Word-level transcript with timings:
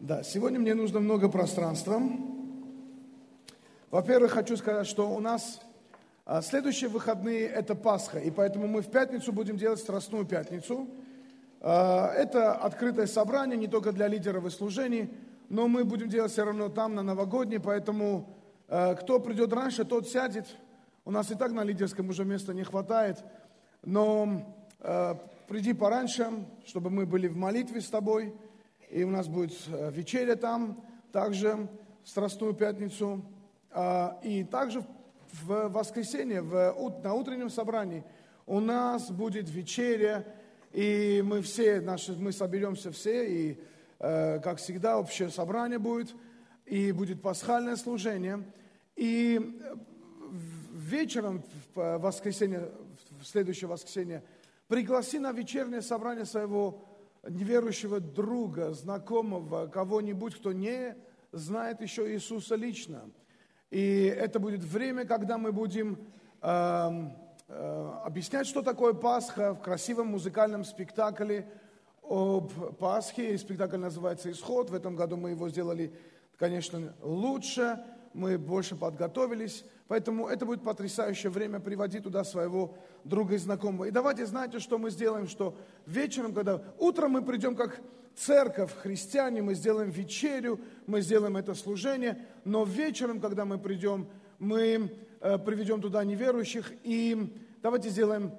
Да, 0.00 0.24
сегодня 0.24 0.58
мне 0.58 0.74
нужно 0.74 0.98
много 0.98 1.28
пространства. 1.28 2.02
Во-первых, 3.90 4.32
хочу 4.32 4.56
сказать, 4.56 4.88
что 4.88 5.08
у 5.08 5.20
нас 5.20 5.60
а, 6.26 6.42
следующие 6.42 6.90
выходные– 6.90 7.46
это 7.48 7.76
Пасха, 7.76 8.18
и 8.18 8.30
поэтому 8.30 8.66
мы 8.66 8.82
в 8.82 8.90
пятницу 8.90 9.32
будем 9.32 9.56
делать 9.56 9.78
Страстную 9.78 10.26
Пятницу. 10.26 10.88
А, 11.60 12.12
это 12.12 12.54
открытое 12.54 13.06
собрание 13.06 13.56
не 13.56 13.68
только 13.68 13.92
для 13.92 14.08
лидеров 14.08 14.44
и 14.44 14.50
служений, 14.50 15.10
но 15.48 15.68
мы 15.68 15.84
будем 15.84 16.08
делать 16.08 16.32
все 16.32 16.44
равно 16.44 16.68
там, 16.68 16.96
на 16.96 17.02
новогодней, 17.04 17.60
поэтому 17.60 18.28
а, 18.68 18.96
кто 18.96 19.20
придет 19.20 19.52
раньше, 19.52 19.84
тот 19.84 20.08
сядет. 20.08 20.48
У 21.04 21.12
нас 21.12 21.30
и 21.30 21.36
так 21.36 21.52
на 21.52 21.62
лидерском 21.62 22.08
уже 22.08 22.24
места 22.24 22.52
не 22.52 22.64
хватает, 22.64 23.22
но 23.82 24.42
приди 25.48 25.72
пораньше, 25.72 26.30
чтобы 26.66 26.88
мы 26.90 27.04
были 27.06 27.28
в 27.28 27.36
молитве 27.36 27.80
с 27.82 27.88
тобой, 27.88 28.34
и 28.90 29.04
у 29.04 29.10
нас 29.10 29.28
будет 29.28 29.54
э, 29.68 29.90
вечеря 29.92 30.36
там, 30.36 30.82
также 31.12 31.68
в 32.02 32.08
Страстную 32.08 32.54
Пятницу, 32.54 33.24
а, 33.70 34.18
и 34.22 34.44
также 34.44 34.84
в 35.42 35.68
воскресенье, 35.68 36.42
в, 36.42 37.00
на 37.02 37.14
утреннем 37.14 37.50
собрании 37.50 38.04
у 38.46 38.60
нас 38.60 39.10
будет 39.10 39.48
вечеря, 39.48 40.24
и 40.72 41.22
мы 41.24 41.40
все, 41.42 41.80
наши, 41.80 42.12
мы 42.12 42.32
соберемся 42.32 42.90
все, 42.90 43.26
и, 43.26 43.58
э, 44.00 44.40
как 44.40 44.58
всегда, 44.58 44.98
общее 44.98 45.30
собрание 45.30 45.78
будет, 45.78 46.14
и 46.66 46.92
будет 46.92 47.22
пасхальное 47.22 47.76
служение. 47.76 48.44
И 48.96 49.40
вечером, 50.72 51.42
в 51.74 51.98
воскресенье, 51.98 52.70
в 53.20 53.26
следующее 53.26 53.68
воскресенье, 53.68 54.22
пригласи 54.68 55.18
на 55.18 55.32
вечернее 55.32 55.82
собрание 55.82 56.26
своего 56.26 56.84
неверующего 57.28 58.00
друга, 58.00 58.72
знакомого, 58.72 59.66
кого-нибудь, 59.66 60.34
кто 60.36 60.52
не 60.52 60.96
знает 61.32 61.80
еще 61.80 62.12
Иисуса 62.12 62.54
лично. 62.54 63.10
И 63.70 64.04
это 64.04 64.38
будет 64.38 64.62
время, 64.62 65.04
когда 65.04 65.36
мы 65.36 65.52
будем 65.52 65.98
э, 66.42 66.90
э, 67.48 67.92
объяснять, 68.04 68.46
что 68.46 68.62
такое 68.62 68.92
Пасха 68.92 69.54
в 69.54 69.60
красивом 69.60 70.08
музыкальном 70.08 70.64
спектакле 70.64 71.48
об 72.02 72.52
Пасхе. 72.78 73.36
Спектакль 73.38 73.78
называется 73.78 74.30
«Исход». 74.30 74.70
В 74.70 74.74
этом 74.74 74.94
году 74.94 75.16
мы 75.16 75.30
его 75.30 75.48
сделали, 75.48 75.92
конечно, 76.36 76.94
лучше 77.02 77.82
мы 78.14 78.38
больше 78.38 78.76
подготовились, 78.76 79.64
поэтому 79.88 80.28
это 80.28 80.46
будет 80.46 80.62
потрясающее 80.62 81.30
время 81.30 81.60
приводить 81.60 82.04
туда 82.04 82.24
своего 82.24 82.76
друга 83.04 83.34
и 83.34 83.38
знакомого. 83.38 83.84
И 83.84 83.90
давайте, 83.90 84.24
знаете, 84.24 84.60
что 84.60 84.78
мы 84.78 84.90
сделаем, 84.90 85.28
что 85.28 85.56
вечером, 85.84 86.32
когда 86.32 86.62
утром 86.78 87.12
мы 87.12 87.22
придем 87.22 87.56
как 87.56 87.80
церковь, 88.14 88.72
христиане, 88.74 89.42
мы 89.42 89.54
сделаем 89.54 89.90
вечерю, 89.90 90.60
мы 90.86 91.00
сделаем 91.00 91.36
это 91.36 91.54
служение, 91.54 92.24
но 92.44 92.64
вечером, 92.64 93.20
когда 93.20 93.44
мы 93.44 93.58
придем, 93.58 94.08
мы 94.38 94.92
э, 95.20 95.38
приведем 95.38 95.80
туда 95.80 96.04
неверующих, 96.04 96.72
и 96.84 97.36
давайте 97.60 97.90
сделаем 97.90 98.32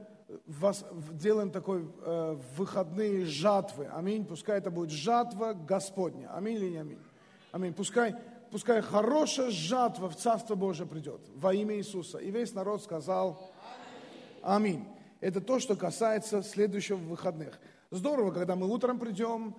вас, 0.45 0.85
делаем 1.11 1.51
такой 1.51 1.85
э, 2.05 2.37
выходные 2.57 3.25
жатвы. 3.25 3.87
Аминь. 3.91 4.25
Пускай 4.25 4.57
это 4.57 4.71
будет 4.71 4.91
жатва 4.91 5.53
Господня. 5.53 6.33
Аминь 6.33 6.57
или 6.57 6.69
не 6.69 6.77
аминь? 6.77 6.99
Аминь. 7.51 7.73
Пускай 7.73 8.15
пускай 8.55 8.81
хорошая 8.81 9.51
жатва 9.51 10.07
в 10.07 10.15
Царство 10.15 10.55
Божие 10.55 10.87
придет 10.87 11.19
во 11.35 11.53
имя 11.53 11.75
Иисуса. 11.75 12.19
И 12.19 12.31
весь 12.31 12.53
народ 12.53 12.81
сказал 12.81 13.51
Аминь. 14.41 14.87
Это 15.19 15.41
то, 15.41 15.59
что 15.59 15.75
касается 15.75 16.41
следующего 16.41 16.95
выходных. 16.95 17.59
Здорово, 17.91 18.31
когда 18.31 18.55
мы 18.55 18.71
утром 18.71 18.97
придем, 18.97 19.57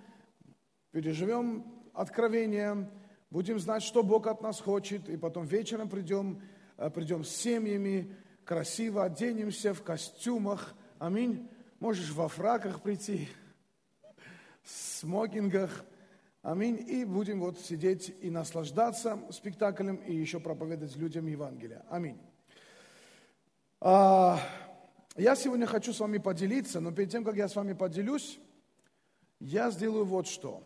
переживем 0.93 1.67
откровение, 1.93 2.91
будем 3.29 3.61
знать, 3.61 3.83
что 3.83 4.03
Бог 4.03 4.27
от 4.29 4.41
нас 4.41 4.63
хочет, 4.63 5.11
и 5.11 5.19
потом 5.19 5.45
вечером 5.45 5.91
придем, 5.91 6.41
э, 6.79 6.89
придем 6.89 7.23
с 7.23 7.29
семьями, 7.29 8.17
красиво 8.47 9.05
оденемся 9.05 9.75
в 9.75 9.83
костюмах. 9.83 10.75
Аминь. 10.99 11.47
Можешь 11.81 12.13
во 12.13 12.29
фраках 12.29 12.81
прийти, 12.81 13.29
в 14.63 14.71
смокингах– 14.71 15.85
Аминь. 16.47 16.79
И 16.89 17.05
будем 17.05 17.41
вот 17.41 17.59
сидеть 17.59 18.15
и 18.21 18.31
наслаждаться 18.31 19.21
спектаклем 19.33 19.97
и 19.97 20.15
еще 20.15 20.39
проповедовать 20.39 20.95
людям 20.95 21.27
Евангелия. 21.27 21.85
Аминь. 21.91 22.21
А, 23.81 24.39
я 25.17 25.35
сегодня 25.35 25.67
хочу 25.67 25.93
с 25.93 25.99
вами 25.99 26.19
поделиться, 26.19 26.79
но 26.79 26.93
перед 26.93 27.11
тем, 27.11 27.25
как 27.25 27.35
я 27.35 27.49
с 27.49 27.57
вами 27.57 27.73
поделюсь, 27.73 28.39
я 29.41 29.73
сделаю 29.73 30.05
вот 30.05 30.29
что. 30.29 30.63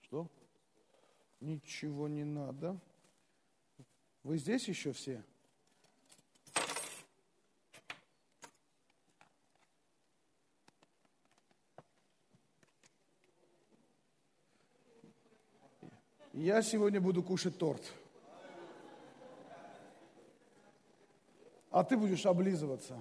Что? 0.00 0.28
Ничего 1.38 2.08
не 2.08 2.24
надо. 2.24 2.76
Вы 4.24 4.38
здесь 4.38 4.66
еще 4.66 4.90
все? 4.90 5.22
Я 16.34 16.62
сегодня 16.62 17.00
буду 17.00 17.22
кушать 17.22 17.56
торт. 17.58 17.80
А 21.70 21.84
ты 21.84 21.96
будешь 21.96 22.26
облизываться. 22.26 23.00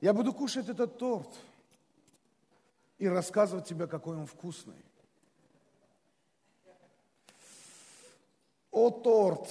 Я 0.00 0.12
буду 0.12 0.32
кушать 0.32 0.68
этот 0.68 0.98
торт 0.98 1.28
и 2.98 3.06
рассказывать 3.06 3.68
тебе, 3.68 3.86
какой 3.86 4.16
он 4.16 4.26
вкусный. 4.26 4.84
О, 8.72 8.90
торт! 8.90 9.48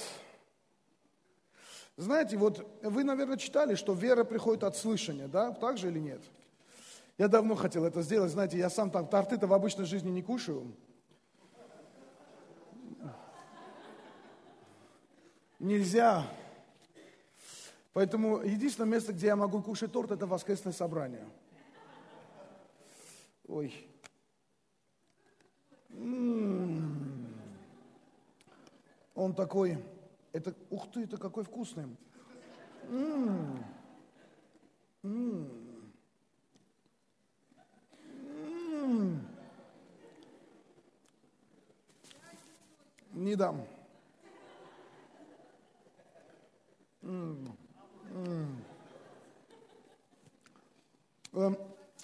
Знаете, 1.96 2.36
вот 2.36 2.68
вы, 2.82 3.02
наверное, 3.02 3.38
читали, 3.38 3.76
что 3.76 3.94
вера 3.94 4.24
приходит 4.24 4.62
от 4.62 4.76
слышания, 4.76 5.26
да? 5.26 5.52
Так 5.52 5.78
же 5.78 5.88
или 5.88 6.00
нет? 6.00 6.20
Я 7.16 7.28
давно 7.28 7.54
хотел 7.54 7.86
это 7.86 8.02
сделать. 8.02 8.30
Знаете, 8.30 8.58
я 8.58 8.68
сам 8.68 8.90
там 8.90 9.08
торты-то 9.08 9.46
в 9.46 9.54
обычной 9.54 9.86
жизни 9.86 10.10
не 10.10 10.22
кушаю. 10.22 10.76
Нельзя. 15.66 16.26
Поэтому 17.92 18.42
единственное 18.42 18.90
место, 18.90 19.12
где 19.12 19.26
я 19.28 19.36
могу 19.36 19.62
кушать 19.62 19.92
торт, 19.92 20.10
это 20.10 20.26
воскресное 20.26 20.72
собрание. 20.72 21.26
Ой. 23.48 23.72
Он 29.14 29.34
такой, 29.34 29.82
это, 30.32 30.54
ух 30.68 30.90
ты, 30.92 31.04
это 31.04 31.16
какой 31.16 31.44
вкусный. 31.44 31.86
Не 43.12 43.34
дам. 43.34 43.66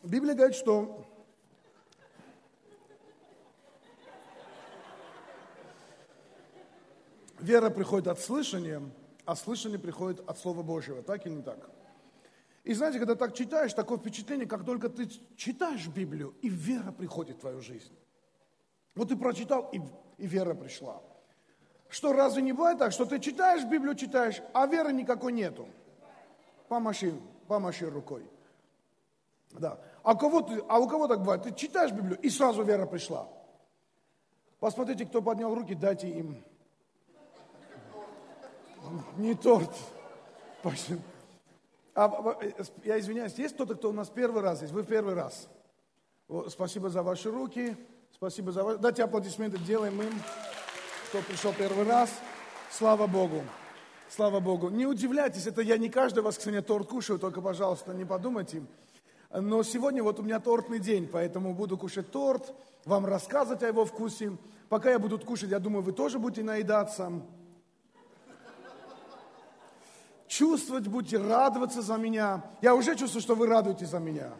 Библия 0.03 0.35
говорит, 0.35 0.57
что 0.57 1.07
вера 7.41 7.71
приходит 7.71 8.09
от 8.09 8.21
слышания, 8.21 8.83
а 9.25 9.37
слышание 9.37 9.79
приходит 9.79 10.21
от 10.29 10.39
Слова 10.39 10.63
Божьего. 10.63 11.03
Так 11.03 11.27
или 11.27 11.35
не 11.35 11.43
так? 11.43 11.71
И 12.65 12.75
знаете, 12.75 12.99
когда 12.99 13.17
так 13.17 13.35
читаешь, 13.35 13.75
такое 13.75 13.99
впечатление, 13.99 14.47
как 14.47 14.65
только 14.65 14.89
ты 14.89 15.09
читаешь 15.37 15.89
Библию, 15.89 16.35
и 16.43 16.49
вера 16.49 16.93
приходит 16.93 17.37
в 17.39 17.41
твою 17.41 17.61
жизнь. 17.61 17.93
Вот 18.95 19.09
ты 19.09 19.17
прочитал, 19.17 19.69
и, 19.73 19.81
и 20.19 20.27
вера 20.27 20.55
пришла. 20.55 21.03
Что, 21.93 22.15
разве 22.15 22.41
не 22.41 22.55
бывает 22.55 22.79
так, 22.79 22.91
что 22.91 23.05
ты 23.05 23.21
читаешь 23.21 23.65
Библию, 23.65 23.95
читаешь, 23.95 24.43
а 24.55 24.67
веры 24.67 24.95
никакой 24.95 25.31
нету? 25.31 25.69
Помаши, 26.67 27.15
помаши 27.47 27.91
рукой. 27.91 28.25
Да. 29.51 29.79
А, 30.03 30.15
кого 30.15 30.41
ты, 30.41 30.65
а 30.71 30.79
у 30.79 30.89
кого 30.89 31.07
так 31.07 31.21
бывает? 31.21 31.43
Ты 31.43 31.53
читаешь 31.53 31.93
Библию, 31.93 32.19
и 32.19 32.31
сразу 32.31 32.63
вера 32.63 32.87
пришла. 32.87 33.29
Посмотрите, 34.59 35.05
кто 35.05 35.21
поднял 35.21 35.55
руки, 35.55 35.75
дайте 35.75 36.09
им. 36.09 36.43
Не 39.19 39.35
торт. 39.35 39.77
А, 41.95 42.39
я 42.85 42.99
извиняюсь, 43.01 43.35
есть 43.35 43.55
кто-то, 43.55 43.75
кто 43.75 43.91
у 43.91 43.93
нас 43.93 44.09
первый 44.09 44.41
раз 44.41 44.63
есть? 44.63 44.73
Вы 44.73 44.83
первый 44.83 45.13
раз. 45.13 45.47
Спасибо 46.49 46.89
за 46.89 47.03
ваши 47.03 47.31
руки. 47.31 47.77
Спасибо 48.15 48.51
за 48.51 48.65
ваши... 48.65 48.79
Дайте 48.79 49.05
аплодисменты, 49.05 49.59
делаем 49.59 50.01
им 50.01 50.13
кто 51.13 51.21
пришел 51.21 51.53
первый 51.53 51.87
раз. 51.87 52.09
Слава 52.71 53.07
Богу. 53.07 53.43
Слава 54.09 54.41
Богу. 54.41 54.71
Не 54.71 54.87
удивляйтесь, 54.87 55.47
это 55.47 55.61
я 55.61 55.77
не 55.77 55.91
каждое 55.91 56.23
воскресенье 56.23 56.63
торт 56.63 56.89
кушаю, 56.89 57.19
только, 57.19 57.43
пожалуйста, 57.43 57.93
не 57.93 58.07
подумайте. 58.07 58.63
Но 59.31 59.63
сегодня 59.63 60.03
вот 60.03 60.21
у 60.21 60.23
меня 60.23 60.41
тортный 60.41 60.79
день, 60.79 61.07
поэтому 61.07 61.53
буду 61.53 61.77
кушать 61.77 62.11
торт, 62.11 62.55
вам 62.87 63.05
рассказывать 63.05 63.63
о 63.63 63.67
его 63.67 63.85
вкусе. 63.85 64.39
Пока 64.71 64.91
я 64.91 64.99
буду 64.99 65.19
кушать, 65.19 65.51
я 65.51 65.59
думаю, 65.59 65.83
вы 65.83 65.93
тоже 65.93 66.19
будете 66.19 66.45
наедаться. 66.45 67.13
Чувствовать 70.29 70.89
будете, 70.89 71.19
радоваться 71.19 71.83
за 71.83 71.99
меня. 71.99 72.43
Я 72.63 72.75
уже 72.75 72.97
чувствую, 72.97 73.21
что 73.21 73.35
вы 73.35 73.49
радуетесь 73.49 73.89
за 73.89 73.99
меня. 73.99 74.33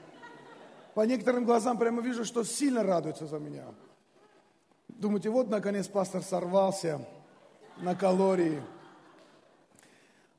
По 0.95 1.03
некоторым 1.03 1.45
глазам 1.45 1.77
прямо 1.77 2.01
вижу, 2.01 2.25
что 2.25 2.45
сильно 2.45 2.83
радуются 2.83 3.27
за 3.27 3.39
меня. 3.39 3.67
Думаете, 5.03 5.31
вот 5.31 5.51
наконец 5.51 5.89
пастор 5.89 6.23
сорвался 6.23 7.05
на 7.79 7.97
калории. 7.97 8.63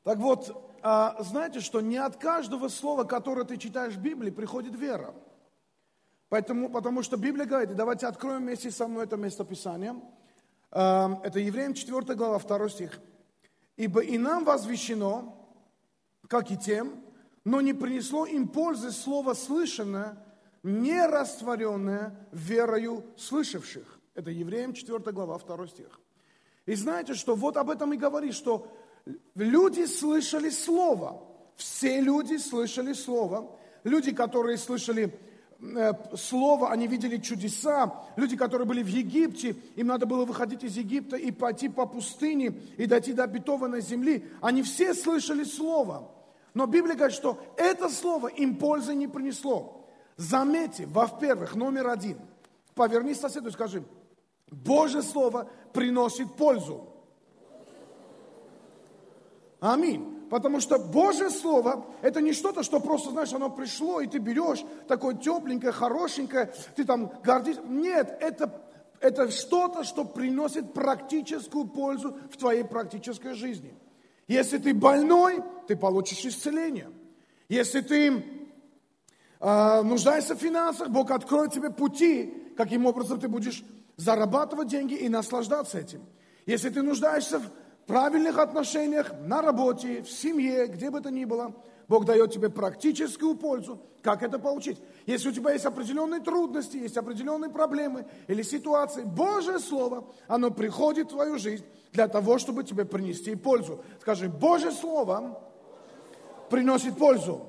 Так 0.04 0.16
вот, 0.16 0.74
а, 0.80 1.22
знаете, 1.22 1.60
что 1.60 1.82
не 1.82 1.98
от 1.98 2.16
каждого 2.16 2.68
слова, 2.68 3.04
которое 3.04 3.44
ты 3.44 3.58
читаешь 3.58 3.92
в 3.92 4.00
Библии, 4.00 4.30
приходит 4.30 4.74
вера. 4.74 5.12
Поэтому, 6.30 6.70
потому 6.70 7.02
что 7.02 7.18
Библия 7.18 7.44
говорит, 7.44 7.76
давайте 7.76 8.06
откроем 8.06 8.40
вместе 8.40 8.70
со 8.70 8.88
мной 8.88 9.04
это 9.04 9.18
местописание. 9.18 10.00
А, 10.70 11.20
это 11.22 11.40
Евреям 11.40 11.74
4 11.74 12.14
глава, 12.14 12.38
2 12.38 12.68
стих. 12.70 12.98
«Ибо 13.76 14.00
и 14.00 14.16
нам 14.16 14.46
возвещено, 14.46 15.46
как 16.26 16.50
и 16.50 16.56
тем, 16.56 17.04
но 17.44 17.60
не 17.60 17.74
принесло 17.74 18.24
им 18.24 18.48
пользы 18.48 18.92
слово 18.92 19.34
слышанное, 19.34 20.24
не 20.62 21.06
растворенное 21.06 22.16
верою 22.32 23.04
слышавших». 23.18 23.93
Это 24.14 24.30
Евреям 24.30 24.72
4 24.72 24.98
глава, 25.12 25.38
2 25.38 25.66
стих. 25.66 26.00
И 26.66 26.74
знаете, 26.74 27.14
что 27.14 27.34
вот 27.34 27.56
об 27.56 27.70
этом 27.70 27.92
и 27.92 27.96
говорит, 27.96 28.34
что 28.34 28.66
люди 29.34 29.86
слышали 29.86 30.50
Слово. 30.50 31.22
Все 31.56 32.00
люди 32.00 32.36
слышали 32.36 32.92
Слово. 32.92 33.50
Люди, 33.82 34.14
которые 34.14 34.56
слышали 34.56 35.18
э, 35.60 35.92
Слово, 36.16 36.70
они 36.70 36.86
видели 36.86 37.18
чудеса. 37.18 38.04
Люди, 38.16 38.36
которые 38.36 38.66
были 38.66 38.82
в 38.82 38.88
Египте, 38.88 39.56
им 39.76 39.88
надо 39.88 40.06
было 40.06 40.24
выходить 40.24 40.62
из 40.62 40.76
Египта 40.76 41.16
и 41.16 41.32
пойти 41.32 41.68
по 41.68 41.84
пустыне 41.84 42.54
и 42.78 42.86
дойти 42.86 43.12
до 43.12 43.24
обетованной 43.24 43.82
земли. 43.82 44.24
Они 44.40 44.62
все 44.62 44.94
слышали 44.94 45.44
Слово. 45.44 46.10
Но 46.54 46.66
Библия 46.66 46.94
говорит, 46.94 47.16
что 47.16 47.38
это 47.56 47.88
Слово 47.90 48.28
им 48.28 48.56
пользы 48.56 48.94
не 48.94 49.08
принесло. 49.08 49.84
Заметьте, 50.16 50.86
во-первых, 50.86 51.56
номер 51.56 51.88
один. 51.88 52.18
Повернись 52.74 53.20
соседу 53.20 53.48
и 53.48 53.52
скажи, 53.52 53.84
Божье 54.50 55.02
Слово 55.02 55.48
приносит 55.72 56.32
пользу. 56.34 56.88
Аминь. 59.60 60.14
Потому 60.30 60.60
что 60.60 60.78
Божье 60.78 61.30
Слово– 61.30 61.86
это 62.02 62.20
не 62.20 62.32
что-то, 62.32 62.62
что 62.62 62.80
просто, 62.80 63.10
знаешь, 63.10 63.32
оно 63.32 63.50
пришло, 63.50 64.00
и 64.00 64.06
ты 64.06 64.18
берешь 64.18 64.64
такое 64.88 65.14
тепленькое, 65.14 65.72
хорошенькое, 65.72 66.52
ты 66.74 66.84
там 66.84 67.12
гордишься. 67.22 67.62
Нет, 67.62 68.16
это, 68.20 68.62
это 69.00 69.30
что-то, 69.30 69.84
что 69.84 70.04
приносит 70.04 70.72
практическую 70.72 71.66
пользу 71.66 72.16
в 72.32 72.36
твоей 72.36 72.64
практической 72.64 73.34
жизни. 73.34 73.74
Если 74.26 74.58
ты 74.58 74.74
больной, 74.74 75.42
ты 75.68 75.76
получишь 75.76 76.24
исцеление. 76.24 76.90
Если 77.48 77.82
ты 77.82 78.24
э, 79.40 79.82
нуждаешься 79.82 80.34
в 80.34 80.40
финансах, 80.40 80.88
Бог 80.88 81.10
откроет 81.10 81.52
тебе 81.52 81.70
пути, 81.70 82.52
каким 82.56 82.86
образом 82.86 83.20
ты 83.20 83.28
будешь 83.28 83.62
зарабатывать 83.96 84.68
деньги 84.68 84.94
и 84.94 85.08
наслаждаться 85.08 85.78
этим. 85.78 86.04
Если 86.46 86.68
ты 86.70 86.82
нуждаешься 86.82 87.38
в 87.38 87.50
правильных 87.86 88.38
отношениях, 88.38 89.12
на 89.20 89.42
работе, 89.42 90.02
в 90.02 90.10
семье, 90.10 90.66
где 90.66 90.90
бы 90.90 91.00
то 91.00 91.10
ни 91.10 91.24
было, 91.24 91.54
Бог 91.88 92.04
дает 92.06 92.32
тебе 92.32 92.48
практическую 92.48 93.34
пользу, 93.34 93.80
как 94.02 94.22
это 94.22 94.38
получить. 94.38 94.78
Если 95.06 95.28
у 95.28 95.32
тебя 95.32 95.52
есть 95.52 95.66
определенные 95.66 96.20
трудности, 96.20 96.78
есть 96.78 96.96
определенные 96.96 97.50
проблемы 97.50 98.06
или 98.26 98.42
ситуации, 98.42 99.02
Божье 99.02 99.58
Слово, 99.58 100.06
оно 100.26 100.50
приходит 100.50 101.08
в 101.08 101.10
твою 101.10 101.38
жизнь 101.38 101.64
для 101.92 102.08
того, 102.08 102.38
чтобы 102.38 102.64
тебе 102.64 102.84
принести 102.84 103.34
пользу. 103.34 103.84
Скажи, 104.00 104.28
Божье 104.28 104.70
Слово 104.70 105.40
приносит 106.50 106.96
пользу. 106.96 107.46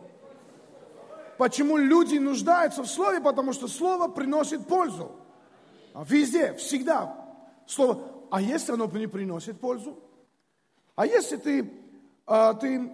Почему 1.37 1.77
люди 1.77 2.17
нуждаются 2.17 2.83
в 2.83 2.87
Слове? 2.87 3.19
Потому 3.21 3.53
что 3.53 3.67
Слово 3.67 4.07
приносит 4.07 4.67
пользу. 4.67 5.11
А 5.95 6.03
везде, 6.03 6.53
всегда. 6.55 7.15
Слово. 7.65 8.27
А 8.29 8.41
если 8.41 8.73
оно 8.73 8.85
не 8.87 9.07
приносит 9.07 9.61
пользу? 9.61 9.97
А 10.95 11.05
если 11.05 11.37
ты, 11.37 11.71
а, 12.25 12.53
ты 12.53 12.91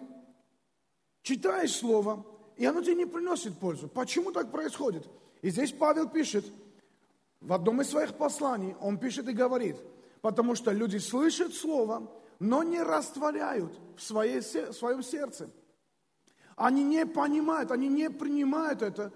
читаешь 1.24 1.76
Слово, 1.76 2.24
и 2.58 2.66
оно 2.66 2.84
тебе 2.84 2.96
не 2.96 3.06
приносит 3.08 3.58
пользу, 3.58 3.88
почему 3.88 4.32
так 4.32 4.52
происходит? 4.52 5.10
И 5.42 5.50
здесь 5.50 5.72
Павел 5.72 6.10
пишет, 6.10 6.46
в 7.40 7.52
одном 7.54 7.82
из 7.82 7.90
своих 7.90 8.14
посланий, 8.14 8.76
он 8.80 9.00
пишет 9.00 9.28
и 9.28 9.34
говорит, 9.34 9.78
потому 10.22 10.54
что 10.54 10.72
люди 10.72 10.98
слышат 10.98 11.56
Слово, 11.56 12.08
но 12.38 12.62
не 12.62 12.84
растворяют 12.84 13.74
в, 13.98 14.04
своей, 14.04 14.42
в 14.42 14.74
своем 14.74 15.02
сердце. 15.02 15.50
Они 16.56 16.84
не 16.84 17.08
понимают, 17.08 17.72
они 17.72 17.88
не 17.88 18.12
принимают 18.12 18.84
это 18.84 19.12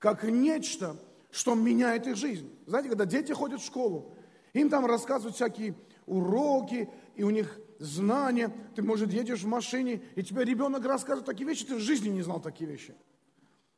как 0.00 0.24
нечто, 0.24 0.96
что 1.38 1.54
меняет 1.54 2.08
их 2.08 2.16
жизнь. 2.16 2.52
Знаете, 2.66 2.88
когда 2.88 3.04
дети 3.04 3.30
ходят 3.30 3.60
в 3.60 3.64
школу, 3.64 4.12
им 4.54 4.68
там 4.68 4.84
рассказывают 4.86 5.36
всякие 5.36 5.76
уроки, 6.04 6.88
и 7.14 7.22
у 7.22 7.30
них 7.30 7.60
знания. 7.78 8.52
Ты, 8.74 8.82
может, 8.82 9.12
едешь 9.12 9.44
в 9.44 9.46
машине, 9.46 10.02
и 10.16 10.24
тебе 10.24 10.44
ребенок 10.44 10.84
рассказывает 10.84 11.26
такие 11.26 11.48
вещи, 11.48 11.64
ты 11.64 11.76
в 11.76 11.80
жизни 11.80 12.08
не 12.08 12.22
знал 12.22 12.40
такие 12.40 12.68
вещи. 12.68 12.92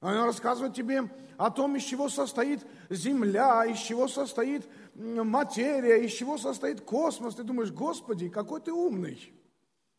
Она 0.01 0.25
рассказывает 0.25 0.75
тебе 0.75 1.11
о 1.37 1.51
том, 1.51 1.77
из 1.77 1.83
чего 1.83 2.09
состоит 2.09 2.65
Земля, 2.89 3.67
из 3.67 3.77
чего 3.77 4.09
состоит 4.09 4.67
материя, 4.95 6.03
из 6.03 6.13
чего 6.13 6.39
состоит 6.39 6.81
космос. 6.81 7.35
Ты 7.35 7.43
думаешь, 7.43 7.73
Господи, 7.73 8.31
какой 8.31 8.63
ты 8.63 8.73
умный. 8.73 9.35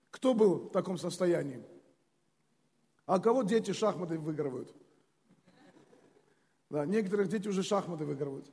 Кто 0.10 0.34
был 0.34 0.56
в 0.56 0.72
таком 0.72 0.98
состоянии? 0.98 1.64
А 3.06 3.20
кого 3.20 3.44
дети 3.44 3.72
шахматы 3.72 4.18
выигрывают? 4.18 4.76
Да, 6.72 6.86
некоторых 6.86 7.28
дети 7.28 7.50
уже 7.50 7.64
шахматы 7.64 8.06
выигрывают. 8.06 8.50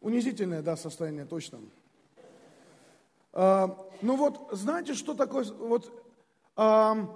Унизительное, 0.00 0.62
да, 0.62 0.76
состояние, 0.76 1.26
точно. 1.26 1.60
А, 3.32 3.78
ну 4.02 4.16
вот, 4.16 4.48
знаете, 4.50 4.94
что 4.94 5.14
такое, 5.14 5.44
вот 5.44 6.04
а, 6.56 7.08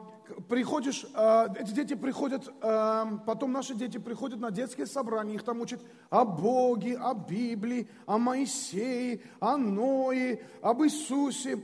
приходишь, 0.49 1.05
а, 1.15 1.53
эти 1.59 1.73
дети 1.73 1.95
приходят, 1.95 2.49
а, 2.63 3.19
потом 3.27 3.51
наши 3.51 3.75
дети 3.75 3.99
приходят 3.99 4.39
на 4.39 4.53
детские 4.53 4.87
собрания, 4.87 5.35
их 5.35 5.43
там 5.43 5.61
учат 5.61 5.81
о 6.11 6.25
Боге, 6.25 6.97
о 6.97 7.15
Библии, 7.15 7.89
о 8.07 8.17
Моисее, 8.17 9.23
о 9.41 9.57
Ное, 9.57 10.39
об 10.63 10.81
Иисусе. 10.85 11.61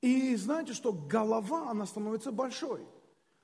И 0.00 0.34
знаете, 0.36 0.72
что 0.72 0.94
голова, 0.94 1.70
она 1.70 1.84
становится 1.84 2.32
большой. 2.32 2.86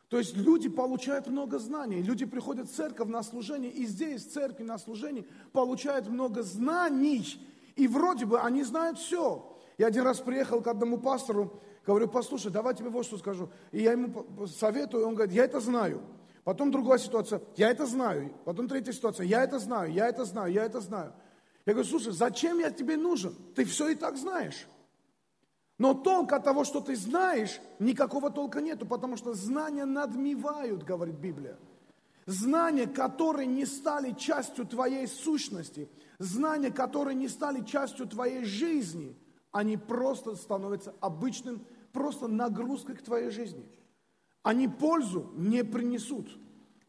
То 0.08 0.18
есть 0.18 0.36
люди 0.36 0.68
получают 0.68 1.26
много 1.26 1.58
знаний, 1.58 2.02
люди 2.02 2.24
приходят 2.24 2.68
в 2.68 2.74
церковь 2.74 3.08
на 3.08 3.22
служение, 3.22 3.70
и 3.70 3.86
здесь, 3.86 4.24
в 4.24 4.32
церкви 4.32 4.62
на 4.62 4.78
служение, 4.78 5.24
получают 5.52 6.08
много 6.08 6.42
знаний. 6.42 7.40
И 7.74 7.88
вроде 7.88 8.26
бы 8.26 8.40
они 8.40 8.62
знают 8.62 8.98
все. 8.98 9.50
Я 9.78 9.88
один 9.88 10.04
раз 10.04 10.20
приехал 10.20 10.60
к 10.60 10.68
одному 10.68 10.98
пастору, 10.98 11.60
говорю, 11.86 12.08
послушай, 12.08 12.52
давай 12.52 12.74
тебе 12.74 12.90
вот 12.90 13.06
что 13.06 13.18
скажу. 13.18 13.48
И 13.72 13.82
я 13.82 13.92
ему 13.92 14.46
советую, 14.46 15.06
он 15.08 15.14
говорит, 15.14 15.34
я 15.34 15.44
это 15.44 15.60
знаю. 15.60 16.00
Потом 16.44 16.70
другая 16.70 16.98
ситуация, 16.98 17.40
я 17.56 17.70
это 17.70 17.86
знаю. 17.86 18.30
Потом 18.44 18.68
третья 18.68 18.92
ситуация, 18.92 19.26
я 19.26 19.42
это 19.42 19.58
знаю, 19.58 19.90
я 19.92 20.08
это 20.08 20.24
знаю, 20.24 20.52
я 20.52 20.64
это 20.64 20.80
знаю. 20.80 21.12
Я 21.66 21.72
говорю, 21.72 21.88
слушай, 21.88 22.12
зачем 22.12 22.58
я 22.58 22.70
тебе 22.70 22.96
нужен? 22.96 23.34
Ты 23.54 23.64
все 23.64 23.88
и 23.88 23.94
так 23.94 24.18
знаешь. 24.18 24.66
Но 25.78 25.94
толка 25.94 26.36
от 26.36 26.44
того, 26.44 26.64
что 26.64 26.80
ты 26.80 26.94
знаешь, 26.94 27.60
никакого 27.78 28.30
толка 28.30 28.60
нету, 28.60 28.86
потому 28.86 29.16
что 29.16 29.34
знания 29.34 29.84
надмевают, 29.84 30.84
говорит 30.84 31.16
Библия. 31.16 31.58
Знания, 32.26 32.86
которые 32.86 33.46
не 33.46 33.66
стали 33.66 34.12
частью 34.12 34.66
твоей 34.66 35.06
сущности, 35.06 35.90
знания, 36.18 36.70
которые 36.70 37.14
не 37.14 37.28
стали 37.28 37.62
частью 37.64 38.06
твоей 38.06 38.44
жизни, 38.44 39.16
они 39.50 39.76
просто 39.76 40.34
становятся 40.36 40.94
обычным, 41.00 41.66
просто 41.92 42.28
нагрузкой 42.28 42.96
к 42.96 43.02
твоей 43.02 43.30
жизни. 43.30 43.68
Они 44.42 44.68
пользу 44.68 45.30
не 45.34 45.64
принесут, 45.64 46.28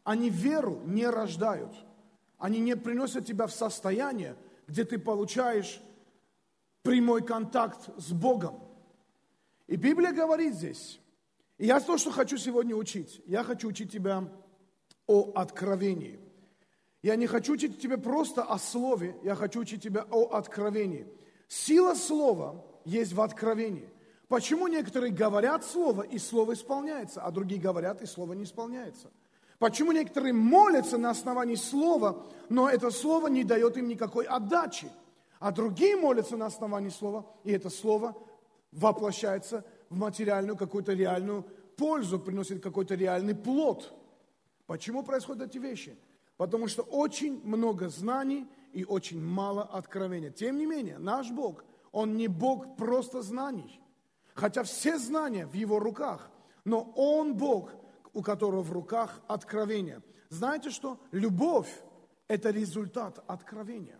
они 0.04 0.30
веру 0.30 0.80
не 0.84 1.06
рождают, 1.06 1.74
они 2.38 2.60
не 2.60 2.76
приносят 2.76 3.26
тебя 3.26 3.46
в 3.46 3.52
состояние, 3.52 4.36
где 4.66 4.84
ты 4.84 4.98
получаешь 4.98 5.80
прямой 6.82 7.22
контакт 7.24 7.90
с 7.98 8.12
Богом. 8.12 8.65
И 9.66 9.76
Библия 9.76 10.12
говорит 10.12 10.54
здесь, 10.54 11.00
и 11.58 11.66
я 11.66 11.80
то, 11.80 11.98
что 11.98 12.10
хочу 12.10 12.36
сегодня 12.36 12.76
учить, 12.76 13.20
я 13.26 13.42
хочу 13.42 13.68
учить 13.68 13.90
тебя 13.90 14.28
о 15.06 15.32
откровении. 15.34 16.20
Я 17.02 17.16
не 17.16 17.26
хочу 17.26 17.54
учить 17.54 17.80
тебя 17.80 17.98
просто 17.98 18.42
о 18.42 18.58
слове, 18.58 19.16
я 19.22 19.34
хочу 19.34 19.60
учить 19.60 19.82
тебя 19.82 20.06
о 20.10 20.36
откровении. 20.36 21.06
Сила 21.48 21.94
слова 21.94 22.64
есть 22.84 23.12
в 23.12 23.20
откровении. 23.20 23.88
Почему 24.28 24.66
некоторые 24.66 25.12
говорят 25.12 25.64
слово, 25.64 26.02
и 26.02 26.18
слово 26.18 26.54
исполняется, 26.54 27.22
а 27.22 27.30
другие 27.30 27.60
говорят, 27.60 28.02
и 28.02 28.06
слово 28.06 28.32
не 28.32 28.44
исполняется? 28.44 29.10
Почему 29.58 29.92
некоторые 29.92 30.32
молятся 30.32 30.98
на 30.98 31.10
основании 31.10 31.54
слова, 31.54 32.26
но 32.48 32.68
это 32.68 32.90
слово 32.90 33.28
не 33.28 33.44
дает 33.44 33.76
им 33.76 33.88
никакой 33.88 34.26
отдачи? 34.26 34.90
А 35.38 35.52
другие 35.52 35.96
молятся 35.96 36.36
на 36.36 36.46
основании 36.46 36.88
слова, 36.88 37.24
и 37.44 37.52
это 37.52 37.70
слово 37.70 38.16
воплощается 38.72 39.64
в 39.88 39.96
материальную 39.96 40.56
какую-то 40.56 40.92
реальную 40.92 41.42
пользу, 41.76 42.18
приносит 42.18 42.62
какой-то 42.62 42.94
реальный 42.94 43.34
плод. 43.34 43.92
Почему 44.66 45.02
происходят 45.02 45.48
эти 45.48 45.58
вещи? 45.58 45.96
Потому 46.36 46.68
что 46.68 46.82
очень 46.82 47.40
много 47.44 47.88
знаний 47.88 48.46
и 48.72 48.84
очень 48.84 49.22
мало 49.22 49.62
откровения. 49.62 50.30
Тем 50.30 50.58
не 50.58 50.66
менее, 50.66 50.98
наш 50.98 51.30
Бог, 51.30 51.64
Он 51.92 52.16
не 52.16 52.28
Бог 52.28 52.76
просто 52.76 53.22
знаний. 53.22 53.80
Хотя 54.34 54.62
все 54.64 54.98
знания 54.98 55.46
в 55.46 55.54
Его 55.54 55.78
руках, 55.78 56.30
но 56.64 56.92
Он 56.96 57.34
Бог, 57.36 57.72
у 58.12 58.22
которого 58.22 58.62
в 58.62 58.72
руках 58.72 59.20
откровение. 59.28 60.02
Знаете 60.28 60.70
что? 60.70 61.00
Любовь– 61.12 61.70
это 62.28 62.50
результат 62.50 63.22
откровения. 63.26 63.98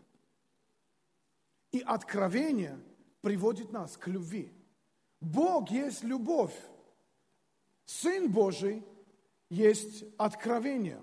И 1.73 1.81
откровение 1.81 2.79
приводит 3.21 3.73
нас 3.73 3.97
к 3.97 4.09
любви. 4.09 4.53
Бог 5.21 5.71
есть 5.71 6.05
любовь. 6.05 6.55
Сын 7.85 8.31
Божий 8.31 8.85
есть 9.49 10.05
откровение. 10.19 11.01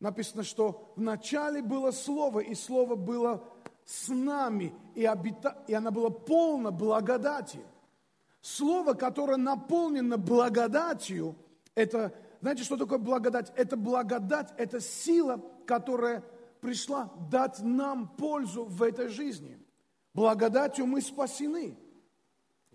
Написано, 0.00 0.42
что 0.42 0.92
вначале 0.96 1.62
было 1.62 1.90
Слово, 1.90 2.40
и 2.40 2.54
Слово 2.54 2.96
было 2.96 3.42
с 3.84 4.08
нами, 4.08 4.74
и, 4.94 5.04
обита... 5.04 5.64
и 5.66 5.74
оно 5.74 5.90
было 5.90 6.10
полно 6.10 6.70
благодати. 6.70 7.60
Слово, 8.40 8.94
которое 8.94 9.36
наполнено 9.36 10.18
благодатью, 10.18 11.34
это, 11.74 12.14
знаете, 12.40 12.62
что 12.62 12.76
такое 12.76 12.98
благодать? 12.98 13.52
Это 13.56 13.76
благодать, 13.76 14.52
это 14.56 14.80
сила, 14.80 15.42
которая 15.66 16.22
пришла 16.60 17.10
дать 17.30 17.60
нам 17.60 18.08
пользу 18.08 18.64
в 18.64 18.82
этой 18.82 19.08
жизни. 19.08 19.58
Благодатью 20.14 20.86
мы 20.86 21.00
спасены. 21.00 21.76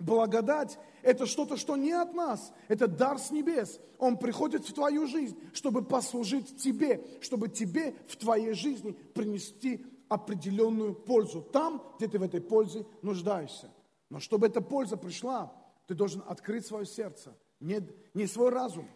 Благодать– 0.02 0.80
это 1.04 1.28
что-то, 1.28 1.58
что 1.58 1.78
не 1.78 1.92
от 1.92 2.14
нас, 2.14 2.52
это 2.68 2.88
дар 2.88 3.20
с 3.20 3.30
небес. 3.30 3.80
Он 4.00 4.18
приходит 4.18 4.68
в 4.68 4.74
твою 4.74 5.06
жизнь, 5.06 5.38
чтобы 5.54 5.84
послужить 5.84 6.58
тебе, 6.58 7.06
чтобы 7.22 7.50
тебе 7.50 7.96
в 8.08 8.16
твоей 8.16 8.54
жизни 8.54 8.92
принести 8.92 9.86
определенную 10.10 10.96
пользу. 10.96 11.42
Там, 11.42 11.84
где 11.98 12.08
ты 12.08 12.18
в 12.18 12.24
этой 12.24 12.42
пользе 12.42 12.86
нуждаешься. 13.04 13.70
Но 14.10 14.20
чтобы 14.20 14.48
эта 14.48 14.60
польза 14.60 14.98
пришла, 14.98 15.54
ты 15.86 15.94
должен 15.94 16.24
открыть 16.28 16.66
свое 16.66 16.86
сердце, 16.86 17.36
не, 17.60 17.88
не 18.16 18.26
свой 18.26 18.50
разум, 18.50 18.88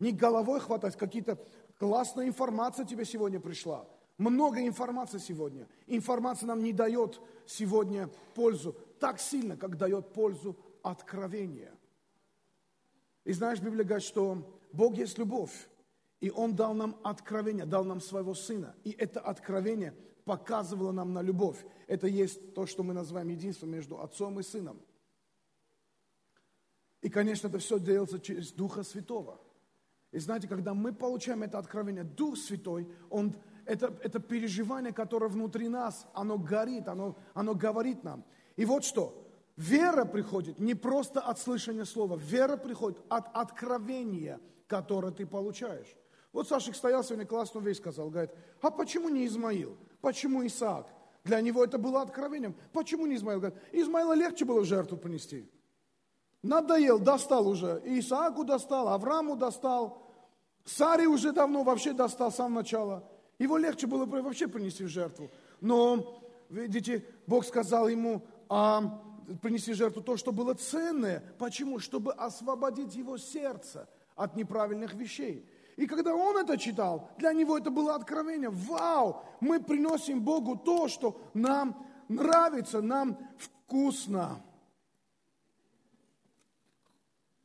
не 0.00 0.10
головой 0.10 0.60
хватать, 0.60 0.96
какие-то 0.96 1.38
классная 1.78 2.26
информация 2.26 2.86
тебе 2.86 3.04
сегодня 3.04 3.40
пришла. 3.40 3.86
Много 4.16 4.64
информации 4.64 5.18
сегодня. 5.18 5.66
Информация 5.86 6.46
нам 6.46 6.62
не 6.62 6.72
дает 6.72 7.20
сегодня 7.46 8.08
пользу 8.34 8.76
так 9.04 9.20
сильно, 9.20 9.54
как 9.54 9.76
дает 9.76 10.14
пользу 10.14 10.56
откровение. 10.82 11.74
И 13.24 13.34
знаешь, 13.34 13.60
Библия 13.60 13.84
говорит, 13.84 14.06
что 14.06 14.58
Бог 14.72 14.94
есть 14.94 15.18
любовь. 15.18 15.68
И 16.20 16.30
Он 16.30 16.56
дал 16.56 16.72
нам 16.72 16.96
откровение, 17.04 17.66
дал 17.66 17.84
нам 17.84 18.00
своего 18.00 18.32
Сына. 18.32 18.74
И 18.82 18.92
это 18.92 19.20
откровение 19.20 19.94
показывало 20.24 20.90
нам 20.90 21.12
на 21.12 21.20
любовь. 21.20 21.62
Это 21.86 22.06
есть 22.06 22.54
то, 22.54 22.64
что 22.64 22.82
мы 22.82 22.94
называем 22.94 23.28
единство 23.28 23.66
между 23.66 24.00
Отцом 24.00 24.40
и 24.40 24.42
Сыном. 24.42 24.80
И, 27.02 27.10
конечно, 27.10 27.48
это 27.48 27.58
все 27.58 27.78
делается 27.78 28.18
через 28.18 28.52
Духа 28.52 28.84
Святого. 28.84 29.38
И 30.12 30.18
знаете, 30.18 30.48
когда 30.48 30.72
мы 30.72 30.94
получаем 30.94 31.42
это 31.42 31.58
откровение, 31.58 32.04
Дух 32.04 32.38
Святой, 32.38 32.88
Он, 33.10 33.36
это, 33.66 33.94
это 34.02 34.18
переживание, 34.18 34.94
которое 34.94 35.28
внутри 35.28 35.68
нас, 35.68 36.06
оно 36.14 36.38
горит, 36.38 36.88
оно, 36.88 37.18
оно 37.34 37.54
говорит 37.54 38.02
нам. 38.02 38.24
И 38.56 38.64
вот 38.64 38.84
что, 38.84 39.26
вера 39.56 40.04
приходит 40.04 40.58
не 40.58 40.74
просто 40.74 41.20
от 41.20 41.38
слышания 41.38 41.84
слова, 41.84 42.16
вера 42.16 42.56
приходит 42.56 42.98
от 43.08 43.26
откровения, 43.34 44.40
которое 44.66 45.12
ты 45.12 45.26
получаешь. 45.26 45.96
Вот 46.32 46.48
Сашик 46.48 46.74
стоял 46.74 47.04
сегодня, 47.04 47.26
классную 47.26 47.64
вещь 47.64 47.78
сказал, 47.78 48.10
говорит, 48.10 48.32
а 48.60 48.70
почему 48.70 49.08
не 49.08 49.24
Измаил? 49.26 49.76
Почему 50.00 50.44
Исаак? 50.44 50.88
Для 51.22 51.40
него 51.40 51.64
это 51.64 51.78
было 51.78 52.02
откровением. 52.02 52.54
Почему 52.72 53.06
не 53.06 53.14
Измаил? 53.16 53.38
Говорит, 53.38 53.58
Измаила 53.72 54.12
легче 54.14 54.44
было 54.44 54.64
жертву 54.64 54.96
принести. 54.96 55.48
Надоел, 56.42 56.98
достал 56.98 57.48
уже. 57.48 57.80
И 57.86 58.00
Исааку 58.00 58.44
достал, 58.44 58.88
Аврааму 58.88 59.36
достал. 59.36 60.02
Саре 60.64 61.06
уже 61.06 61.32
давно 61.32 61.62
вообще 61.62 61.92
достал 61.92 62.30
с 62.30 62.36
самого 62.36 62.60
начала. 62.60 63.08
Его 63.38 63.56
легче 63.56 63.86
было 63.86 64.04
вообще 64.04 64.48
принести 64.48 64.84
в 64.84 64.88
жертву. 64.88 65.30
Но, 65.60 66.22
видите, 66.50 67.06
Бог 67.26 67.46
сказал 67.46 67.88
ему, 67.88 68.26
а, 68.48 69.02
принести 69.42 69.72
жертву 69.72 70.02
то, 70.02 70.16
что 70.16 70.32
было 70.32 70.54
ценное. 70.54 71.22
Почему? 71.38 71.78
Чтобы 71.78 72.12
освободить 72.12 72.94
его 72.94 73.18
сердце 73.18 73.88
от 74.14 74.36
неправильных 74.36 74.94
вещей. 74.94 75.48
И 75.76 75.86
когда 75.86 76.14
он 76.14 76.36
это 76.36 76.56
читал, 76.56 77.10
для 77.18 77.32
него 77.32 77.58
это 77.58 77.70
было 77.70 77.94
откровение. 77.94 78.50
Вау, 78.50 79.24
мы 79.40 79.60
приносим 79.60 80.22
Богу 80.22 80.56
то, 80.56 80.88
что 80.88 81.20
нам 81.34 81.84
нравится, 82.08 82.80
нам 82.80 83.18
вкусно. 83.38 84.40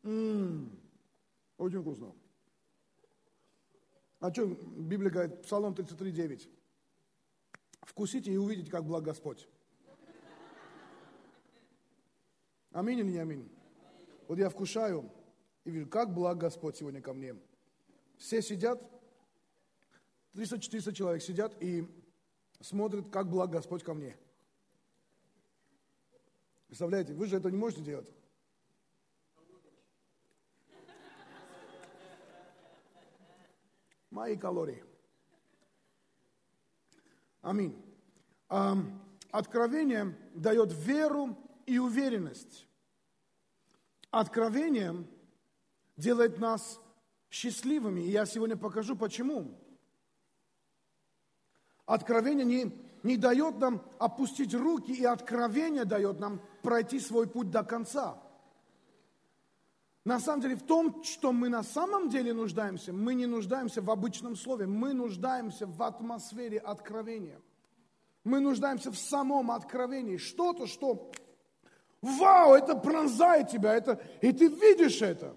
М-м, 0.04 0.72
очень 1.58 1.82
вкусно. 1.82 2.14
А 4.20 4.32
что 4.32 4.46
Библия 4.46 5.10
говорит, 5.10 5.42
Псалом 5.42 5.74
33, 5.74 6.52
Вкусите 7.82 8.32
и 8.32 8.38
увидите, 8.38 8.70
как 8.70 8.86
благ 8.86 9.04
Господь. 9.04 9.48
Аминь 12.72 13.00
или 13.00 13.12
не 13.12 13.18
аминь? 13.18 13.50
Вот 14.28 14.38
я 14.38 14.50
вкушаю 14.50 15.12
и 15.64 15.72
вижу, 15.72 15.88
как 15.88 16.14
благ 16.14 16.38
Господь 16.38 16.78
сегодня 16.78 17.02
ко 17.02 17.14
мне. 17.14 17.36
Все 18.18 18.42
сидят, 18.42 18.82
300-400 20.34 20.94
человек 20.94 21.22
сидят 21.24 21.56
и 21.62 21.88
смотрят, 22.62 23.10
как 23.10 23.30
благ 23.30 23.50
Господь 23.50 23.84
ко 23.84 23.94
мне. 23.94 24.18
Представляете, 26.68 27.14
вы 27.14 27.26
же 27.26 27.38
это 27.38 27.50
не 27.50 27.58
можете 27.58 27.82
делать. 27.82 28.08
Мои 34.12 34.36
калории. 34.38 34.84
Аминь. 37.42 37.76
Откровение 39.32 40.16
дает 40.36 40.72
веру 40.74 41.38
и 41.70 41.78
уверенность. 41.78 42.68
Откровение 44.10 45.06
делает 45.98 46.40
нас 46.40 46.80
счастливыми, 47.30 48.02
и 48.02 48.10
я 48.10 48.26
сегодня 48.26 48.58
покажу, 48.58 48.96
почему. 48.96 49.56
Откровение 51.86 52.46
не, 52.46 52.76
не 53.04 53.18
дает 53.18 53.60
нам 53.60 53.84
опустить 54.00 54.56
руки, 54.56 54.92
и 54.92 55.06
откровение 55.06 55.86
дает 55.86 56.20
нам 56.20 56.42
пройти 56.64 57.00
свой 57.00 57.28
путь 57.28 57.52
до 57.52 57.64
конца. 57.64 58.20
На 60.06 60.20
самом 60.20 60.42
деле, 60.42 60.56
в 60.56 60.64
том, 60.64 61.04
что 61.04 61.32
мы 61.32 61.50
на 61.50 61.62
самом 61.62 62.10
деле 62.10 62.34
нуждаемся, 62.34 62.94
мы 62.94 63.14
не 63.14 63.28
нуждаемся 63.28 63.84
в 63.84 63.92
обычном 63.92 64.36
слове, 64.36 64.66
мы 64.66 64.94
нуждаемся 64.94 65.68
в 65.68 65.84
атмосфере 65.84 66.58
откровения. 66.58 67.40
Мы 68.24 68.40
нуждаемся 68.40 68.92
в 68.92 68.98
самом 68.98 69.52
откровении. 69.52 70.18
Что-то, 70.18 70.68
что 70.68 71.12
Вау, 72.02 72.54
это 72.54 72.76
пронзает 72.76 73.50
тебя, 73.50 73.74
это, 73.76 74.02
и 74.22 74.32
ты 74.32 74.48
видишь 74.48 75.02
это. 75.02 75.36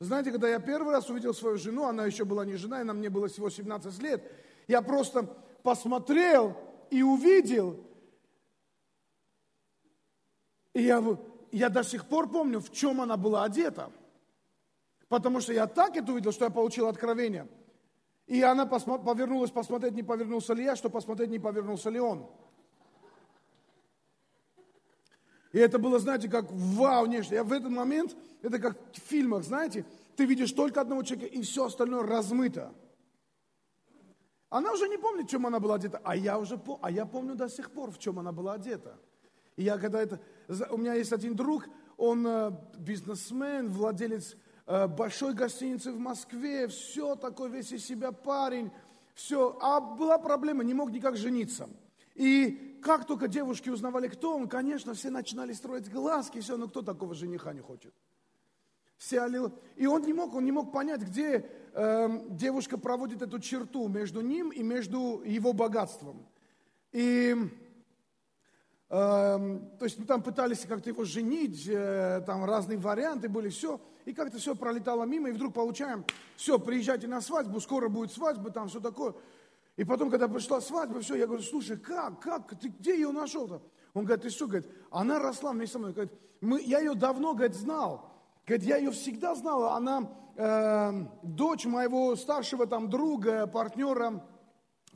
Знаете, 0.00 0.30
когда 0.30 0.48
я 0.48 0.58
первый 0.58 0.92
раз 0.92 1.08
увидел 1.08 1.32
свою 1.32 1.56
жену, 1.56 1.84
она 1.84 2.04
еще 2.04 2.24
была 2.24 2.44
не 2.44 2.56
жена, 2.56 2.80
и 2.80 2.84
нам 2.84 2.98
мне 2.98 3.08
было 3.08 3.28
всего 3.28 3.48
17 3.48 4.02
лет, 4.02 4.22
я 4.68 4.82
просто 4.82 5.24
посмотрел 5.62 6.56
и 6.90 7.02
увидел, 7.02 7.78
и 10.74 10.82
я, 10.82 11.02
я 11.52 11.68
до 11.68 11.84
сих 11.84 12.06
пор 12.06 12.28
помню, 12.28 12.60
в 12.60 12.70
чем 12.72 13.00
она 13.00 13.16
была 13.16 13.44
одета. 13.44 13.90
Потому 15.08 15.40
что 15.40 15.52
я 15.52 15.66
так 15.66 15.96
это 15.96 16.10
увидел, 16.12 16.32
что 16.32 16.46
я 16.46 16.50
получил 16.50 16.88
откровение. 16.88 17.46
И 18.26 18.40
она 18.40 18.64
посмо- 18.64 19.02
повернулась 19.02 19.50
посмотреть, 19.50 19.92
не 19.92 20.02
повернулся 20.02 20.54
ли 20.54 20.64
я, 20.64 20.74
что 20.74 20.88
посмотреть, 20.88 21.30
не 21.30 21.38
повернулся 21.38 21.90
ли 21.90 22.00
он. 22.00 22.30
И 25.52 25.58
это 25.58 25.78
было, 25.78 25.98
знаете, 25.98 26.28
как 26.28 26.46
вау, 26.50 27.06
нечто. 27.06 27.34
Я 27.34 27.44
в 27.44 27.52
этот 27.52 27.70
момент, 27.70 28.16
это 28.40 28.58
как 28.58 28.76
в 28.92 28.98
фильмах, 28.98 29.44
знаете, 29.44 29.84
ты 30.16 30.24
видишь 30.24 30.52
только 30.52 30.80
одного 30.80 31.02
человека, 31.02 31.34
и 31.34 31.42
все 31.42 31.66
остальное 31.66 32.02
размыто. 32.02 32.72
Она 34.48 34.72
уже 34.72 34.88
не 34.88 34.98
помнит, 34.98 35.26
в 35.26 35.30
чем 35.30 35.46
она 35.46 35.60
была 35.60 35.76
одета, 35.76 36.00
а 36.04 36.16
я 36.16 36.38
уже 36.38 36.60
а 36.80 36.90
я 36.90 37.06
помню 37.06 37.34
до 37.34 37.48
сих 37.48 37.70
пор, 37.70 37.90
в 37.90 37.98
чем 37.98 38.18
она 38.18 38.32
была 38.32 38.54
одета. 38.54 38.98
И 39.56 39.62
я 39.62 39.78
когда 39.78 40.02
это... 40.02 40.20
У 40.70 40.76
меня 40.76 40.94
есть 40.94 41.12
один 41.12 41.34
друг, 41.34 41.68
он 41.96 42.26
э, 42.26 42.50
бизнесмен, 42.78 43.70
владелец 43.70 44.36
э, 44.66 44.86
большой 44.88 45.34
гостинице 45.34 45.92
в 45.92 45.98
Москве, 45.98 46.68
все 46.68 47.14
такой 47.16 47.50
весь 47.50 47.72
из 47.72 47.84
себя 47.84 48.12
парень, 48.12 48.70
все. 49.14 49.56
А 49.60 49.80
была 49.80 50.18
проблема, 50.18 50.64
не 50.64 50.74
мог 50.74 50.90
никак 50.90 51.16
жениться. 51.16 51.68
И 52.14 52.71
как 52.82 53.06
только 53.06 53.28
девушки 53.28 53.70
узнавали, 53.70 54.08
кто 54.08 54.36
он, 54.36 54.48
конечно, 54.48 54.94
все 54.94 55.10
начинали 55.10 55.52
строить 55.52 55.90
глазки, 55.90 56.40
все, 56.40 56.56
но 56.56 56.68
кто 56.68 56.82
такого 56.82 57.14
жениха 57.14 57.52
не 57.52 57.60
хочет? 57.60 57.94
Все 58.96 59.20
аллил. 59.22 59.52
И 59.76 59.86
он 59.86 60.02
не 60.02 60.12
мог, 60.12 60.34
он 60.34 60.44
не 60.44 60.52
мог 60.52 60.72
понять, 60.72 61.00
где 61.00 61.48
э, 61.72 62.20
девушка 62.28 62.78
проводит 62.78 63.22
эту 63.22 63.40
черту 63.40 63.88
между 63.88 64.20
ним 64.20 64.50
и 64.50 64.62
между 64.62 65.22
его 65.24 65.52
богатством. 65.52 66.26
И 66.92 67.34
э, 68.90 68.90
то 68.90 69.84
есть 69.84 69.98
ну, 69.98 70.04
там 70.04 70.22
пытались 70.22 70.60
как-то 70.60 70.90
его 70.90 71.04
женить, 71.04 71.66
э, 71.66 72.22
там 72.26 72.44
разные 72.44 72.78
варианты 72.78 73.28
были, 73.28 73.48
все. 73.48 73.80
И 74.04 74.12
как-то 74.12 74.38
все 74.38 74.54
пролетало 74.54 75.04
мимо, 75.04 75.28
и 75.28 75.32
вдруг 75.32 75.54
получаем, 75.54 76.04
все, 76.36 76.58
приезжайте 76.58 77.06
на 77.06 77.20
свадьбу, 77.20 77.60
скоро 77.60 77.88
будет 77.88 78.12
свадьба, 78.12 78.50
там 78.50 78.68
все 78.68 78.80
такое. 78.80 79.14
И 79.76 79.84
потом, 79.84 80.10
когда 80.10 80.28
пришла 80.28 80.60
свадьба, 80.60 81.00
все, 81.00 81.14
я 81.14 81.26
говорю, 81.26 81.42
слушай, 81.42 81.78
как, 81.78 82.20
как, 82.20 82.58
ты 82.58 82.68
где 82.68 82.94
ее 82.94 83.10
нашел-то? 83.10 83.62
Он 83.94 84.04
говорит, 84.04 84.22
ты 84.22 84.30
что, 84.30 84.46
говорит, 84.46 84.70
она 84.90 85.18
росла 85.18 85.52
вместе 85.52 85.74
со 85.74 85.78
мной. 85.78 85.92
Говорит, 85.92 86.12
мы, 86.40 86.60
я 86.60 86.78
ее 86.80 86.94
давно, 86.94 87.34
говорит, 87.34 87.56
знал. 87.56 88.10
Говорит, 88.46 88.66
я 88.66 88.76
ее 88.76 88.90
всегда 88.90 89.34
знал. 89.34 89.64
Она 89.74 90.10
э, 90.36 91.06
дочь 91.22 91.64
моего 91.64 92.16
старшего 92.16 92.66
там 92.66 92.90
друга, 92.90 93.46
партнера 93.46 94.26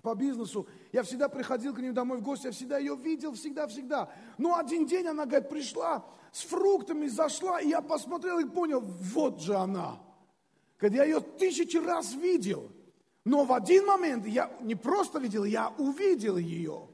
по 0.03 0.15
бизнесу. 0.15 0.67
Я 0.93 1.03
всегда 1.03 1.29
приходил 1.29 1.75
к 1.75 1.81
ним 1.81 1.95
домой 1.95 2.19
в 2.19 2.23
гости, 2.23 2.47
я 2.47 2.53
всегда 2.53 2.79
ее 2.79 2.97
видел, 2.97 3.33
всегда-всегда. 3.33 4.11
Но 4.39 4.57
один 4.57 4.87
день 4.87 5.07
она, 5.07 5.25
говорит, 5.25 5.49
пришла 5.49 6.05
с 6.33 6.43
фруктами, 6.43 7.07
зашла, 7.07 7.61
и 7.61 7.69
я 7.69 7.81
посмотрел 7.81 8.39
и 8.39 8.45
понял, 8.45 8.81
вот 8.81 9.41
же 9.41 9.57
она. 9.57 9.99
Говорит, 10.79 10.99
я 10.99 11.05
ее 11.05 11.21
тысячи 11.21 11.79
раз 11.79 12.15
видел. 12.15 12.71
Но 13.27 13.45
в 13.45 13.53
один 13.53 13.85
момент 13.87 14.25
я 14.25 14.53
не 14.61 14.77
просто 14.77 15.19
видел, 15.19 15.43
я 15.43 15.75
увидел 15.79 16.37
ее. 16.37 16.87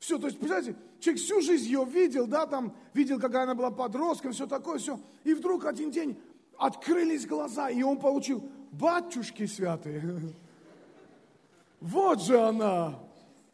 Все, 0.00 0.18
то 0.18 0.26
есть, 0.26 0.36
представляете, 0.40 0.76
человек 0.98 1.22
всю 1.22 1.40
жизнь 1.40 1.66
ее 1.66 1.84
видел, 1.84 2.26
да, 2.26 2.44
там, 2.46 2.76
видел, 2.92 3.20
какая 3.20 3.44
она 3.44 3.54
была 3.54 3.70
подростком, 3.70 4.32
все 4.32 4.48
такое, 4.48 4.78
все. 4.78 4.98
И 5.22 5.32
вдруг 5.32 5.64
один 5.66 5.92
день 5.92 6.20
открылись 6.58 7.24
глаза, 7.24 7.70
и 7.70 7.84
он 7.84 8.00
получил, 8.00 8.42
батюшки 8.72 9.46
святые, 9.46 10.02
вот 11.80 12.20
же 12.20 12.36
она, 12.40 12.98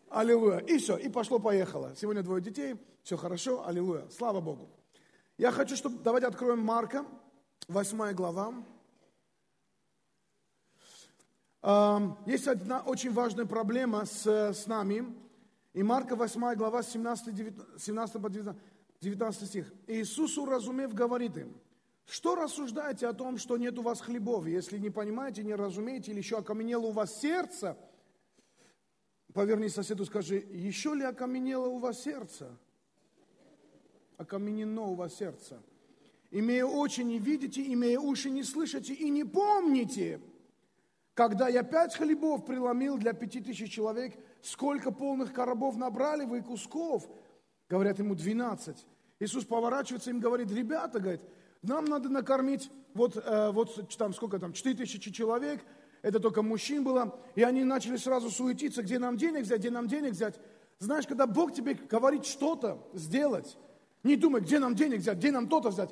аллилуйя. 0.09 0.61
И 0.61 0.79
все, 0.79 0.97
и 0.97 1.11
пошло-поехало. 1.11 1.93
Сегодня 1.97 2.23
двое 2.23 2.43
детей, 2.43 2.77
все 3.03 3.19
хорошо, 3.19 3.67
аллилуйя, 3.67 4.07
слава 4.09 4.41
Богу. 4.41 4.71
Я 5.37 5.51
хочу, 5.51 5.77
чтобы, 5.77 5.99
давайте 6.03 6.29
откроем 6.29 6.61
Марка, 6.61 7.05
восьмая 7.69 8.15
глава. 8.15 8.55
Есть 11.63 12.49
одна 12.49 12.81
очень 12.81 13.13
важная 13.13 13.45
проблема 13.45 14.07
с, 14.07 14.27
с 14.27 14.67
нами. 14.67 15.15
И 15.75 15.83
Марка 15.83 16.17
8 16.17 16.55
глава 16.55 16.83
17, 16.83 17.35
19, 17.35 17.83
17 17.83 18.23
по 18.23 18.31
19, 18.31 19.47
стих. 19.47 19.73
Иисус, 19.87 20.39
уразумев, 20.39 20.95
говорит 20.95 21.37
им, 21.37 21.55
что 22.07 22.35
рассуждаете 22.35 23.07
о 23.07 23.13
том, 23.13 23.37
что 23.37 23.59
нет 23.59 23.79
у 23.79 23.83
вас 23.83 24.01
хлебов? 24.01 24.47
Если 24.47 24.79
не 24.79 24.89
понимаете, 24.89 25.45
не 25.45 25.55
разумеете, 25.55 26.13
или 26.13 26.19
еще 26.19 26.39
окаменело 26.39 26.87
у 26.87 26.93
вас 26.93 27.21
сердце, 27.21 27.77
поверни 29.35 29.69
соседу, 29.69 30.07
скажи, 30.07 30.37
еще 30.37 30.95
ли 30.95 31.05
окаменело 31.05 31.67
у 31.69 31.79
вас 31.79 32.03
сердце? 32.03 32.59
Окаменено 34.17 34.87
у 34.87 34.95
вас 34.95 35.15
сердце. 35.15 35.63
Имея 36.31 36.65
очи 36.65 37.03
не 37.03 37.19
видите, 37.19 37.63
имея 37.73 38.01
уши 38.01 38.31
не 38.31 38.45
слышите 38.45 38.95
и 38.95 39.11
не 39.11 39.25
помните– 39.25 40.23
когда 41.21 41.49
я 41.49 41.63
пять 41.63 41.95
хлебов 41.95 42.47
преломил 42.47 42.97
для 42.97 43.13
пяти 43.13 43.43
тысяч 43.43 43.71
человек, 43.71 44.15
сколько 44.41 44.91
полных 44.91 45.35
коробов 45.35 45.77
набрали 45.77 46.25
вы 46.25 46.41
кусков? 46.41 47.07
Говорят 47.69 47.99
ему, 47.99 48.15
двенадцать. 48.15 48.87
Иисус 49.19 49.45
поворачивается 49.45 50.09
им 50.09 50.19
говорит, 50.19 50.51
ребята, 50.51 50.99
говорит, 50.99 51.21
нам 51.61 51.85
надо 51.85 52.09
накормить 52.09 52.71
вот, 52.95 53.19
э, 53.23 53.51
вот 53.51 53.95
там 53.99 54.15
сколько 54.15 54.39
там, 54.39 54.55
четыре 54.55 54.77
тысячи 54.77 55.13
человек, 55.13 55.61
это 56.01 56.21
только 56.21 56.41
мужчин 56.41 56.85
было, 56.85 57.15
и 57.35 57.43
они 57.43 57.65
начали 57.65 57.99
сразу 57.99 58.31
суетиться, 58.31 58.83
где 58.83 58.99
нам 58.99 59.19
денег 59.19 59.43
взять, 59.43 59.59
где 59.59 59.71
нам 59.71 59.89
денег 59.89 60.13
взять. 60.13 60.41
Знаешь, 60.79 61.07
когда 61.07 61.27
Бог 61.27 61.53
тебе 61.53 61.75
говорит 61.75 62.25
что-то 62.25 62.79
сделать, 62.95 63.59
не 64.05 64.17
думай, 64.17 64.41
где 64.41 64.59
нам 64.59 64.75
денег 64.75 65.01
взять, 65.01 65.19
где 65.19 65.31
нам 65.33 65.49
то-то 65.49 65.69
взять. 65.69 65.91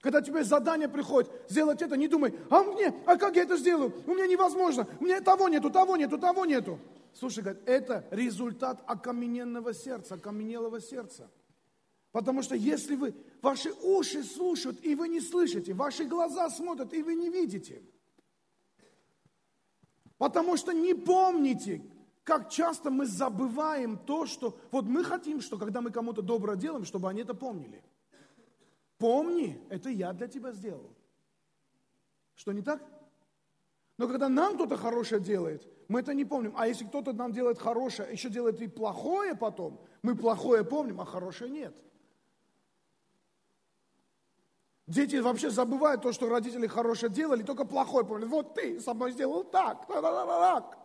Когда 0.00 0.22
тебе 0.22 0.44
задание 0.44 0.88
приходит 0.88 1.30
сделать 1.48 1.82
это, 1.82 1.96
не 1.96 2.08
думай, 2.08 2.34
а 2.48 2.62
мне, 2.62 2.94
а 3.06 3.16
как 3.16 3.36
я 3.36 3.42
это 3.42 3.56
сделаю? 3.58 3.92
У 4.06 4.14
меня 4.14 4.26
невозможно, 4.26 4.86
у 4.98 5.04
меня 5.04 5.20
того 5.20 5.48
нету, 5.48 5.70
того 5.70 5.96
нету, 5.96 6.18
того 6.18 6.46
нету. 6.46 6.78
Слушай, 7.12 7.42
говорит, 7.42 7.62
это 7.66 8.06
результат 8.10 8.82
окамененного 8.86 9.74
сердца, 9.74 10.14
окаменелого 10.14 10.80
сердца. 10.80 11.30
Потому 12.12 12.42
что 12.42 12.54
если 12.54 12.96
вы, 12.96 13.14
ваши 13.42 13.72
уши 13.82 14.24
слушают, 14.24 14.82
и 14.82 14.94
вы 14.94 15.08
не 15.08 15.20
слышите, 15.20 15.74
ваши 15.74 16.04
глаза 16.04 16.48
смотрят, 16.48 16.94
и 16.94 17.02
вы 17.02 17.14
не 17.14 17.28
видите. 17.28 17.82
Потому 20.16 20.56
что 20.56 20.72
не 20.72 20.94
помните, 20.94 21.82
как 22.24 22.48
часто 22.48 22.90
мы 22.90 23.06
забываем 23.06 23.98
то, 23.98 24.26
что... 24.26 24.58
Вот 24.70 24.86
мы 24.86 25.04
хотим, 25.04 25.40
что 25.40 25.58
когда 25.58 25.80
мы 25.80 25.90
кому-то 25.90 26.22
добро 26.22 26.54
делаем, 26.54 26.84
чтобы 26.84 27.08
они 27.08 27.22
это 27.22 27.34
помнили. 27.34 27.82
Помни, 29.00 29.58
это 29.70 29.88
я 29.88 30.12
для 30.12 30.28
тебя 30.28 30.52
сделал. 30.52 30.94
Что 32.34 32.52
не 32.52 32.60
так? 32.60 32.82
Но 33.96 34.06
когда 34.06 34.28
нам 34.28 34.56
кто-то 34.56 34.76
хорошее 34.76 35.22
делает, 35.22 35.66
мы 35.88 36.00
это 36.00 36.12
не 36.12 36.26
помним. 36.26 36.52
А 36.54 36.66
если 36.68 36.84
кто-то 36.84 37.14
нам 37.14 37.32
делает 37.32 37.58
хорошее, 37.58 38.12
еще 38.12 38.28
делает 38.28 38.60
и 38.60 38.68
плохое 38.68 39.34
потом, 39.34 39.80
мы 40.02 40.14
плохое 40.14 40.64
помним, 40.64 41.00
а 41.00 41.06
хорошее 41.06 41.50
нет. 41.50 41.74
Дети 44.86 45.16
вообще 45.16 45.48
забывают 45.48 46.02
то, 46.02 46.12
что 46.12 46.28
родители 46.28 46.66
хорошее 46.66 47.10
делали, 47.10 47.42
только 47.42 47.64
плохое 47.64 48.04
помнят. 48.04 48.28
Вот 48.28 48.54
ты 48.54 48.80
со 48.80 48.92
мной 48.92 49.12
сделал 49.12 49.44
так, 49.44 49.86
так. 49.86 50.78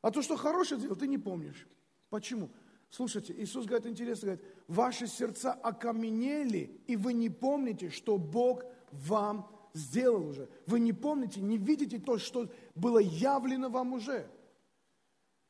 А 0.00 0.10
то, 0.10 0.22
что 0.22 0.38
хорошее 0.38 0.80
делал, 0.80 0.96
ты 0.96 1.06
не 1.06 1.18
помнишь. 1.18 1.68
Почему? 2.08 2.48
Слушайте, 2.90 3.34
Иисус 3.34 3.66
говорит 3.66 3.86
интересно, 3.86 4.26
говорит, 4.28 4.44
ваши 4.66 5.06
сердца 5.06 5.52
окаменели, 5.52 6.80
и 6.86 6.96
вы 6.96 7.12
не 7.12 7.28
помните, 7.28 7.90
что 7.90 8.16
Бог 8.16 8.64
вам 8.92 9.50
сделал 9.74 10.26
уже. 10.26 10.48
Вы 10.66 10.80
не 10.80 10.92
помните, 10.92 11.40
не 11.40 11.58
видите 11.58 11.98
то, 11.98 12.18
что 12.18 12.48
было 12.74 12.98
явлено 12.98 13.68
вам 13.68 13.92
уже. 13.92 14.30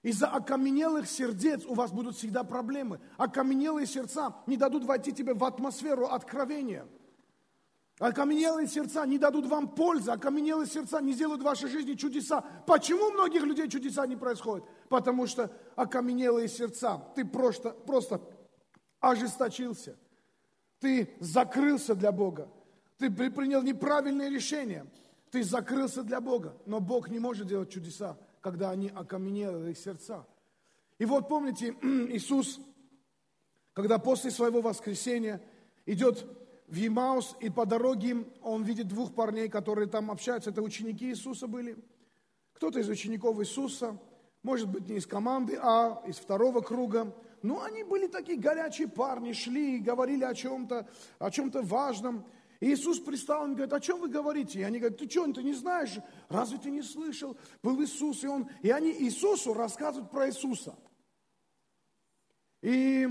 Из-за 0.03 0.29
окаменелых 0.29 1.09
сердец 1.09 1.65
у 1.65 1.75
вас 1.75 1.93
будут 1.93 2.17
всегда 2.17 2.45
проблемы. 2.45 3.01
Окаменелые 3.17 3.87
сердца 3.87 4.35
не 4.47 4.57
дадут 4.57 4.85
войти 4.85 5.13
тебе 5.13 5.35
в 5.35 5.45
атмосферу 5.45 6.07
откровения– 6.07 6.87
Окаменелые 7.99 8.69
сердца 8.69 9.05
не 9.07 9.19
дадут 9.19 9.47
вам 9.47 9.69
пользы, 9.69 10.13
окаменелые 10.13 10.69
сердца 10.69 11.01
не 11.01 11.13
сделают 11.13 11.43
в 11.43 11.45
вашей 11.45 11.69
жизни 11.69 11.95
чудеса. 11.95 12.43
Почему 12.65 13.07
у 13.07 13.13
многих 13.13 13.43
людей 13.43 13.69
чудеса 13.69 14.07
не 14.07 14.15
происходят? 14.15 14.65
Потому 14.89 15.27
что 15.27 15.51
окаменелые 15.77 16.49
сердца. 16.49 17.03
Ты 17.15 17.25
просто, 17.25 17.71
просто 17.71 18.21
ожесточился. 19.01 19.97
Ты 20.81 21.15
закрылся 21.21 21.95
для 21.95 22.13
Бога. 22.13 22.49
Ты 22.99 23.11
принял 23.11 23.63
неправильное 23.63 24.29
решение. 24.29 24.87
Ты 25.31 25.43
закрылся 25.43 26.03
для 26.03 26.21
Бога. 26.21 26.57
Но 26.67 26.81
Бог 26.81 27.09
не 27.11 27.19
может 27.19 27.47
делать 27.47 27.71
чудеса, 27.71 28.19
когда 28.41 28.71
они 28.71 28.89
окаменелые 28.89 29.75
сердца. 29.75 30.27
И 30.99 31.05
вот 31.05 31.29
помните, 31.29 31.77
Иисус, 31.83 32.61
когда 33.73 33.99
после 33.99 34.31
своего 34.31 34.61
воскресения 34.61 35.41
идет 35.87 36.27
в 36.67 36.75
Емаус, 36.75 37.37
и 37.41 37.51
по 37.51 37.65
дороге 37.67 38.27
он 38.43 38.63
видит 38.63 38.89
двух 38.89 39.15
парней, 39.15 39.49
которые 39.49 39.89
там 39.89 40.11
общаются. 40.11 40.51
Это 40.51 40.63
ученики 40.63 41.07
Иисуса 41.07 41.47
были. 41.47 41.77
Кто-то 42.53 42.81
из 42.81 42.89
учеников 42.89 43.39
Иисуса, 43.41 43.99
может 44.43 44.69
быть, 44.69 44.89
не 44.89 44.97
из 44.97 45.07
команды 45.07 45.59
А, 45.61 46.03
из 46.07 46.17
второго 46.17 46.61
круга. 46.61 47.15
Но 47.43 47.63
они 47.63 47.85
были 47.85 48.07
такие 48.07 48.39
горячие 48.39 48.89
парни, 48.89 49.33
шли 49.33 49.77
и 49.77 49.81
говорили 49.81 50.25
о 50.25 50.35
чем-то, 50.35 50.89
о 51.19 51.31
чем-то 51.31 51.63
важном. 51.63 52.27
И 52.61 52.73
Иисус 52.73 52.99
пристал 52.99 53.45
им 53.45 53.55
говорит, 53.55 53.73
о 53.73 53.81
чем 53.81 54.01
вы 54.01 54.09
говорите? 54.09 54.61
И 54.61 54.63
они 54.63 54.79
говорят, 54.81 54.99
ты 54.99 55.09
что, 55.09 55.33
ты 55.33 55.45
не 55.45 55.55
знаешь? 55.55 55.97
Разве 56.29 56.59
ты 56.59 56.71
не 56.71 56.83
слышал? 56.83 57.37
Был 57.63 57.81
Иисус, 57.83 58.25
и, 58.25 58.27
он... 58.27 58.49
и 58.63 58.71
они 58.71 58.91
Иисусу 58.91 59.55
рассказывают 59.55 60.11
про 60.11 60.29
Иисуса. 60.29 60.77
И 62.61 63.07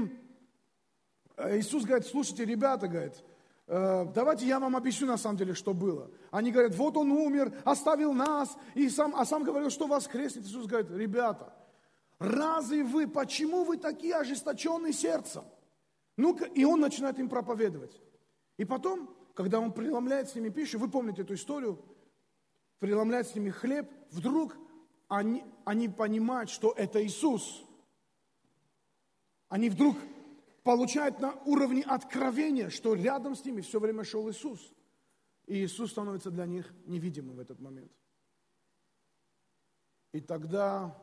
Иисус 1.38 1.86
говорит, 1.86 2.08
слушайте, 2.08 2.44
ребята, 2.44 2.90
говорит, 2.90 3.24
давайте 3.67 4.47
я 4.47 4.60
вам 4.60 4.75
объясню 4.75 5.08
на 5.08 5.17
самом 5.17 5.38
деле, 5.38 5.53
что 5.53 5.73
было. 5.73 6.10
Они 6.32 6.51
говорят, 6.51 6.73
вот 6.75 6.95
он 6.95 7.12
умер, 7.12 7.53
оставил 7.65 8.13
нас, 8.13 8.56
и 8.75 8.89
сам, 8.89 9.13
а 9.15 9.25
сам 9.25 9.43
говорил, 9.43 9.69
что 9.69 9.88
воскреснет. 9.88 10.45
Иисус 10.45 10.67
говорит, 10.67 10.89
ребята, 10.91 11.53
разве 12.17 12.84
вы, 12.84 13.08
почему 13.08 13.65
вы 13.65 13.77
такие 13.77 14.15
ожесточенные 14.15 14.93
сердцем? 14.93 15.43
Ну-ка, 16.15 16.45
и 16.45 16.63
он 16.63 16.80
начинает 16.80 17.19
им 17.19 17.30
проповедовать. 17.30 18.01
И 18.58 18.65
потом, 18.65 19.13
когда 19.36 19.60
он 19.60 19.71
преломляет 19.71 20.30
с 20.30 20.36
ними 20.36 20.49
пищу, 20.49 20.80
вы 20.80 20.89
помните 20.89 21.21
эту 21.21 21.36
историю, 21.36 21.80
преломляет 22.80 23.27
с 23.27 23.36
ними 23.36 23.49
хлеб, 23.49 23.91
вдруг 24.12 24.56
они, 25.10 25.43
они 25.65 25.89
понимают, 25.89 26.49
что 26.49 26.73
это 26.75 27.06
Иисус. 27.06 27.63
Они 29.49 29.69
вдруг 29.69 29.97
получают 30.67 31.21
на 31.21 31.32
уровне 31.45 31.82
откровения, 31.82 32.69
что 32.69 32.93
рядом 32.93 33.38
с 33.38 33.45
ними 33.45 33.62
все 33.62 33.80
время 33.80 34.03
шел 34.03 34.30
Иисус. 34.30 34.73
И 35.45 35.63
Иисус 35.63 35.91
становится 35.91 36.30
для 36.30 36.45
них 36.45 36.73
невидимым 36.86 37.38
в 37.38 37.39
этот 37.39 37.62
момент. 37.62 37.89
И 40.12 40.19
тогда 40.19 41.01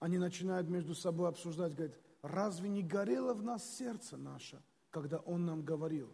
они 0.00 0.18
начинают 0.18 0.68
между 0.68 0.96
собой 0.96 1.28
обсуждать, 1.28 1.76
говорят, 1.76 2.00
разве 2.20 2.68
не 2.68 2.82
горело 2.82 3.32
в 3.32 3.44
нас 3.44 3.76
сердце 3.76 4.16
наше, 4.16 4.60
когда 4.90 5.18
Он 5.18 5.46
нам 5.46 5.62
говорил? 5.62 6.12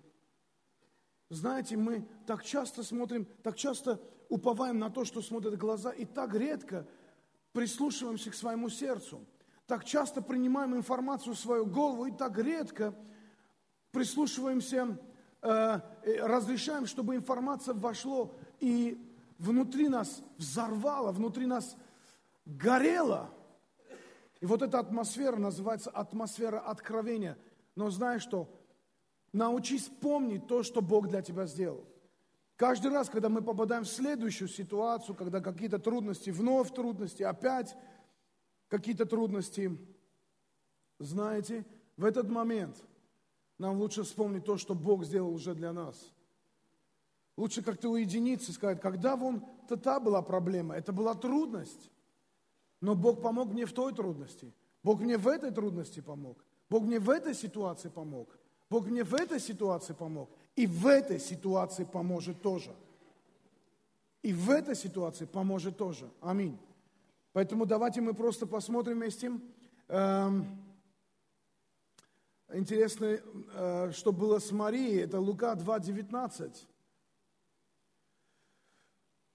Знаете, 1.31 1.79
мы 1.79 2.07
так 2.27 2.45
часто 2.45 2.83
смотрим, 2.83 3.27
так 3.43 3.57
часто 3.57 3.99
уповаем 4.29 4.79
на 4.79 4.91
то, 4.91 5.07
что 5.07 5.23
смотрят 5.23 5.57
глаза, 5.57 5.93
и 5.93 6.05
так 6.05 6.35
редко 6.35 6.87
прислушиваемся 7.53 8.31
к 8.31 8.35
своему 8.35 8.69
сердцу. 8.69 9.25
Так 9.67 9.85
часто 9.85 10.21
принимаем 10.21 10.77
информацию 10.77 11.35
в 11.35 11.39
свою 11.39 11.67
голову, 11.67 12.07
и 12.07 12.11
так 12.11 12.39
редко 12.39 12.95
прислушиваемся, 13.93 14.99
э, 15.41 15.81
разрешаем, 16.23 16.87
чтобы 16.87 17.15
информация 17.15 17.75
вошло 17.75 18.35
и 18.61 18.99
внутри 19.39 19.89
нас 19.89 20.23
взорвала, 20.37 21.13
внутри 21.13 21.47
нас 21.47 21.77
горела. 22.45 23.31
И 24.41 24.47
вот 24.47 24.61
эта 24.61 24.79
атмосфера 24.81 25.37
называется 25.37 25.91
атмосфера 25.91 26.59
откровения. 26.59 27.39
Но 27.77 27.89
знаешь 27.91 28.23
что? 28.23 28.49
Научись 29.33 29.89
помнить 30.01 30.47
то, 30.47 30.63
что 30.63 30.83
Бог 30.83 31.09
для 31.09 31.23
тебя 31.23 31.47
сделал. 31.47 31.87
Каждый 32.57 32.93
раз, 32.93 33.09
когда 33.09 33.29
мы 33.29 33.43
попадаем 33.43 33.85
в 33.85 33.89
следующую 33.89 34.49
ситуацию, 34.49 35.17
когда 35.17 35.41
какие-то 35.41 35.79
трудности, 35.79 36.31
вновь 36.31 36.73
трудности, 36.73 37.23
опять 37.23 37.75
какие-то 38.69 39.07
трудности, 39.07 39.77
знаете, 40.99 41.65
в 41.97 42.05
этот 42.05 42.29
момент 42.29 42.77
нам 43.59 43.79
лучше 43.79 44.03
вспомнить 44.03 44.45
то, 44.45 44.57
что 44.57 44.75
Бог 44.75 45.05
сделал 45.05 45.33
уже 45.33 45.55
для 45.55 45.73
нас. 45.73 46.13
Лучше 47.37 47.63
как-то 47.63 47.89
уединиться 47.89 48.51
и 48.51 48.55
сказать, 48.55 48.81
когда 48.81 49.17
вон 49.17 49.45
то 49.69 49.77
та 49.77 49.99
была 49.99 50.23
проблема, 50.23 50.77
это 50.77 50.93
была 50.93 51.15
трудность, 51.15 51.91
но 52.81 52.95
Бог 52.95 53.23
помог 53.23 53.53
мне 53.53 53.67
в 53.67 53.73
той 53.73 53.93
трудности, 53.95 54.53
Бог 54.83 55.01
мне 55.01 55.17
в 55.17 55.27
этой 55.27 55.51
трудности 55.51 56.01
помог, 56.01 56.45
Бог 56.71 56.85
мне 56.85 56.99
в 56.99 57.11
этой 57.11 57.35
ситуации 57.35 57.89
помог– 57.89 58.39
Бог 58.71 58.87
мне 58.87 59.05
в 59.05 59.15
этой 59.15 59.41
ситуации 59.41 59.93
помог, 59.93 60.31
и 60.57 60.67
в 60.67 60.87
этой 60.87 61.21
ситуации 61.21 61.85
поможет 61.85 62.43
тоже. 62.43 62.75
И 64.23 64.33
в 64.33 64.51
этой 64.51 64.75
ситуации 64.75 65.27
поможет 65.27 65.77
тоже. 65.77 66.11
Аминь. 66.21 66.59
Поэтому 67.35 67.67
давайте 67.67 68.01
мы 68.01 68.15
просто 68.15 68.47
посмотрим 68.47 68.99
вместе. 68.99 69.33
Эм, 69.89 70.47
интересно, 72.53 73.07
э, 73.07 73.91
что 73.93 74.13
было 74.13 74.39
с 74.39 74.53
Марией. 74.53 75.03
Это 75.03 75.19
Лука 75.19 75.53
2.19. 75.55 76.65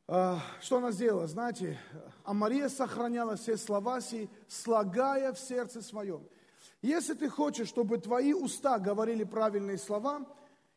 Э, 0.07 0.38
что 0.62 0.77
она 0.77 0.91
сделала? 0.91 1.27
Знаете, 1.27 1.77
а 2.23 2.33
Мария 2.33 2.69
сохраняла 2.69 3.35
все 3.35 3.57
слова 3.57 3.99
сии, 3.99 4.29
слагая 4.47 5.33
в 5.33 5.39
сердце 5.39 5.81
своем. 5.81 6.25
Если 6.81 7.15
ты 7.15 7.27
хочешь, 7.27 7.67
чтобы 7.67 7.97
твои 7.97 8.31
уста 8.31 8.79
говорили 8.79 9.25
правильные 9.25 9.77
слова, 9.77 10.25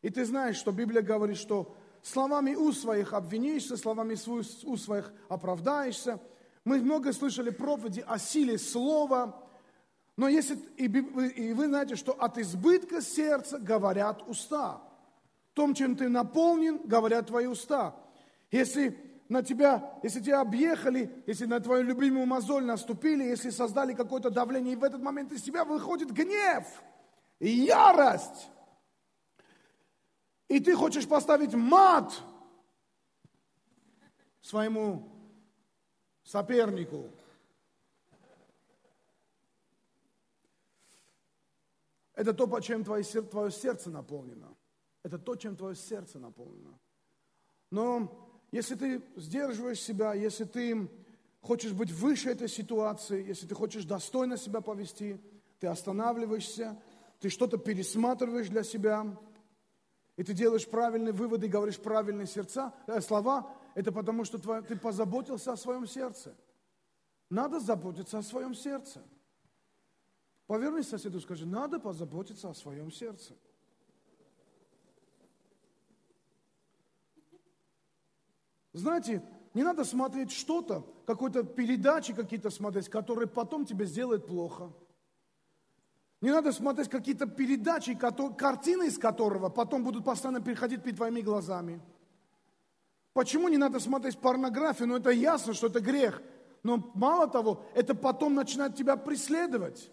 и 0.01 0.09
ты 0.09 0.25
знаешь, 0.25 0.57
что 0.57 0.73
Библия 0.73 1.01
говорит, 1.01 1.37
что 1.37 1.73
словами 2.01 2.53
уст 2.53 2.81
своих 2.81 3.13
обвинишься, 3.13 3.77
словами 3.77 4.17
уст 4.27 4.83
своих 4.83 5.13
оправдаешься. 5.29 6.19
Мы 6.65 6.79
много 6.79 7.11
слышали 7.11 7.49
проповеди 7.49 8.03
о 8.07 8.17
силе 8.17 8.57
слова, 8.57 9.43
но 10.15 10.27
если, 10.27 10.55
и, 10.77 10.85
и 10.85 11.53
вы 11.53 11.67
знаете, 11.67 11.95
что 11.95 12.13
от 12.13 12.37
избытка 12.37 13.01
сердца 13.01 13.57
говорят 13.59 14.21
уста. 14.27 14.81
Том, 15.53 15.73
чем 15.73 15.95
ты 15.95 16.09
наполнен, 16.09 16.79
говорят 16.85 17.27
твои 17.27 17.47
уста. 17.47 17.95
Если 18.51 18.97
на 19.29 19.43
тебя, 19.43 19.99
если 20.03 20.19
тебя 20.19 20.41
объехали, 20.41 21.23
если 21.25 21.45
на 21.45 21.59
твою 21.59 21.83
любимую 21.83 22.25
мозоль 22.27 22.65
наступили, 22.65 23.23
если 23.23 23.49
создали 23.49 23.93
какое-то 23.93 24.29
давление, 24.29 24.73
и 24.73 24.77
в 24.77 24.83
этот 24.83 25.01
момент 25.01 25.31
из 25.31 25.41
тебя 25.41 25.65
выходит 25.65 26.11
гнев 26.11 26.65
ярость, 27.39 28.49
и 30.47 30.59
ты 30.59 30.75
хочешь 30.75 31.07
поставить 31.07 31.53
мат 31.53 32.13
своему 34.41 35.12
сопернику, 36.23 37.09
это 42.15 42.33
то, 42.33 42.59
чем 42.59 42.83
твое, 42.83 43.03
сердце 43.51 43.89
наполнено. 43.89 44.55
Это 45.03 45.17
то, 45.17 45.35
чем 45.35 45.55
твое 45.55 45.75
сердце 45.75 46.19
наполнено. 46.19 46.79
Но 47.71 48.47
если 48.51 48.75
ты 48.75 49.01
сдерживаешь 49.15 49.81
себя, 49.81 50.13
если 50.13 50.45
ты 50.45 50.87
хочешь 51.41 51.73
быть 51.73 51.91
выше 51.91 52.29
этой 52.29 52.47
ситуации, 52.47 53.27
если 53.27 53.47
ты 53.47 53.55
хочешь 53.55 53.83
достойно 53.83 54.37
себя 54.37 54.61
повести, 54.61 55.19
ты 55.59 55.67
останавливаешься, 55.67 56.79
ты 57.19 57.29
что-то 57.29 57.57
пересматриваешь 57.57 58.47
для 58.47 58.63
себя, 58.63 59.17
и 60.15 60.23
ты 60.23 60.33
делаешь 60.33 60.67
правильные 60.67 61.13
выводы, 61.13 61.47
говоришь 61.47 61.79
правильные 61.79 62.27
сердца, 62.27 62.73
э, 62.87 63.01
слова, 63.01 63.51
это 63.75 63.91
потому, 63.91 64.25
что 64.25 64.37
ты 64.61 64.75
позаботился 64.75 65.53
о 65.53 65.57
своем 65.57 65.87
сердце. 65.87 66.35
Надо 67.29 67.59
заботиться 67.59 68.19
о 68.19 68.23
своем 68.23 68.53
сердце. 68.53 69.01
Повернись 70.45 70.89
соседу 70.89 71.17
и 71.17 71.21
скажи, 71.21 71.45
надо 71.45 71.79
позаботиться 71.79 72.49
о 72.49 72.53
своем 72.53 72.91
сердце. 72.91 73.33
Знаете, 78.73 79.23
не 79.53 79.63
надо 79.63 79.85
смотреть 79.85 80.31
что-то, 80.31 80.85
какой-то 81.05 81.43
передачи 81.43 82.13
какие-то 82.13 82.49
смотреть, 82.49 82.89
которые 82.89 83.27
потом 83.27 83.65
тебе 83.65 83.85
сделают 83.85 84.27
плохо. 84.27 84.73
Не 86.21 86.31
надо 86.31 86.51
смотреть 86.51 86.89
какие-то 86.89 87.27
передачи, 87.27 87.95
картины 87.95 88.87
из 88.87 88.97
которого 88.97 89.49
потом 89.49 89.83
будут 89.83 90.05
постоянно 90.05 90.41
переходить 90.41 90.81
перед 90.81 90.97
твоими 90.97 91.21
глазами. 91.21 91.81
Почему 93.13 93.47
не 93.47 93.57
надо 93.57 93.79
смотреть 93.79 94.17
порнографию? 94.17 94.87
Ну, 94.87 94.97
это 94.97 95.11
ясно, 95.11 95.53
что 95.53 95.67
это 95.67 95.79
грех. 95.79 96.21
Но 96.63 96.91
мало 96.95 97.27
того, 97.27 97.63
это 97.75 97.93
потом 97.93 98.33
начинает 98.33 98.75
тебя 98.75 98.97
преследовать. 98.97 99.91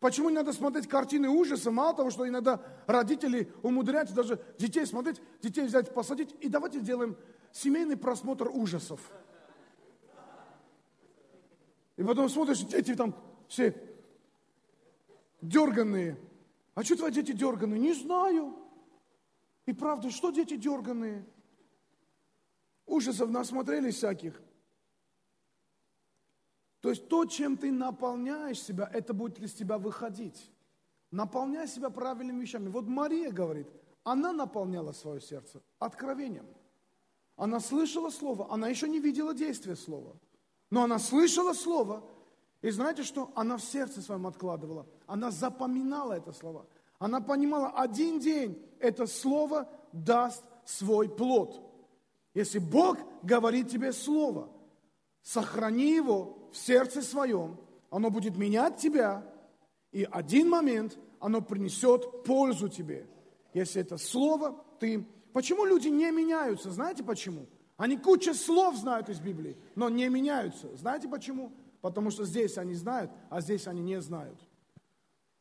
Почему 0.00 0.28
не 0.30 0.36
надо 0.36 0.52
смотреть 0.52 0.88
картины 0.88 1.28
ужаса? 1.28 1.70
Мало 1.70 1.94
того, 1.94 2.10
что 2.10 2.28
иногда 2.28 2.60
родители 2.86 3.52
умудряются 3.62 4.14
даже 4.14 4.38
детей 4.58 4.86
смотреть, 4.86 5.20
детей 5.42 5.66
взять, 5.66 5.92
посадить, 5.94 6.34
и 6.40 6.48
давайте 6.48 6.80
сделаем 6.80 7.16
семейный 7.52 7.96
просмотр 7.96 8.48
ужасов. 8.48 9.00
И 11.96 12.02
потом 12.02 12.28
смотришь, 12.28 12.60
дети 12.60 12.94
там 12.94 13.14
все 13.48 13.74
дерганные. 15.40 16.18
А 16.74 16.82
что 16.82 16.96
твои 16.96 17.12
дети 17.12 17.32
дерганные? 17.32 17.80
Не 17.80 17.94
знаю. 17.94 18.56
И 19.66 19.72
правда, 19.72 20.10
что 20.10 20.30
дети 20.30 20.56
дерганные? 20.56 21.24
Ужасов 22.86 23.30
насмотрелись 23.30 23.96
всяких. 23.96 24.40
То 26.80 26.90
есть 26.90 27.08
то, 27.08 27.24
чем 27.24 27.56
ты 27.56 27.72
наполняешь 27.72 28.60
себя, 28.60 28.88
это 28.92 29.14
будет 29.14 29.38
из 29.38 29.54
тебя 29.54 29.78
выходить. 29.78 30.50
Наполняй 31.10 31.66
себя 31.66 31.90
правильными 31.90 32.42
вещами. 32.42 32.68
Вот 32.68 32.86
Мария 32.86 33.30
говорит, 33.30 33.68
она 34.02 34.32
наполняла 34.32 34.92
свое 34.92 35.20
сердце 35.20 35.62
откровением– 35.78 36.46
она 37.36 37.58
слышала 37.60 38.10
слово, 38.10 38.46
она 38.50 38.68
еще 38.68 38.88
не 38.88 39.00
видела 39.00 39.34
действия 39.34 39.76
слова. 39.76 40.16
Но 40.70 40.84
она 40.84 40.98
слышала 40.98 41.52
слово, 41.52 42.04
и 42.62 42.70
знаете 42.70 43.02
что? 43.02 43.30
Она 43.34 43.56
в 43.56 43.62
сердце 43.62 44.00
своем 44.00 44.26
откладывала. 44.26 44.86
Она 45.06 45.30
запоминала 45.30 46.12
это 46.14 46.32
слово. 46.32 46.66
Она 46.98 47.20
понимала, 47.20 47.70
один 47.70 48.20
день 48.20 48.64
это 48.78 49.06
слово 49.06 49.68
даст 49.92 50.44
свой 50.64 51.08
плод. 51.08 51.60
Если 52.34 52.58
Бог 52.58 52.98
говорит 53.22 53.70
тебе 53.70 53.92
слово, 53.92 54.50
сохрани 55.22 55.94
его 55.94 56.50
в 56.52 56.56
сердце 56.56 57.00
своем, 57.02 57.58
оно 57.90 58.10
будет 58.10 58.36
менять 58.36 58.76
тебя, 58.76 59.24
и 59.92 60.06
один 60.10 60.50
момент 60.50 60.98
оно 61.20 61.40
принесет 61.40 62.24
пользу 62.24 62.68
тебе. 62.68 63.06
Если 63.54 63.80
это 63.80 63.96
слово 63.96 64.64
ты 64.80 65.06
Почему 65.34 65.64
люди 65.64 65.88
не 65.88 66.12
меняются? 66.12 66.70
Знаете 66.70 67.02
почему? 67.02 67.48
Они 67.76 67.96
куча 67.96 68.34
слов 68.34 68.76
знают 68.76 69.08
из 69.08 69.18
Библии, 69.18 69.58
но 69.74 69.88
не 69.88 70.08
меняются. 70.08 70.74
Знаете 70.76 71.08
почему? 71.08 71.52
Потому 71.80 72.12
что 72.12 72.24
здесь 72.24 72.56
они 72.56 72.74
знают, 72.74 73.10
а 73.30 73.40
здесь 73.40 73.66
они 73.66 73.82
не 73.82 74.00
знают. 74.00 74.38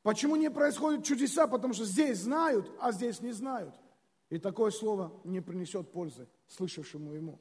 Почему 0.01 0.35
не 0.35 0.49
происходят 0.49 1.05
чудеса? 1.05 1.45
Потому 1.45 1.75
что 1.75 1.85
здесь 1.85 2.17
знают, 2.17 2.71
а 2.81 2.91
здесь 2.91 3.21
не 3.21 3.33
знают. 3.33 3.75
И 4.31 4.39
такое 4.39 4.71
слово 4.71 5.13
не 5.23 5.41
принесет 5.41 5.91
пользы 5.91 6.27
слышавшему 6.53 7.13
ему. 7.13 7.39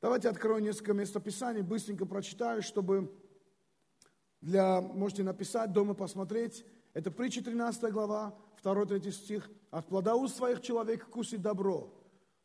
Давайте 0.00 0.28
открою 0.28 0.62
несколько 0.62 0.92
местописаний, 0.92 1.62
быстренько 1.62 2.06
прочитаю, 2.06 2.62
чтобы 2.62 3.12
для, 4.40 4.80
можете 4.80 5.22
написать, 5.22 5.72
дома 5.72 5.94
посмотреть. 5.94 6.64
Это 6.94 7.10
притча 7.10 7.42
13 7.42 7.92
глава, 7.92 8.38
2-3 8.62 9.10
стих. 9.10 9.50
«От 9.70 9.86
плода 9.88 10.14
уст 10.14 10.36
своих 10.36 10.62
человек 10.62 11.04
вкусит 11.04 11.42
добро, 11.42 11.92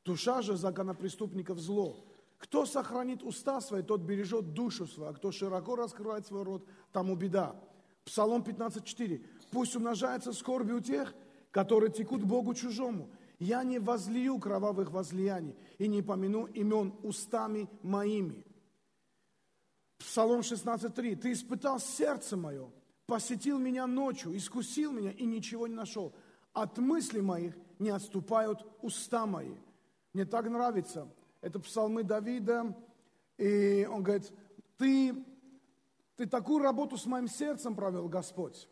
душа 0.04 0.42
же 0.42 0.58
законопреступников 0.58 1.60
зло. 1.60 2.06
Кто 2.38 2.66
сохранит 2.66 3.24
уста 3.24 3.62
свои, 3.62 3.84
тот 3.84 4.02
бережет 4.02 4.54
душу 4.54 4.88
свою, 4.88 5.12
а 5.12 5.14
кто 5.14 5.32
широко 5.32 5.76
раскрывает 5.76 6.26
свой 6.26 6.44
рот, 6.44 6.66
тому 6.92 7.16
беда». 7.16 7.56
Псалом 8.04 8.42
15.4. 8.42 9.26
«Пусть 9.52 9.76
умножается 9.76 10.34
скорби 10.34 10.74
у 10.74 10.80
тех, 10.80 11.14
которые 11.52 11.92
текут 11.92 12.24
Богу 12.24 12.54
чужому. 12.54 13.10
Я 13.42 13.64
не 13.64 13.80
возлию 13.80 14.40
кровавых 14.40 14.92
возлияний 14.92 15.56
и 15.80 15.88
не 15.88 16.02
помяну 16.02 16.46
имен 16.46 16.94
устами 17.04 17.68
моими». 17.82 18.46
Псалом 19.98 20.42
16.3. 20.42 21.16
«Ты 21.16 21.32
испытал 21.34 21.80
сердце 21.80 22.38
мое, 22.38 22.70
посетил 23.06 23.58
меня 23.58 23.88
ночью, 23.88 24.38
искусил 24.38 24.92
меня 24.92 25.12
и 25.12 25.26
ничего 25.26 25.68
не 25.68 25.76
нашел. 25.76 26.14
От 26.54 26.78
мыслей 26.78 27.22
моих 27.22 27.58
не 27.80 27.90
отступают 27.90 28.66
уста 28.82 29.26
мои». 29.26 29.56
Мне 30.14 30.26
так 30.26 30.50
нравится. 30.50 31.10
Это 31.40 31.60
псалмы 31.60 32.04
Давида. 32.04 32.76
И 33.38 33.88
он 33.90 34.04
говорит, 34.04 34.32
ты, 34.78 35.16
ты 36.16 36.28
такую 36.28 36.62
работу 36.62 36.98
с 36.98 37.06
моим 37.06 37.28
сердцем 37.28 37.76
провел, 37.76 38.08
Господь, 38.08 38.68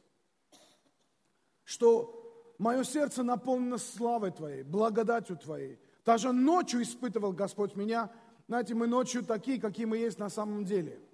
что 1.64 2.19
мое 2.60 2.84
сердце 2.84 3.24
наполнено 3.24 3.80
славой 3.80 4.30
Твоей, 4.30 4.62
благодатью 4.62 5.38
Твоей. 5.38 5.80
Даже 6.06 6.32
ночью 6.32 6.84
испытывал 6.84 7.34
Господь 7.34 7.76
меня. 7.76 8.12
Знаете, 8.48 8.76
мы 8.76 8.86
ночью 8.86 9.24
такие, 9.26 9.60
какие 9.60 9.88
мы 9.88 9.98
есть 9.98 10.20
на 10.20 10.30
самом 10.30 10.66
деле– 10.66 11.02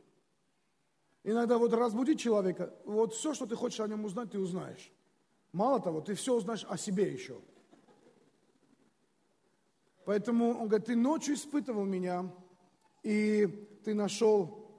Иногда 1.27 1.57
вот 1.57 1.73
разбудить 1.73 2.19
человека, 2.19 2.71
вот 2.85 3.15
все, 3.15 3.33
что 3.33 3.47
ты 3.47 3.55
хочешь 3.55 3.79
о 3.79 3.87
нем 3.87 4.05
узнать, 4.05 4.29
ты 4.29 4.37
узнаешь. 4.37 4.91
Мало 5.53 5.81
того, 5.81 5.99
ты 5.99 6.13
все 6.13 6.35
узнаешь 6.35 6.63
о 6.69 6.77
себе 6.77 7.11
еще. 7.11 7.41
Поэтому 10.05 10.51
он 10.51 10.67
говорит, 10.67 10.85
ты 10.85 10.95
ночью 10.95 11.33
испытывал 11.33 11.83
меня, 11.83 12.31
и 13.01 13.47
ты 13.83 13.95
нашел, 13.95 14.69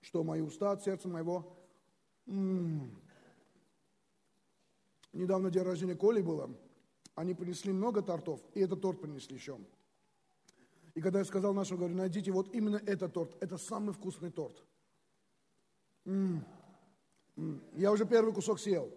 что 0.00 0.24
мои 0.24 0.40
уста 0.40 0.70
от 0.70 0.82
сердца 0.82 1.08
моего. 1.08 1.55
Недавно 5.12 5.50
день 5.50 5.62
рождения 5.62 5.94
Коли 5.94 6.22
было. 6.22 6.50
Они 7.14 7.34
принесли 7.34 7.72
много 7.72 8.02
тортов, 8.02 8.40
и 8.54 8.60
этот 8.60 8.82
торт 8.82 9.00
принесли 9.00 9.36
еще. 9.36 9.58
И 10.94 11.00
когда 11.00 11.20
я 11.20 11.24
сказал 11.24 11.54
нашему, 11.54 11.78
говорю, 11.78 11.94
найдите 11.94 12.32
вот 12.32 12.54
именно 12.54 12.76
этот 12.76 13.12
торт. 13.14 13.36
Это 13.42 13.58
самый 13.58 13.92
вкусный 13.94 14.30
торт. 14.30 14.64
М-м. 16.04 16.44
М-м. 17.36 17.62
Я 17.74 17.92
уже 17.92 18.06
первый 18.06 18.32
кусок 18.34 18.58
съел. 18.58 18.90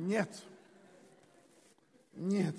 Нет. 0.00 0.44
Нет. 2.12 2.56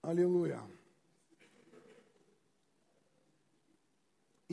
Аллилуйя. 0.00 0.60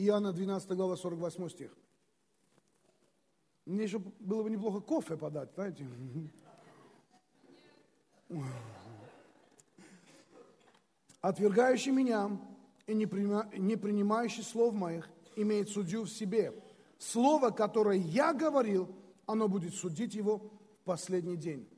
Иоанна 0.06 0.32
12 0.32 0.70
глава 0.70 0.96
48 0.96 1.48
стих. 1.50 1.76
Мне 3.66 3.84
еще 3.84 3.98
было 3.98 4.42
бы 4.42 4.50
неплохо 4.50 4.80
кофе 4.80 5.16
подать, 5.16 5.52
знаете. 5.54 5.86
Отвергающий 11.20 11.92
меня 11.92 12.40
и 12.86 12.94
не, 12.94 13.06
принимающий 13.06 14.42
слов 14.42 14.74
моих 14.74 15.10
имеет 15.36 15.68
судью 15.68 16.04
в 16.04 16.10
себе. 16.10 16.54
Слово, 16.98 17.50
которое 17.50 17.98
я 17.98 18.32
говорил, 18.32 18.88
оно 19.26 19.48
будет 19.48 19.74
судить 19.74 20.14
его 20.14 20.38
в 20.38 20.84
последний 20.84 21.36
день. 21.36 21.68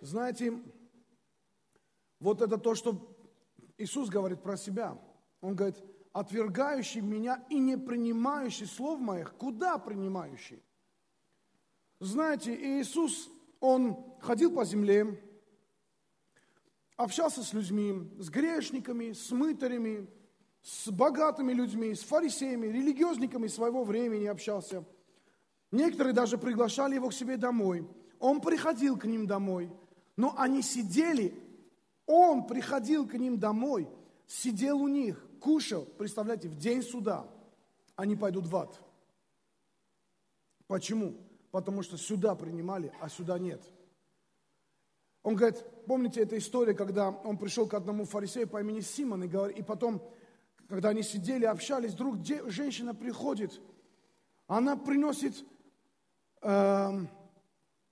Знаете, 0.00 0.60
вот 2.18 2.42
это 2.42 2.58
то, 2.58 2.74
что 2.74 3.16
Иисус 3.78 4.08
говорит 4.08 4.42
про 4.42 4.56
себя. 4.56 4.98
Он 5.40 5.54
говорит, 5.54 5.76
отвергающий 6.16 7.02
меня 7.02 7.44
и 7.50 7.58
не 7.58 7.76
принимающий 7.76 8.66
слов 8.66 8.98
моих, 8.98 9.34
куда 9.34 9.76
принимающий? 9.76 10.62
Знаете, 12.00 12.54
Иисус, 12.54 13.28
Он 13.60 14.02
ходил 14.20 14.54
по 14.54 14.64
земле, 14.64 15.22
общался 16.96 17.42
с 17.42 17.52
людьми, 17.52 18.10
с 18.18 18.30
грешниками, 18.30 19.12
с 19.12 19.30
мытарями, 19.30 20.08
с 20.62 20.90
богатыми 20.90 21.52
людьми, 21.52 21.94
с 21.94 22.02
фарисеями, 22.02 22.68
религиозниками 22.68 23.46
своего 23.46 23.84
времени 23.84 24.24
общался. 24.24 24.86
Некоторые 25.70 26.14
даже 26.14 26.38
приглашали 26.38 26.94
его 26.94 27.10
к 27.10 27.14
себе 27.14 27.36
домой. 27.36 27.86
Он 28.20 28.40
приходил 28.40 28.96
к 28.96 29.04
ним 29.04 29.26
домой, 29.26 29.70
но 30.16 30.34
они 30.38 30.62
сидели, 30.62 31.34
он 32.06 32.46
приходил 32.46 33.06
к 33.06 33.12
ним 33.14 33.38
домой, 33.38 33.86
сидел 34.26 34.80
у 34.80 34.88
них, 34.88 35.25
кушал, 35.46 35.84
представляете, 35.84 36.48
в 36.48 36.56
день 36.56 36.82
суда. 36.82 37.26
Они 37.94 38.16
пойдут 38.16 38.46
в 38.46 38.56
ад. 38.56 38.78
Почему? 40.66 41.14
потому 41.56 41.82
что 41.82 41.96
сюда 41.96 42.34
принимали, 42.34 42.92
а 43.00 43.08
сюда 43.08 43.38
нет. 43.38 43.62
Он 45.22 45.34
говорит, 45.34 45.64
помните 45.86 46.20
эту 46.20 46.36
историю, 46.36 46.76
когда 46.76 47.08
он 47.08 47.38
пришел 47.38 47.66
к 47.66 47.72
одному 47.72 48.04
фарисею 48.04 48.46
по 48.46 48.60
имени 48.60 48.80
Симон, 48.80 49.24
и, 49.24 49.26
говорит, 49.26 49.56
и 49.56 49.62
потом, 49.62 50.02
когда 50.68 50.90
они 50.90 51.02
сидели, 51.02 51.46
общались, 51.46 51.92
вдруг 51.92 52.16
женщина 52.48 52.94
приходит, 52.94 53.58
она 54.46 54.76
приносит 54.76 55.46
э, 56.42 57.06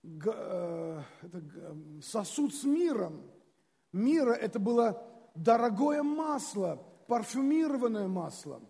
э, 0.02 1.02
это, 1.22 1.42
сосуд 2.02 2.54
с 2.54 2.64
миром. 2.64 3.22
Мира 3.92 4.32
это 4.32 4.58
было 4.58 5.02
дорогое 5.34 6.02
масло, 6.02 6.86
парфюмированное 7.06 8.08
масло. 8.08 8.60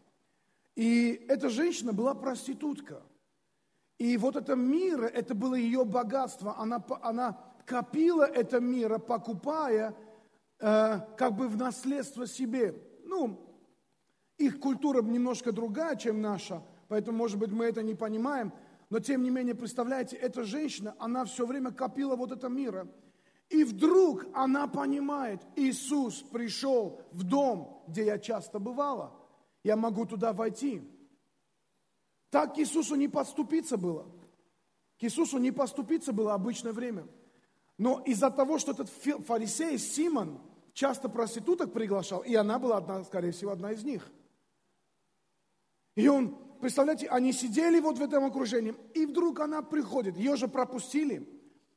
И 0.77 1.25
эта 1.29 1.49
женщина 1.49 1.92
была 1.92 2.14
проститутка– 2.14 3.03
и 3.99 4.16
вот 4.16 4.37
это 4.37 4.57
мир, 4.57 5.05
это 5.05 5.35
было 5.35 5.55
ее 5.55 5.85
богатство. 5.85 6.59
Она, 6.59 6.85
она 7.03 7.40
копила 7.64 8.25
это 8.25 8.61
мира, 8.61 8.99
покупая 8.99 9.94
э, 10.59 11.01
как 11.16 11.37
бы 11.37 11.49
в 11.49 11.57
наследство 11.57 12.27
себе. 12.27 12.75
Ну, 13.05 13.40
их 14.37 14.59
культура 14.59 15.01
немножко 15.01 15.53
другая, 15.53 15.97
чем 15.97 16.20
наша, 16.20 16.62
поэтому, 16.88 17.18
может 17.18 17.38
быть, 17.38 17.51
мы 17.51 17.66
это 17.66 17.83
не 17.83 17.94
понимаем. 17.94 18.53
Но, 18.90 18.99
тем 18.99 19.23
не 19.23 19.31
менее, 19.31 19.55
представляете, 19.55 20.16
эта 20.16 20.44
женщина, 20.44 20.94
она 20.99 21.25
все 21.25 21.47
время 21.47 21.70
копила 21.70 22.16
вот 22.16 22.33
это 22.33 22.49
мира. 22.49 22.88
И 23.49 23.62
вдруг 23.62 24.27
она 24.35 24.66
понимает, 24.66 25.40
Иисус 25.55 26.23
пришел 26.23 27.01
в 27.12 27.23
дом, 27.23 27.73
где 27.88 28.07
я 28.07 28.18
часто 28.18 28.59
бывала. 28.59 29.12
Я 29.62 29.77
могу 29.77 30.07
туда 30.07 30.33
войти. 30.33 30.83
Так 32.31 32.55
к 32.55 32.59
Иисусу 32.59 32.97
не 32.97 33.09
подступиться 33.09 33.77
было. 33.77 34.07
К 34.99 35.05
Иисусу 35.05 35.38
не 35.38 35.53
поступиться 35.53 36.12
было 36.12 36.35
обычное 36.35 36.73
время. 36.73 37.07
Но 37.79 38.03
из-за 38.07 38.31
того, 38.31 38.59
что 38.59 38.73
этот 38.73 38.88
фарисей 38.88 39.79
Симон 39.79 40.40
часто 40.73 41.09
проституток 41.09 41.73
приглашал, 41.73 42.20
и 42.20 42.35
она 42.35 42.59
была, 42.59 42.79
одна, 42.79 43.05
скорее 43.05 43.33
всего, 43.33 43.53
одна 43.53 43.73
из 43.73 43.85
них. 43.85 44.11
И 45.97 46.09
он, 46.09 46.37
представляете, 46.61 47.09
они 47.09 47.33
сидели 47.33 47.81
вот 47.81 47.99
в 47.99 48.03
этом 48.03 48.25
окружении, 48.25 48.75
и 48.94 49.07
вдруг 49.07 49.40
она 49.40 49.62
приходит, 49.62 50.16
ее 50.16 50.37
же 50.37 50.49
пропустили, 50.49 51.29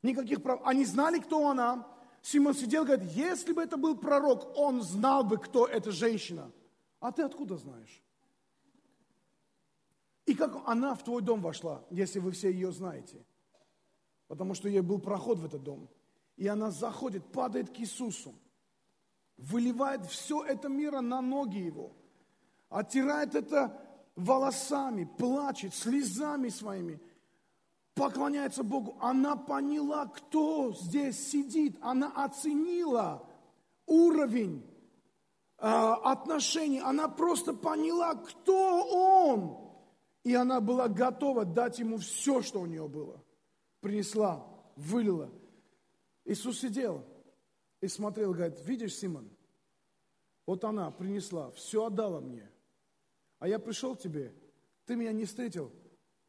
никаких 0.02 0.42
прав. 0.42 0.62
Они 0.64 0.86
знали, 0.86 1.20
кто 1.20 1.48
она. 1.48 1.88
Симон 2.22 2.54
сидел 2.54 2.84
говорит, 2.84 3.10
если 3.12 3.54
бы 3.54 3.62
это 3.62 3.78
был 3.78 3.98
пророк, 3.98 4.58
он 4.58 4.82
знал 4.82 5.24
бы, 5.24 5.38
кто 5.38 5.66
эта 5.66 5.92
женщина. 5.92 6.52
А 7.00 7.12
ты 7.12 7.24
откуда 7.24 7.58
знаешь? 7.58 8.04
И 10.26 10.36
как 10.36 10.62
она 10.68 10.94
в 10.94 11.04
твой 11.04 11.22
дом 11.22 11.42
вошла, 11.42 11.86
если 11.90 12.20
вы 12.20 12.32
все 12.32 12.52
ее 12.52 12.72
знаете? 12.72 13.26
Потому 14.28 14.54
что 14.54 14.68
ей 14.68 14.82
был 14.82 15.00
проход 15.00 15.40
в 15.40 15.46
этот 15.46 15.64
дом. 15.64 15.90
И 16.36 16.48
она 16.48 16.70
заходит, 16.70 17.32
падает 17.32 17.70
к 17.70 17.80
Иисусу, 17.80 18.36
выливает 19.38 20.06
все 20.06 20.44
это 20.44 20.68
мира 20.68 21.00
на 21.02 21.22
ноги 21.22 21.60
его, 21.60 21.96
оттирает 22.70 23.36
это 23.36 23.82
волосами, 24.16 25.06
плачет, 25.18 25.74
слезами 25.74 26.50
своими, 26.50 27.00
поклоняется 27.98 28.64
Богу. 28.64 28.96
Она 29.02 29.36
поняла, 29.36 30.06
кто 30.08 30.72
здесь 30.74 31.32
сидит. 31.32 31.78
Она 31.82 32.12
оценила 32.16 33.28
уровень 33.86 34.64
а, 35.58 35.96
отношений. 36.12 36.80
Она 36.80 37.08
просто 37.08 37.54
поняла, 37.54 38.16
кто 38.16 38.86
он. 38.88 39.68
И 40.24 40.34
она 40.34 40.62
была 40.62 40.88
готова 40.88 41.46
дать 41.46 41.80
ему 41.80 41.98
все, 41.98 42.42
что 42.42 42.62
у 42.62 42.66
нее 42.66 42.88
было. 42.88 43.24
Принесла, 43.82 44.46
вылила. 44.76 45.32
Иисус 46.26 46.60
сидел 46.60 47.04
и 47.82 47.88
смотрел, 47.88 48.34
говорит, 48.34 48.60
видишь, 48.66 48.96
Симон, 48.96 49.30
вот 50.46 50.64
она 50.64 50.92
принесла, 50.92 51.52
все 51.52 51.86
отдала 51.86 52.20
мне. 52.20 52.50
А 53.40 53.48
я 53.48 53.60
пришел 53.60 53.96
к 53.96 54.02
тебе, 54.02 54.34
ты 54.86 54.96
меня 54.96 55.14
не 55.14 55.26
встретил 55.26 55.72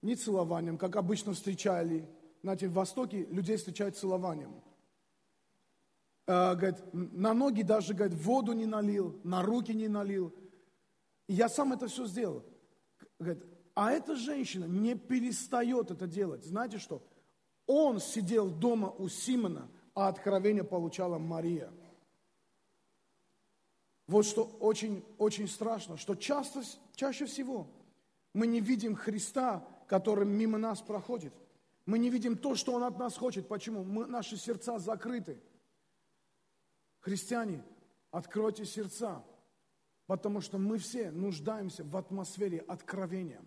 ни 0.03 0.15
целованием, 0.15 0.79
как 0.79 0.97
обычно 0.97 1.33
встречали. 1.33 2.09
Знаете, 2.43 2.69
в 2.69 2.75
Востоке 2.75 3.25
людей 3.27 3.57
встречают 3.57 3.97
целованием. 3.97 4.63
А, 6.27 6.55
говорит, 6.55 6.79
на 6.93 7.35
ноги 7.35 7.63
даже, 7.63 7.95
говорит, 7.95 8.19
воду 8.19 8.53
не 8.53 8.67
налил, 8.67 9.19
на 9.25 9.43
руки 9.43 9.73
не 9.73 9.89
налил. 9.89 10.35
И 11.27 11.35
я 11.35 11.49
сам 11.49 11.73
это 11.73 11.89
все 11.89 12.07
сделал. 12.07 12.45
Говорит, 13.19 13.45
а 13.75 13.93
эта 13.93 14.17
женщина 14.17 14.65
не 14.65 14.95
перестает 14.95 15.91
это 15.91 16.07
делать. 16.07 16.45
Знаете 16.45 16.79
что? 16.79 17.03
Он 17.67 18.01
сидел 18.01 18.51
дома 18.51 18.91
у 18.91 19.09
Симона, 19.09 19.71
а 19.95 20.09
откровение 20.09 20.65
получала 20.65 21.19
Мария. 21.19 21.73
Вот 24.07 24.25
что 24.25 24.45
очень, 24.45 25.05
очень 25.19 25.47
страшно, 25.47 25.97
что 25.97 26.15
часто, 26.15 26.63
чаще 26.95 27.27
всего 27.27 27.69
мы 28.33 28.47
не 28.47 28.61
видим 28.61 28.97
Христа, 28.97 29.67
который 29.89 30.27
мимо 30.27 30.59
нас 30.59 30.81
проходит. 30.81 31.33
Мы 31.87 31.99
не 31.99 32.11
видим 32.11 32.37
то, 32.37 32.55
что 32.55 32.75
Он 32.75 32.85
от 32.85 32.99
нас 32.99 33.17
хочет. 33.17 33.49
Почему? 33.49 33.83
Мы, 33.83 34.07
наши 34.07 34.37
сердца 34.37 34.79
закрыты. 34.79 35.41
Христиане, 37.01 37.65
откройте 38.11 38.67
сердца, 38.67 39.25
потому 40.07 40.43
что 40.43 40.59
мы 40.59 40.77
все 40.79 41.11
нуждаемся 41.11 41.83
в 41.85 41.97
атмосфере 41.97 42.59
откровения. 42.59 43.41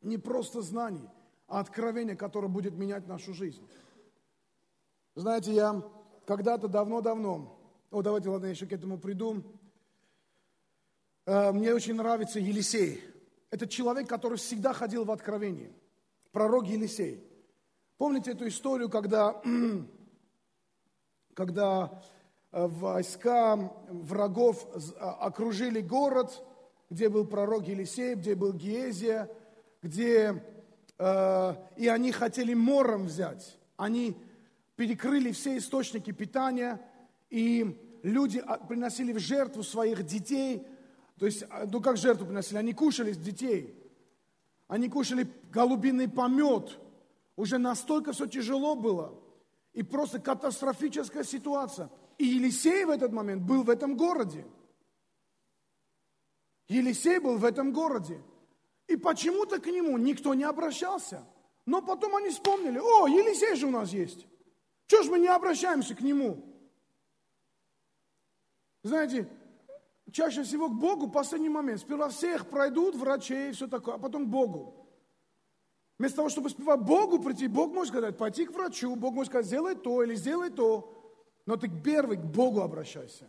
Не 0.00 0.18
просто 0.18 0.60
знаний, 0.60 1.08
а 1.46 1.60
откровения, 1.60 2.16
которое 2.16 2.48
будет 2.48 2.74
менять 2.74 3.06
нашу 3.06 3.32
жизнь. 3.32 3.64
Знаете, 5.14 5.54
я 5.54 5.82
когда-то 6.26 6.66
давно-давно, 6.66 7.56
о, 7.92 8.02
давайте, 8.02 8.28
ладно, 8.30 8.46
я 8.46 8.50
еще 8.50 8.66
к 8.66 8.72
этому 8.72 8.98
приду, 8.98 9.44
э, 11.26 11.52
мне 11.52 11.72
очень 11.72 11.94
нравится 11.94 12.40
Елисей. 12.40 13.13
Это 13.54 13.68
человек, 13.68 14.08
который 14.08 14.36
всегда 14.36 14.72
ходил 14.72 15.04
в 15.04 15.12
откровении. 15.12 15.72
Пророк 16.32 16.66
Елисей. 16.66 17.22
Помните 17.98 18.32
эту 18.32 18.48
историю, 18.48 18.88
когда, 18.88 19.40
когда 21.34 22.02
э, 22.50 22.66
войска 22.66 23.72
врагов 23.88 24.66
а, 24.98 25.12
окружили 25.26 25.80
город, 25.82 26.44
где 26.90 27.08
был 27.08 27.24
пророк 27.28 27.68
Елисей, 27.68 28.16
где 28.16 28.34
был 28.34 28.54
Гиезия, 28.54 29.30
где 29.82 30.44
э, 30.98 31.54
и 31.76 31.86
они 31.86 32.10
хотели 32.10 32.54
мором 32.54 33.06
взять. 33.06 33.56
Они 33.76 34.16
перекрыли 34.74 35.30
все 35.30 35.58
источники 35.58 36.10
питания, 36.10 36.80
и 37.30 37.80
люди 38.02 38.42
приносили 38.66 39.12
в 39.12 39.20
жертву 39.20 39.62
своих 39.62 40.04
детей. 40.04 40.66
То 41.18 41.26
есть, 41.26 41.44
а, 41.50 41.66
ну 41.66 41.80
как 41.80 41.96
жертву 41.96 42.26
приносили? 42.26 42.58
Они 42.58 42.72
кушали 42.72 43.12
с 43.12 43.18
детей. 43.18 43.74
Они 44.66 44.88
кушали 44.88 45.28
голубиный 45.50 46.08
помет. 46.08 46.78
Уже 47.36 47.58
настолько 47.58 48.12
все 48.12 48.26
тяжело 48.26 48.74
было. 48.74 49.18
И 49.72 49.82
просто 49.82 50.18
катастрофическая 50.18 51.24
ситуация. 51.24 51.90
И 52.18 52.24
Елисей 52.24 52.84
в 52.84 52.90
этот 52.90 53.12
момент 53.12 53.42
был 53.42 53.62
в 53.62 53.70
этом 53.70 53.96
городе. 53.96 54.46
Елисей 56.68 57.18
был 57.18 57.38
в 57.38 57.44
этом 57.44 57.72
городе. 57.72 58.20
И 58.86 58.96
почему-то 58.96 59.60
к 59.60 59.66
нему 59.66 59.98
никто 59.98 60.34
не 60.34 60.44
обращался. 60.44 61.24
Но 61.66 61.80
потом 61.80 62.16
они 62.16 62.30
вспомнили, 62.30 62.78
о, 62.78 63.06
Елисей 63.06 63.56
же 63.56 63.66
у 63.66 63.70
нас 63.70 63.90
есть. 63.90 64.26
Чего 64.86 65.02
ж 65.02 65.06
мы 65.08 65.18
не 65.18 65.28
обращаемся 65.28 65.94
к 65.94 66.00
Нему? 66.00 66.44
Знаете, 68.82 69.28
чаще 70.14 70.44
всего 70.44 70.68
к 70.68 70.74
Богу 70.74 71.06
в 71.06 71.10
последний 71.10 71.48
момент. 71.48 71.80
Сперва 71.80 72.08
всех 72.08 72.46
пройдут, 72.46 72.94
врачей 72.94 73.52
все 73.52 73.66
такое, 73.66 73.96
а 73.96 73.98
потом 73.98 74.26
к 74.26 74.28
Богу. 74.28 74.86
Вместо 75.98 76.16
того, 76.16 76.28
чтобы 76.28 76.50
сперва 76.50 76.76
Богу 76.76 77.18
прийти, 77.18 77.48
Бог 77.48 77.72
может 77.72 77.92
сказать, 77.92 78.16
пойти 78.16 78.46
к 78.46 78.52
врачу, 78.52 78.94
Бог 78.94 79.12
может 79.12 79.32
сказать, 79.32 79.46
сделай 79.46 79.74
то 79.74 80.02
или 80.02 80.14
сделай 80.14 80.50
то. 80.50 80.90
Но 81.46 81.56
ты 81.56 81.68
первый 81.68 82.16
к 82.16 82.24
Богу 82.24 82.60
обращайся. 82.60 83.26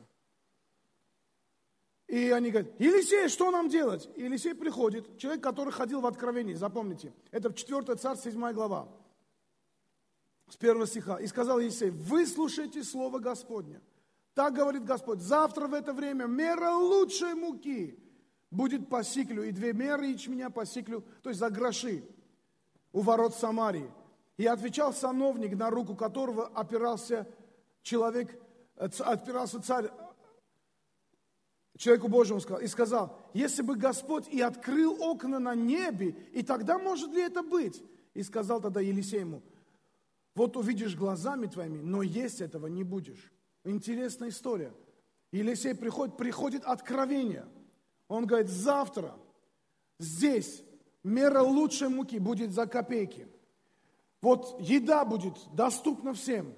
И 2.08 2.30
они 2.30 2.52
говорят, 2.52 2.80
Елисей, 2.80 3.30
что 3.30 3.50
нам 3.50 3.68
делать? 3.68 4.08
И 4.16 4.24
Елисей 4.24 4.54
приходит, 4.54 5.18
человек, 5.18 5.44
который 5.44 5.74
ходил 5.74 6.02
в 6.02 6.06
откровении, 6.06 6.54
запомните, 6.54 7.14
это 7.32 7.52
4 7.52 7.96
царь, 7.96 8.18
7 8.18 8.54
глава 8.54 8.88
с 10.48 10.56
первого 10.56 10.86
стиха. 10.86 11.18
«И 11.18 11.26
сказал 11.26 11.60
Есей, 11.60 11.90
выслушайте 11.90 12.84
слово 12.84 13.18
Господня. 13.18 13.82
Так 14.36 14.54
говорит 14.54 14.84
Господь, 14.84 15.22
завтра 15.22 15.68
в 15.68 15.74
это 15.74 15.94
время 15.94 16.26
мера 16.26 16.72
лучшей 16.72 17.36
муки 17.36 17.98
будет 18.52 18.90
по 18.90 19.02
сиклю, 19.02 19.44
и 19.44 19.52
две 19.52 19.72
меры 19.72 20.08
ячменя 20.08 20.50
по 20.50 20.66
сиклю, 20.66 21.06
то 21.24 21.30
есть 21.30 21.40
за 21.40 21.50
гроши, 21.50 22.04
у 22.92 23.00
ворот 23.00 23.34
Самарии. 23.34 23.90
И 24.36 24.46
отвечал 24.46 24.94
сановник, 24.94 25.56
на 25.56 25.70
руку 25.70 25.96
которого 25.96 26.48
опирался 26.48 27.26
человек, 27.82 28.38
э, 28.76 28.90
опирался 29.00 29.62
царь, 29.62 29.90
человеку 31.78 32.10
Божьему 32.10 32.42
сказал, 32.42 32.62
и 32.62 32.68
сказал, 32.68 33.18
если 33.34 33.62
бы 33.62 33.78
Господь 33.78 34.28
и 34.28 34.42
открыл 34.42 35.02
окна 35.02 35.40
на 35.40 35.56
небе, 35.56 36.10
и 36.34 36.44
тогда 36.44 36.78
может 36.78 37.12
ли 37.12 37.22
это 37.22 37.42
быть? 37.42 37.82
И 38.14 38.22
сказал 38.22 38.60
тогда 38.60 38.82
Елисей 38.82 39.22
ему, 39.22 39.42
вот 40.36 40.58
увидишь 40.58 40.98
глазами 40.98 41.48
твоими, 41.48 41.80
но 41.80 42.02
есть 42.02 42.42
этого 42.42 42.68
не 42.68 42.84
будешь. 42.84 43.32
Интересная 43.66 44.30
история. 44.30 44.74
Елисей 45.32 45.76
приходит, 45.76 46.16
приходит 46.16 46.64
откровение. 46.64 47.46
Он 48.08 48.26
говорит, 48.26 48.50
завтра 48.50 49.18
здесь 50.00 50.64
мера 51.04 51.42
лучшей 51.42 51.90
муки 51.90 52.20
будет 52.20 52.52
за 52.52 52.68
копейки. 52.68 53.28
Вот 54.22 54.56
еда 54.62 55.04
будет 55.04 55.34
доступна 55.54 56.14
всем. 56.14 56.54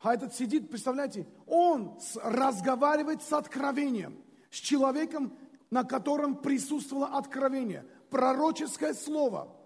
А 0.00 0.14
этот 0.14 0.34
сидит, 0.34 0.68
представляете, 0.68 1.26
он 1.46 1.98
разговаривает 2.22 3.22
с 3.22 3.32
откровением, 3.32 4.22
с 4.50 4.56
человеком, 4.56 5.38
на 5.70 5.84
котором 5.84 6.36
присутствовало 6.36 7.06
откровение, 7.06 7.86
пророческое 8.10 8.92
слово– 8.92 9.56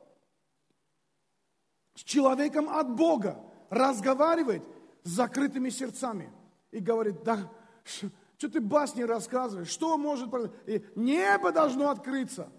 с 1.96 2.04
человеком 2.04 2.68
от 2.68 2.94
Бога, 2.94 3.42
разговаривает 3.70 4.62
с 5.02 5.10
закрытыми 5.10 5.70
сердцами 5.70 6.30
и 6.76 6.80
говорит, 6.80 7.22
да, 7.22 7.50
что 7.84 8.50
ты 8.50 8.60
басни 8.60 9.00
рассказываешь, 9.00 9.68
что 9.68 9.96
может 9.96 10.30
произойти? 10.30 10.84
Небо 10.94 11.52
должно 11.52 11.88
открыться. 11.88 12.52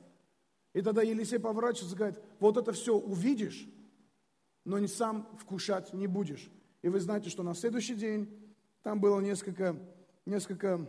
И 0.73 0.81
тогда 0.81 1.03
Елисей 1.03 1.37
поворачивается 1.37 1.93
и 1.93 1.97
говорит, 1.97 2.19
вот 2.39 2.57
это 2.57 2.71
все 2.71 2.95
увидишь, 2.95 3.69
но 4.65 4.79
не 4.79 4.87
сам 4.87 5.29
вкушать 5.37 5.93
не 5.93 6.07
будешь. 6.07 6.49
И 6.81 6.89
вы 6.89 6.99
знаете, 6.99 7.29
что 7.29 7.43
на 7.43 7.53
следующий 7.53 7.93
день 7.93 8.27
там 8.81 8.99
было 8.99 9.19
несколько, 9.19 9.75
несколько 10.25 10.83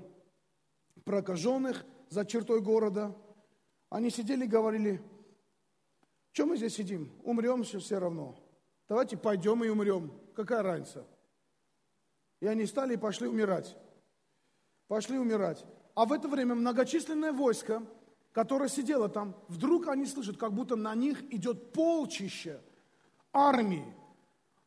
прокаженных 1.04 1.84
за 2.08 2.24
чертой 2.24 2.62
города. 2.62 3.14
Они 3.90 4.08
сидели 4.08 4.46
и 4.46 4.48
говорили, 4.48 5.02
что 6.32 6.46
мы 6.46 6.56
здесь 6.56 6.76
сидим? 6.76 7.12
Умрем 7.24 7.62
все, 7.62 7.78
все 7.78 7.98
равно. 7.98 8.36
Давайте 8.88 9.18
пойдем 9.18 9.62
и 9.64 9.68
умрем. 9.68 10.12
Какая 10.34 10.62
разница? 10.62 11.06
И 12.40 12.46
они 12.46 12.66
стали 12.66 12.94
и 12.94 12.96
пошли 12.96 13.27
умирать. 13.27 13.77
Пошли 14.87 15.18
умирать. 15.18 15.64
А 15.94 16.05
в 16.05 16.12
это 16.12 16.29
время 16.29 16.55
многочисленное 16.55 17.33
войско, 17.33 17.83
которое 18.33 18.69
сидело 18.69 19.08
там, 19.08 19.35
вдруг 19.48 19.88
они 19.88 20.06
слышат, 20.06 20.37
как 20.37 20.52
будто 20.52 20.77
на 20.77 20.94
них 20.94 21.23
идет 21.33 21.73
полчище 21.73 22.60
армии. 23.33 23.85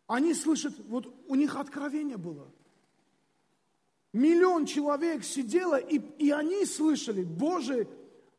Они 0.07 0.33
слышат, 0.33 0.73
вот 0.87 1.13
у 1.27 1.35
них 1.35 1.55
откровение 1.55 2.17
было. 2.17 2.51
Миллион 4.13 4.65
человек 4.65 5.23
сидело, 5.23 5.79
и, 5.79 5.99
и 6.17 6.31
они 6.31 6.65
слышали 6.65 7.23
Божие, 7.23 7.87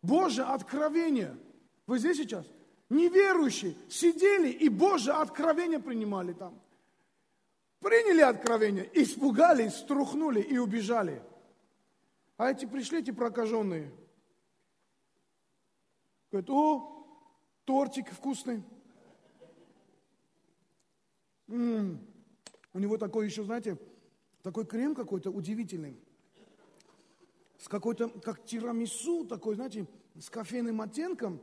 Божие 0.02 0.44
откровение. 0.44 1.38
Вы 1.86 1.98
здесь 1.98 2.18
сейчас? 2.18 2.46
неверующие 2.92 3.74
сидели 3.88 4.50
и 4.50 4.68
Божье 4.68 5.14
откровение 5.14 5.80
принимали 5.80 6.32
там. 6.32 6.60
Приняли 7.82 8.20
откровение, 8.20 8.88
испугались, 8.94 9.74
струхнули 9.74 10.40
и 10.40 10.56
убежали. 10.56 11.20
А 12.36 12.48
эти 12.50 12.64
пришли, 12.64 13.00
эти 13.00 13.10
прокаженные. 13.10 13.92
Говорят, 16.30 16.48
о, 16.50 17.04
тортик 17.64 18.08
вкусный. 18.12 18.62
М-м, 21.48 21.98
у 22.72 22.78
него 22.78 22.98
такой 22.98 23.26
еще, 23.26 23.42
знаете, 23.42 23.76
такой 24.42 24.64
крем 24.64 24.94
какой-то 24.94 25.30
удивительный. 25.30 25.98
с 27.58 27.68
какой-то, 27.68 28.08
как 28.08 28.44
тирамису, 28.44 29.24
такой, 29.24 29.54
знаете, 29.54 29.86
с 30.18 30.28
кофейным 30.30 30.80
оттенком. 30.80 31.40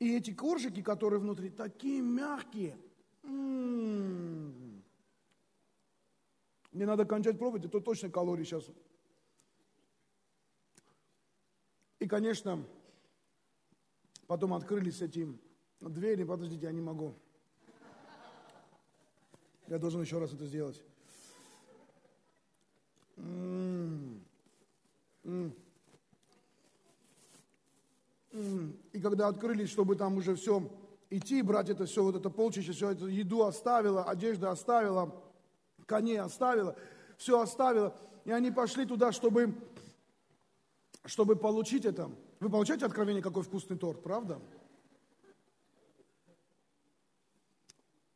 И 0.00 0.16
эти 0.16 0.32
коржики, 0.32 0.82
которые 0.82 1.20
внутри, 1.20 1.50
такие 1.50 2.02
мягкие. 2.02 2.76
М-м-м. 3.22 4.71
Мне 6.72 6.86
надо 6.86 7.04
кончать 7.04 7.38
пробовать, 7.38 7.66
это 7.66 7.80
точно 7.80 8.10
калории 8.10 8.44
сейчас. 8.44 8.64
И, 11.98 12.08
конечно, 12.08 12.64
потом 14.26 14.54
открылись 14.54 15.02
эти 15.02 15.28
двери. 15.80 16.24
Подождите, 16.24 16.66
я 16.66 16.72
не 16.72 16.80
могу. 16.80 17.14
Я 19.68 19.78
должен 19.78 20.00
еще 20.00 20.18
раз 20.18 20.32
это 20.32 20.46
сделать. 20.46 20.82
И 28.92 29.00
когда 29.00 29.28
открылись, 29.28 29.70
чтобы 29.70 29.94
там 29.94 30.16
уже 30.16 30.34
все 30.34 30.68
идти, 31.10 31.42
брать 31.42 31.68
это 31.68 31.84
все, 31.84 32.02
вот 32.02 32.16
это 32.16 32.30
полчища, 32.30 32.72
все 32.72 32.90
это 32.90 33.06
еду 33.06 33.44
оставила, 33.44 34.04
одежду 34.04 34.48
оставила, 34.48 35.21
коней 35.92 36.18
оставила, 36.18 36.74
все 37.18 37.38
оставила. 37.38 37.94
И 38.24 38.30
они 38.30 38.50
пошли 38.50 38.86
туда, 38.86 39.12
чтобы, 39.12 39.54
чтобы 41.04 41.36
получить 41.36 41.84
это. 41.84 42.10
Вы 42.40 42.48
получаете 42.48 42.86
откровение, 42.86 43.22
какой 43.22 43.42
вкусный 43.42 43.76
торт, 43.76 44.02
правда? 44.02 44.40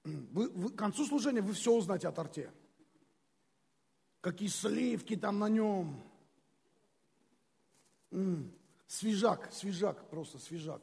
Вы, 0.05 0.49
вы, 0.49 0.71
к 0.71 0.77
концу 0.77 1.05
служения 1.05 1.43
вы 1.43 1.53
все 1.53 1.73
узнаете 1.73 2.09
о 2.09 2.13
торте. 2.13 2.51
Какие 4.23 4.49
сливки 4.49 5.17
там 5.17 5.39
на 5.39 5.49
нем. 5.49 6.03
М-м, 8.11 8.53
свежак, 8.87 9.53
свежак, 9.53 10.09
просто 10.09 10.39
свежак. 10.39 10.83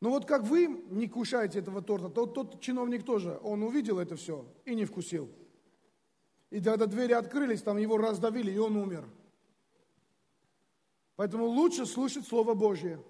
Ну 0.00 0.10
вот 0.10 0.26
как 0.26 0.42
вы 0.44 0.68
не 0.90 1.08
кушаете 1.08 1.58
этого 1.58 1.82
торта, 1.82 2.08
то 2.08 2.26
тот 2.26 2.60
чиновник 2.60 3.04
тоже, 3.04 3.38
он 3.42 3.62
увидел 3.62 3.98
это 3.98 4.16
все 4.16 4.46
и 4.64 4.74
не 4.74 4.84
вкусил. 4.84 5.28
И 6.50 6.60
когда 6.60 6.86
двери 6.86 7.12
открылись, 7.12 7.62
там 7.62 7.76
его 7.78 7.98
раздавили, 7.98 8.50
и 8.52 8.58
он 8.58 8.76
умер. 8.76 9.08
Поэтому 11.16 11.46
лучше 11.46 11.84
слушать 11.84 12.26
Слово 12.26 12.54
Божье, 12.54 13.02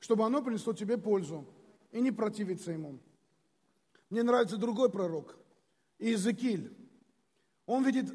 чтобы 0.00 0.24
оно 0.24 0.42
принесло 0.42 0.72
тебе 0.72 0.98
пользу 0.98 1.46
и 1.92 2.00
не 2.00 2.10
противиться 2.10 2.72
ему. 2.72 2.98
Мне 4.10 4.24
нравится 4.24 4.56
другой 4.56 4.90
пророк, 4.90 5.36
Иезекииль. 5.98 6.76
Он 7.64 7.84
видит, 7.84 8.12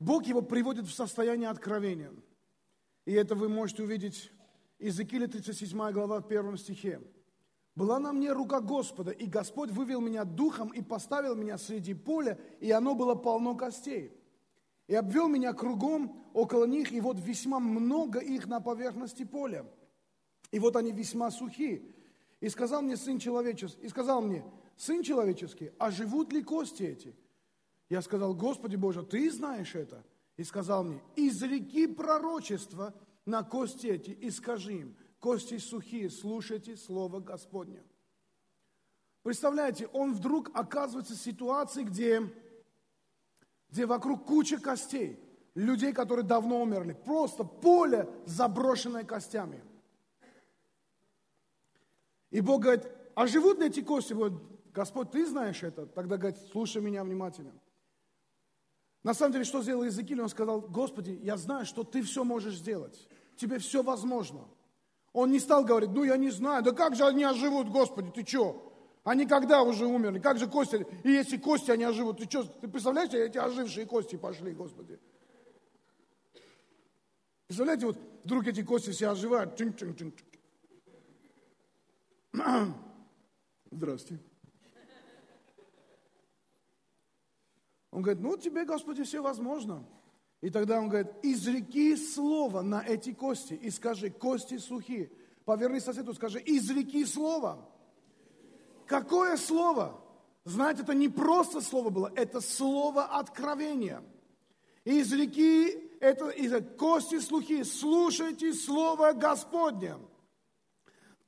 Бог 0.00 0.24
его 0.24 0.40
приводит 0.40 0.86
в 0.86 0.92
состояние 0.92 1.50
откровения. 1.50 2.12
И 3.04 3.12
это 3.12 3.34
вы 3.34 3.48
можете 3.48 3.82
увидеть 3.82 4.32
Иезекииля 4.78 5.28
37 5.28 5.92
глава 5.92 6.20
в 6.20 6.28
первом 6.28 6.58
стихе. 6.58 7.00
«Была 7.76 7.98
на 7.98 8.12
мне 8.12 8.32
рука 8.32 8.60
Господа, 8.60 9.10
и 9.10 9.26
Господь 9.26 9.70
вывел 9.70 10.00
меня 10.00 10.24
духом 10.24 10.68
и 10.68 10.82
поставил 10.82 11.34
меня 11.34 11.58
среди 11.58 11.94
поля, 11.94 12.38
и 12.60 12.70
оно 12.70 12.94
было 12.94 13.14
полно 13.14 13.56
костей. 13.56 14.12
И 14.86 14.94
обвел 14.94 15.28
меня 15.28 15.52
кругом 15.52 16.22
около 16.34 16.66
них, 16.66 16.92
и 16.92 17.00
вот 17.00 17.18
весьма 17.18 17.58
много 17.58 18.18
их 18.18 18.46
на 18.46 18.60
поверхности 18.60 19.24
поля. 19.24 19.64
И 20.50 20.58
вот 20.58 20.76
они 20.76 20.92
весьма 20.92 21.30
сухи. 21.30 21.94
И 22.40 22.48
сказал 22.48 22.82
мне 22.82 22.96
сын 22.96 23.18
человеческий, 23.18 23.86
и 23.86 23.88
сказал 23.88 24.20
мне, 24.22 24.44
сын 24.76 25.02
человеческий, 25.02 25.72
а 25.78 25.90
живут 25.90 26.32
ли 26.32 26.42
кости 26.42 26.82
эти? 26.82 27.16
Я 27.88 28.02
сказал, 28.02 28.34
Господи 28.34 28.76
Боже, 28.76 29.02
ты 29.02 29.30
знаешь 29.30 29.74
это. 29.74 30.04
И 30.36 30.44
сказал 30.44 30.84
мне, 30.84 31.00
изреки 31.16 31.86
пророчество– 31.86 32.94
на 33.26 33.42
кости 33.42 33.86
эти 33.86 34.10
и 34.10 34.30
скажи 34.30 34.74
им, 34.74 34.96
кости 35.18 35.58
сухие, 35.58 36.10
слушайте 36.10 36.76
Слово 36.76 37.20
Господне. 37.20 37.82
Представляете, 39.22 39.86
он 39.88 40.12
вдруг 40.12 40.50
оказывается 40.54 41.14
в 41.14 41.18
ситуации, 41.18 41.84
где, 41.84 42.22
где 43.70 43.86
вокруг 43.86 44.26
куча 44.26 44.58
костей, 44.58 45.18
людей, 45.54 45.92
которые 45.94 46.26
давно 46.26 46.60
умерли, 46.60 46.92
просто 46.92 47.44
поле, 47.44 48.08
заброшенное 48.26 49.04
костями. 49.04 49.64
И 52.30 52.40
Бог 52.40 52.62
говорит, 52.62 52.86
а 53.14 53.26
живут 53.26 53.60
ли 53.60 53.68
эти 53.68 53.80
кости? 53.80 54.12
Говорит, 54.12 54.38
Господь, 54.74 55.12
ты 55.12 55.24
знаешь 55.24 55.62
это? 55.62 55.86
Тогда 55.86 56.18
говорит, 56.18 56.38
слушай 56.50 56.82
меня 56.82 57.04
внимательно. 57.04 57.52
На 59.04 59.14
самом 59.14 59.32
деле, 59.32 59.44
что 59.44 59.62
сделал 59.62 59.84
Иезекииль? 59.84 60.20
Он 60.20 60.28
сказал, 60.28 60.62
Господи, 60.62 61.18
я 61.22 61.36
знаю, 61.36 61.64
что 61.66 61.84
Ты 61.84 62.02
все 62.02 62.24
можешь 62.24 62.56
сделать. 62.56 63.08
Тебе 63.36 63.58
все 63.58 63.82
возможно. 63.82 64.48
Он 65.12 65.30
не 65.30 65.38
стал 65.38 65.64
говорить, 65.64 65.90
ну 65.90 66.04
я 66.04 66.16
не 66.16 66.30
знаю, 66.30 66.62
да 66.62 66.72
как 66.72 66.96
же 66.96 67.04
они 67.06 67.24
оживут, 67.24 67.68
Господи, 67.68 68.10
ты 68.10 68.26
что? 68.26 68.72
Они 69.04 69.26
когда 69.26 69.62
уже 69.62 69.86
умерли? 69.86 70.18
Как 70.18 70.38
же 70.38 70.46
кости? 70.46 70.86
И 71.04 71.10
если 71.10 71.36
кости 71.36 71.70
они 71.70 71.84
оживут, 71.84 72.18
ты 72.18 72.24
что? 72.24 72.44
Ты 72.44 72.68
представляешь, 72.68 73.12
эти 73.12 73.38
ожившие 73.38 73.86
кости 73.86 74.16
пошли, 74.16 74.52
Господи? 74.52 74.98
Представляете, 77.46 77.86
вот 77.86 77.98
вдруг 78.24 78.46
эти 78.46 78.62
кости 78.62 78.90
все 78.90 79.10
оживают. 79.10 79.56
Чин 79.56 79.68
-чин 79.68 79.94
-чин 79.94 80.12
-чин. 82.32 82.72
Здрасте. 83.70 84.18
Он 87.90 88.02
говорит, 88.02 88.22
ну 88.22 88.36
тебе, 88.36 88.64
Господи, 88.64 89.04
все 89.04 89.22
возможно. 89.22 89.84
И 90.44 90.50
тогда 90.50 90.78
он 90.78 90.90
говорит, 90.90 91.10
изреки 91.22 91.96
слово 91.96 92.60
на 92.60 92.84
эти 92.86 93.14
кости 93.14 93.54
и 93.54 93.70
скажи, 93.70 94.10
кости 94.10 94.58
сухие. 94.58 95.10
Поверни 95.46 95.80
соседу, 95.80 96.12
скажи, 96.12 96.38
изреки 96.44 97.06
слово. 97.06 97.66
Какое 98.84 99.38
слово? 99.38 99.98
Знаете, 100.44 100.82
это 100.82 100.92
не 100.92 101.08
просто 101.08 101.62
слово 101.62 101.88
было, 101.88 102.12
это 102.14 102.42
слово 102.42 103.04
откровения. 103.04 104.02
И 104.84 105.00
изреки, 105.00 105.78
это 105.98 106.28
из 106.28 106.52
кости 106.76 107.20
слухи, 107.20 107.62
слушайте 107.62 108.52
слово 108.52 109.14
Господне. 109.14 109.96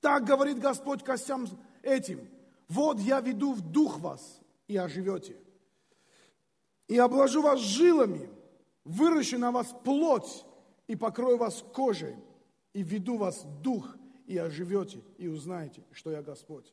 Так 0.02 0.24
говорит 0.24 0.58
Господь 0.58 1.02
костям 1.02 1.46
этим. 1.80 2.28
Вот 2.68 3.00
я 3.00 3.20
веду 3.20 3.54
в 3.54 3.62
дух 3.62 3.98
вас, 3.98 4.42
и 4.68 4.76
оживете 4.76 5.38
и 6.88 6.98
обложу 6.98 7.42
вас 7.42 7.60
жилами, 7.60 8.28
выращу 8.86 9.38
на 9.38 9.50
вас 9.50 9.74
плоть 9.84 10.46
и 10.86 10.96
покрою 10.96 11.36
вас 11.36 11.64
кожей, 11.74 12.16
и 12.72 12.82
веду 12.82 13.18
вас 13.18 13.44
дух, 13.62 13.96
и 14.26 14.38
оживете, 14.38 15.02
и 15.18 15.28
узнаете, 15.28 15.84
что 15.92 16.10
я 16.10 16.22
Господь. 16.22 16.72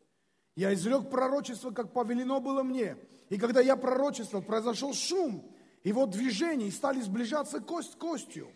Я 0.55 0.73
изрек 0.73 1.09
пророчество, 1.09 1.71
как 1.71 1.91
повелено 1.91 2.39
было 2.39 2.63
мне. 2.63 2.97
И 3.29 3.37
когда 3.37 3.59
я 3.61 3.75
пророчествовал, 3.75 4.45
произошел 4.45 4.93
шум, 4.93 5.51
и 5.83 5.91
вот 5.91 6.11
движение, 6.11 6.67
и 6.67 6.71
стали 6.71 7.01
сближаться 7.01 7.59
кость 7.59 7.97
костью. 7.97 8.47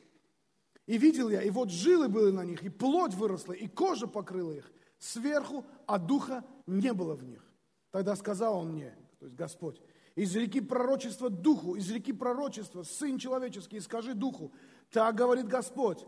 И 0.86 0.98
видел 0.98 1.30
я, 1.30 1.42
и 1.42 1.50
вот 1.50 1.70
жилы 1.70 2.08
были 2.08 2.32
на 2.32 2.46
них, 2.46 2.64
и 2.64 2.70
плоть 2.70 3.14
выросла, 3.14 3.54
и 3.54 3.68
кожа 3.68 4.08
покрыла 4.08 4.54
их 4.54 4.72
сверху, 5.00 5.66
а 5.86 5.98
духа 5.98 6.46
не 6.66 6.94
было 6.94 7.16
в 7.16 7.24
них. 7.24 7.44
Тогда 7.92 8.16
сказал 8.16 8.60
он 8.60 8.74
мне, 8.74 8.96
то 9.20 9.26
есть 9.26 9.36
Господь, 9.36 9.82
из 10.18 10.36
реки 10.36 10.62
пророчества 10.62 11.30
духу, 11.30 11.76
из 11.76 11.92
реки 11.92 12.12
пророчества, 12.12 12.82
сын 12.82 13.20
человеческий, 13.20 13.80
скажи 13.80 14.16
духу, 14.16 14.52
так 14.90 15.16
говорит 15.16 15.48
Господь, 15.48 16.04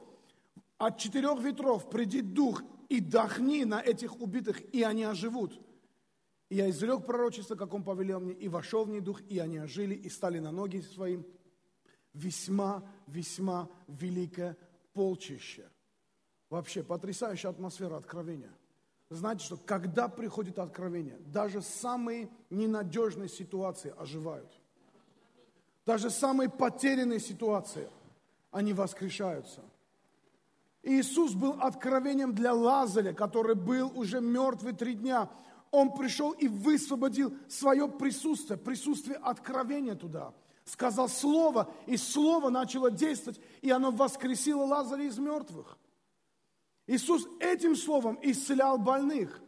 от 0.79 0.97
четырех 0.97 1.39
ветров 1.39 1.91
придет 1.91 2.33
дух 2.33 2.63
и 2.89 3.01
дохни 3.01 3.65
на 3.65 3.79
этих 3.79 4.19
убитых, 4.19 4.61
и 4.73 4.81
они 4.81 5.03
оживут. 5.03 5.61
И 6.49 6.55
я 6.55 6.71
изрек 6.71 7.05
пророчество, 7.05 7.55
как 7.55 7.71
он 7.75 7.83
повелел 7.83 8.19
мне, 8.19 8.33
и 8.33 8.47
вошел 8.47 8.83
в 8.83 8.89
них 8.89 9.03
дух, 9.03 9.21
и 9.29 9.37
они 9.37 9.59
ожили, 9.59 9.93
и 9.93 10.09
стали 10.09 10.39
на 10.39 10.51
ноги 10.51 10.79
своим. 10.79 11.23
Весьма, 12.13 12.83
весьма 13.05 13.69
великое 13.87 14.57
полчище. 14.93 15.69
Вообще 16.49 16.81
потрясающая 16.81 17.51
атмосфера 17.51 17.97
откровения– 17.97 18.51
знаете, 19.15 19.43
что 19.43 19.57
когда 19.57 20.07
приходит 20.07 20.59
откровение, 20.59 21.17
даже 21.25 21.61
самые 21.61 22.29
ненадежные 22.49 23.27
ситуации 23.27 23.93
оживают. 23.97 24.51
Даже 25.85 26.11
самые 26.11 26.49
потерянные 26.49 27.19
ситуации, 27.19 27.89
они 28.51 28.73
воскрешаются. 28.73 29.61
Иисус 30.83 31.33
был 31.33 31.57
откровением 31.59 32.33
для 32.33 32.53
Лазаря, 32.53 33.13
который 33.13 33.55
был 33.55 33.91
уже 33.95 34.21
мертвый 34.21 34.73
три 34.73 34.93
дня. 34.93 35.29
Он 35.71 35.91
пришел 35.93 36.31
и 36.31 36.47
высвободил 36.47 37.35
свое 37.47 37.89
присутствие, 37.89 38.57
присутствие 38.57 39.17
откровения 39.17 39.95
туда. 39.95 40.33
Сказал 40.65 41.09
слово, 41.09 41.73
и 41.87 41.97
слово 41.97 42.49
начало 42.49 42.91
действовать, 42.91 43.41
и 43.61 43.71
оно 43.71 43.89
воскресило 43.89 44.63
Лазаря 44.63 45.03
из 45.03 45.17
мертвых. 45.17 45.79
Иисус 46.89 47.27
этим 47.39 47.75
словом 47.75 48.17
исцелял 48.23 48.79
больных, 48.79 49.39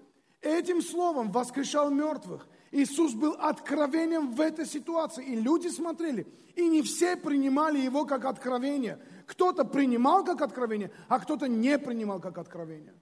этим 0.41 0.79
словом 0.79 1.31
воскрешал 1.31 1.89
мертвых, 1.89 2.47
Иисус 2.71 3.13
был 3.13 3.35
откровением 3.39 4.31
в 4.31 4.39
этой 4.39 4.67
ситуации. 4.67 5.25
И 5.25 5.35
люди 5.35 5.67
смотрели. 5.67 6.27
И 6.55 6.67
не 6.67 6.83
все 6.83 7.17
принимали 7.17 7.79
его 7.79 8.05
как 8.05 8.25
откровение. 8.25 8.99
Кто-то 9.25 9.65
принимал 9.65 10.23
как 10.23 10.41
откровение, 10.41 10.91
а 11.07 11.19
кто-то 11.19 11.47
не 11.47 11.79
принимал 11.79 12.19
как 12.19 12.37
откровение. 12.37 12.93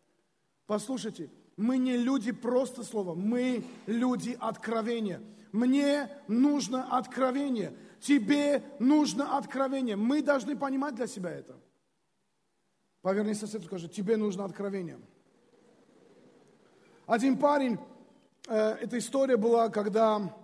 Послушайте, 0.65 1.29
мы 1.57 1.77
не 1.77 1.97
люди 1.97 2.31
просто 2.31 2.83
слова, 2.83 3.15
мы 3.15 3.63
люди 3.87 4.37
откровения. 4.39 5.21
Мне 5.51 6.09
нужно 6.27 6.97
откровение, 6.97 7.75
тебе 7.99 8.63
нужно 8.79 9.37
откровение. 9.37 9.97
Мы 9.97 10.21
должны 10.21 10.55
понимать 10.55 10.95
для 10.95 11.07
себя 11.07 11.31
это. 11.31 11.59
Поверни 13.01 13.33
соседу, 13.33 13.65
скажи, 13.65 13.87
тебе 13.87 14.17
нужно 14.17 14.43
откровение. 14.43 14.99
Один 17.07 17.37
парень, 17.37 17.79
э, 18.47 18.71
эта 18.81 18.97
история 18.97 19.37
была, 19.37 19.69
когда 19.69 20.35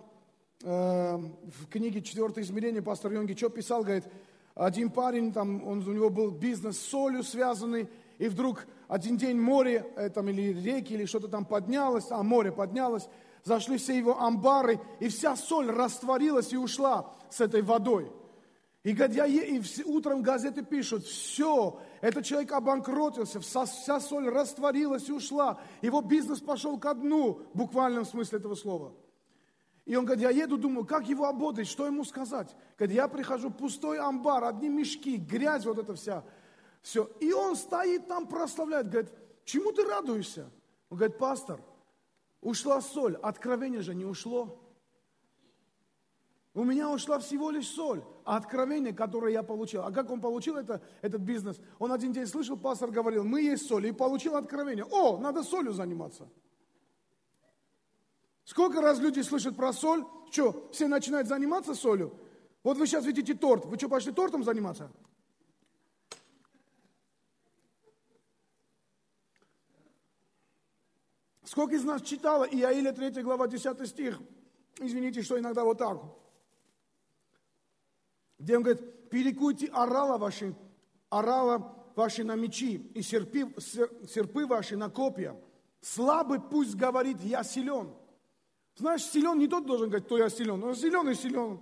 э, 0.62 1.16
в 1.16 1.66
книге 1.70 2.00
«Четвертое 2.00 2.40
измерение» 2.40 2.80
пастор 2.80 3.12
Йонги 3.12 3.34
Чо 3.34 3.50
писал, 3.50 3.82
говорит, 3.82 4.04
один 4.54 4.90
парень, 4.90 5.34
там, 5.34 5.68
он, 5.68 5.86
у 5.86 5.92
него 5.92 6.08
был 6.08 6.30
бизнес 6.30 6.78
с 6.78 6.86
солью 6.86 7.22
связанный, 7.22 7.90
и 8.16 8.26
вдруг 8.28 8.66
один 8.88 9.18
день 9.18 9.38
море, 9.38 9.84
э, 9.94 10.08
там, 10.08 10.30
или 10.30 10.54
реки, 10.54 10.94
или 10.94 11.04
что-то 11.04 11.28
там 11.28 11.44
поднялось, 11.44 12.06
а 12.10 12.22
море 12.22 12.52
поднялось, 12.52 13.06
зашли 13.44 13.76
все 13.76 13.98
его 13.98 14.18
амбары, 14.18 14.80
и 14.98 15.08
вся 15.08 15.36
соль 15.36 15.70
растворилась 15.70 16.54
и 16.54 16.56
ушла 16.56 17.12
с 17.28 17.42
этой 17.42 17.60
водой. 17.60 18.10
И, 18.82 18.92
я, 18.92 19.26
и 19.26 19.60
утром 19.84 20.22
газеты 20.22 20.62
пишут, 20.62 21.04
все, 21.04 21.78
этот 22.00 22.24
человек 22.24 22.52
обанкротился, 22.52 23.40
вся, 23.40 23.66
соль 24.00 24.28
растворилась 24.28 25.08
и 25.08 25.12
ушла. 25.12 25.60
Его 25.82 26.00
бизнес 26.00 26.40
пошел 26.40 26.78
ко 26.78 26.94
дну, 26.94 27.40
в 27.52 27.58
буквальном 27.58 28.04
смысле 28.04 28.38
этого 28.38 28.54
слова. 28.54 28.92
И 29.84 29.94
он 29.94 30.04
говорит, 30.04 30.24
я 30.24 30.30
еду, 30.30 30.58
думаю, 30.58 30.84
как 30.84 31.08
его 31.08 31.26
ободрить, 31.26 31.68
что 31.68 31.86
ему 31.86 32.04
сказать? 32.04 32.54
Говорит, 32.76 32.96
я 32.96 33.08
прихожу, 33.08 33.50
пустой 33.50 33.98
амбар, 33.98 34.44
одни 34.44 34.68
мешки, 34.68 35.16
грязь 35.16 35.64
вот 35.64 35.78
эта 35.78 35.94
вся. 35.94 36.24
Все. 36.82 37.04
И 37.20 37.32
он 37.32 37.54
стоит 37.56 38.08
там, 38.08 38.26
прославляет, 38.26 38.88
говорит, 38.88 39.12
чему 39.44 39.72
ты 39.72 39.84
радуешься? 39.84 40.50
Он 40.90 40.98
говорит, 40.98 41.18
пастор, 41.18 41.60
ушла 42.40 42.80
соль, 42.80 43.16
откровение 43.16 43.80
же 43.80 43.94
не 43.94 44.04
ушло. 44.04 44.60
У 46.56 46.64
меня 46.64 46.90
ушла 46.90 47.18
всего 47.18 47.50
лишь 47.50 47.68
соль, 47.68 48.02
а 48.24 48.38
откровение, 48.38 48.94
которое 48.94 49.30
я 49.30 49.42
получил. 49.42 49.82
А 49.82 49.92
как 49.92 50.10
он 50.10 50.22
получил 50.22 50.56
это, 50.56 50.80
этот 51.02 51.20
бизнес? 51.20 51.60
Он 51.78 51.92
один 51.92 52.14
день 52.14 52.26
слышал, 52.26 52.56
пастор 52.56 52.90
говорил, 52.90 53.24
мы 53.24 53.42
есть 53.42 53.66
соль, 53.66 53.86
и 53.86 53.92
получил 53.92 54.36
откровение. 54.36 54.86
О, 54.86 55.18
надо 55.18 55.42
солью 55.42 55.74
заниматься. 55.74 56.26
Сколько 58.44 58.80
раз 58.80 58.98
люди 59.00 59.20
слышат 59.20 59.54
про 59.54 59.74
соль? 59.74 60.06
Что, 60.30 60.70
все 60.72 60.88
начинают 60.88 61.28
заниматься 61.28 61.74
солью? 61.74 62.18
Вот 62.62 62.78
вы 62.78 62.86
сейчас 62.86 63.04
видите 63.04 63.34
торт. 63.34 63.66
Вы 63.66 63.76
что, 63.76 63.90
пошли 63.90 64.12
тортом 64.12 64.42
заниматься? 64.42 64.90
Сколько 71.44 71.74
из 71.74 71.84
нас 71.84 72.00
читало 72.00 72.44
Иаиля 72.44 72.92
3 72.92 73.22
глава 73.22 73.46
10 73.46 73.86
стих? 73.86 74.18
Извините, 74.80 75.20
что 75.20 75.38
иногда 75.38 75.62
вот 75.62 75.76
так 75.76 75.98
где 78.38 78.56
он 78.56 78.62
говорит, 78.62 79.08
перекуйте 79.08 79.66
орала 79.68 80.18
ваши, 80.18 80.54
орала 81.08 81.74
ваши 81.94 82.24
на 82.24 82.34
мечи 82.34 82.90
и 82.94 83.02
серпи, 83.02 83.46
серпы 83.58 84.46
ваши 84.46 84.76
на 84.76 84.90
копья. 84.90 85.36
Слабый 85.80 86.40
пусть 86.40 86.74
говорит, 86.74 87.20
я 87.22 87.42
силен. 87.42 87.90
Знаешь, 88.76 89.04
силен 89.04 89.38
не 89.38 89.48
тот 89.48 89.66
должен 89.66 89.88
говорить, 89.88 90.06
кто 90.06 90.18
я 90.18 90.28
силен. 90.28 90.62
Он 90.62 90.74
силен 90.74 91.08
и 91.08 91.14
силен. 91.14 91.60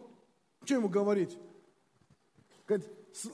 Что 0.65 0.75
ему 0.75 0.89
говорить? 0.89 1.39
Говорит, 2.67 2.89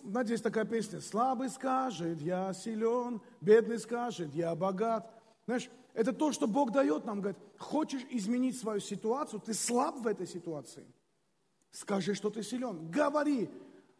знаете, 0.04 0.32
есть 0.32 0.44
такая 0.44 0.64
песня. 0.64 1.00
Слабый 1.00 1.48
скажет, 1.48 2.20
я 2.20 2.52
силен, 2.52 3.22
бедный 3.40 3.78
скажет, 3.78 4.34
я 4.34 4.54
богат. 4.54 5.10
Знаешь, 5.46 5.70
это 5.94 6.12
то, 6.12 6.32
что 6.32 6.46
Бог 6.46 6.72
дает 6.72 7.06
нам. 7.06 7.20
Говорит, 7.20 7.38
хочешь 7.56 8.04
изменить 8.10 8.58
свою 8.58 8.80
ситуацию, 8.80 9.40
ты 9.40 9.54
слаб 9.54 9.96
в 9.96 10.06
этой 10.06 10.26
ситуации– 10.26 10.84
Скажи, 11.72 12.14
что 12.14 12.30
ты 12.30 12.42
силен. 12.42 12.90
Говори. 12.90 13.48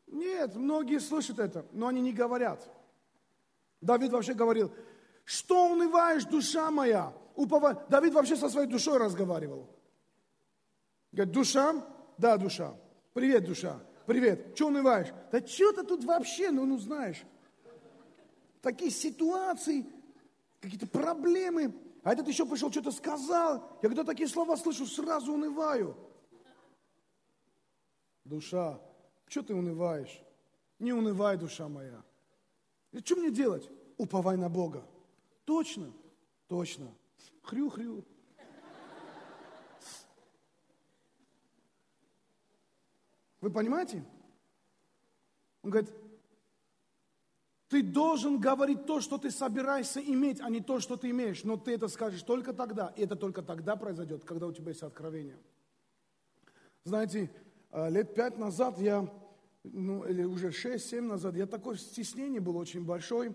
Нет, 0.06 0.56
многие 0.56 0.98
слышат 0.98 1.38
это, 1.38 1.64
но 1.72 1.86
они 1.86 2.00
не 2.00 2.12
говорят. 2.12 2.68
Давид 3.80 4.10
вообще 4.10 4.34
говорил, 4.34 4.72
что 5.24 5.70
унываешь, 5.70 6.24
душа 6.24 6.70
моя? 6.70 7.12
Уповай. 7.36 7.76
Давид 7.88 8.12
вообще 8.12 8.36
со 8.36 8.48
своей 8.48 8.66
душой 8.66 8.98
разговаривал. 8.98 9.68
Говорит, 11.12 11.32
душа? 11.32 11.86
Да, 12.18 12.36
душа. 12.36 12.74
Привет, 13.14 13.44
душа. 13.44 13.80
Привет. 14.06 14.52
Что 14.56 14.66
унываешь? 14.66 15.08
Да 15.30 15.46
что 15.46 15.72
ты 15.72 15.84
тут 15.84 16.04
вообще, 16.04 16.50
ну, 16.50 16.66
ну 16.66 16.78
знаешь. 16.78 17.22
Такие 18.60 18.90
ситуации, 18.90 19.86
какие-то 20.60 20.86
проблемы. 20.86 21.72
А 22.02 22.12
этот 22.12 22.28
еще 22.28 22.44
пришел, 22.44 22.70
что-то 22.70 22.90
сказал. 22.90 23.78
Я 23.82 23.88
когда 23.88 24.04
такие 24.04 24.28
слова 24.28 24.56
слышу, 24.56 24.86
сразу 24.86 25.32
унываю. 25.32 25.96
Душа, 28.24 28.80
что 29.26 29.42
ты 29.42 29.54
унываешь? 29.54 30.22
Не 30.78 30.92
унывай, 30.92 31.36
душа 31.36 31.68
моя. 31.68 32.02
И 32.92 32.98
что 33.00 33.16
мне 33.16 33.30
делать? 33.30 33.68
Уповай 33.96 34.36
на 34.36 34.48
Бога. 34.48 34.86
Точно, 35.44 35.92
точно. 36.48 36.92
Хрю-хрю. 37.42 38.04
Вы 43.40 43.50
понимаете? 43.50 44.04
Он 45.62 45.70
говорит, 45.70 45.90
ты 47.68 47.82
должен 47.82 48.40
говорить 48.40 48.84
то, 48.86 49.00
что 49.00 49.16
ты 49.16 49.30
собираешься 49.30 50.00
иметь, 50.00 50.40
а 50.40 50.50
не 50.50 50.60
то, 50.60 50.80
что 50.80 50.96
ты 50.96 51.10
имеешь. 51.10 51.44
Но 51.44 51.56
ты 51.56 51.74
это 51.74 51.88
скажешь 51.88 52.22
только 52.22 52.52
тогда, 52.52 52.92
и 52.96 53.02
это 53.02 53.16
только 53.16 53.42
тогда 53.42 53.76
произойдет, 53.76 54.24
когда 54.24 54.46
у 54.46 54.52
тебя 54.52 54.70
есть 54.70 54.82
откровение. 54.82 55.38
Знаете, 56.84 57.30
лет 57.72 58.14
пять 58.14 58.38
назад 58.38 58.78
я, 58.78 59.08
ну, 59.62 60.04
или 60.04 60.24
уже 60.24 60.50
шесть-семь 60.50 61.04
назад, 61.06 61.36
я 61.36 61.46
такое 61.46 61.76
стеснение 61.76 62.40
было 62.40 62.58
очень 62.58 62.84
большое. 62.84 63.34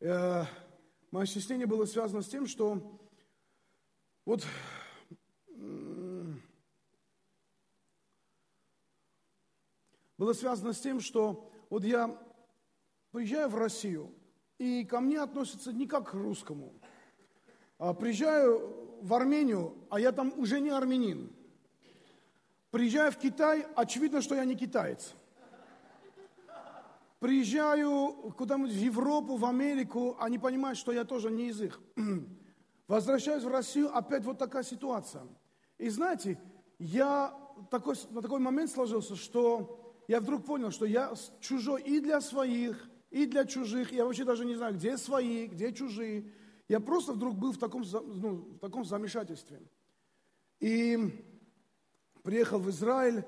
Э, 0.00 0.44
мое 1.10 1.26
стеснение 1.26 1.66
было 1.66 1.84
связано 1.84 2.22
с 2.22 2.28
тем, 2.28 2.46
что 2.46 3.00
вот 4.24 4.44
было 10.16 10.32
связано 10.32 10.72
с 10.72 10.80
тем, 10.80 11.00
что 11.00 11.50
вот 11.68 11.84
я 11.84 12.18
приезжаю 13.10 13.48
в 13.48 13.54
Россию, 13.56 14.14
и 14.58 14.84
ко 14.84 15.00
мне 15.00 15.20
относятся 15.20 15.72
не 15.72 15.86
как 15.86 16.10
к 16.10 16.14
русскому. 16.14 16.74
А 17.78 17.94
приезжаю 17.94 19.00
в 19.00 19.14
Армению, 19.14 19.74
а 19.90 19.98
я 19.98 20.12
там 20.12 20.32
уже 20.38 20.60
не 20.60 20.70
армянин. 20.70 21.34
Приезжаю 22.70 23.10
в 23.10 23.16
Китай, 23.16 23.66
очевидно, 23.74 24.22
что 24.22 24.36
я 24.36 24.44
не 24.44 24.54
китаец. 24.54 25.14
Приезжаю 27.18 28.32
куда-нибудь 28.38 28.70
в 28.70 28.78
Европу, 28.78 29.36
в 29.36 29.44
Америку, 29.44 30.16
они 30.20 30.38
понимают, 30.38 30.78
что 30.78 30.92
я 30.92 31.04
тоже 31.04 31.30
не 31.30 31.48
из 31.48 31.60
их. 31.60 31.80
Возвращаюсь 32.88 33.44
в 33.44 33.48
Россию, 33.48 33.94
опять 33.94 34.24
вот 34.24 34.38
такая 34.38 34.62
ситуация. 34.62 35.22
И 35.78 35.88
знаете, 35.90 36.40
я 36.78 37.36
такой, 37.70 37.96
на 38.10 38.22
такой 38.22 38.40
момент 38.40 38.70
сложился, 38.70 39.16
что 39.16 40.02
я 40.08 40.20
вдруг 40.20 40.46
понял, 40.46 40.70
что 40.70 40.86
я 40.86 41.12
чужой 41.40 41.82
и 41.82 42.00
для 42.00 42.20
своих, 42.20 42.88
и 43.10 43.26
для 43.26 43.44
чужих. 43.44 43.92
Я 43.92 44.04
вообще 44.04 44.24
даже 44.24 44.44
не 44.44 44.54
знаю, 44.54 44.74
где 44.74 44.96
свои, 44.96 45.46
где 45.46 45.72
чужие. 45.72 46.32
Я 46.68 46.80
просто 46.80 47.12
вдруг 47.12 47.36
был 47.36 47.52
в 47.52 47.58
таком, 47.58 47.84
ну, 47.92 48.36
в 48.36 48.58
таком 48.60 48.84
замешательстве. 48.84 49.60
И 50.60 51.24
приехал 52.22 52.58
в 52.58 52.70
Израиль. 52.70 53.24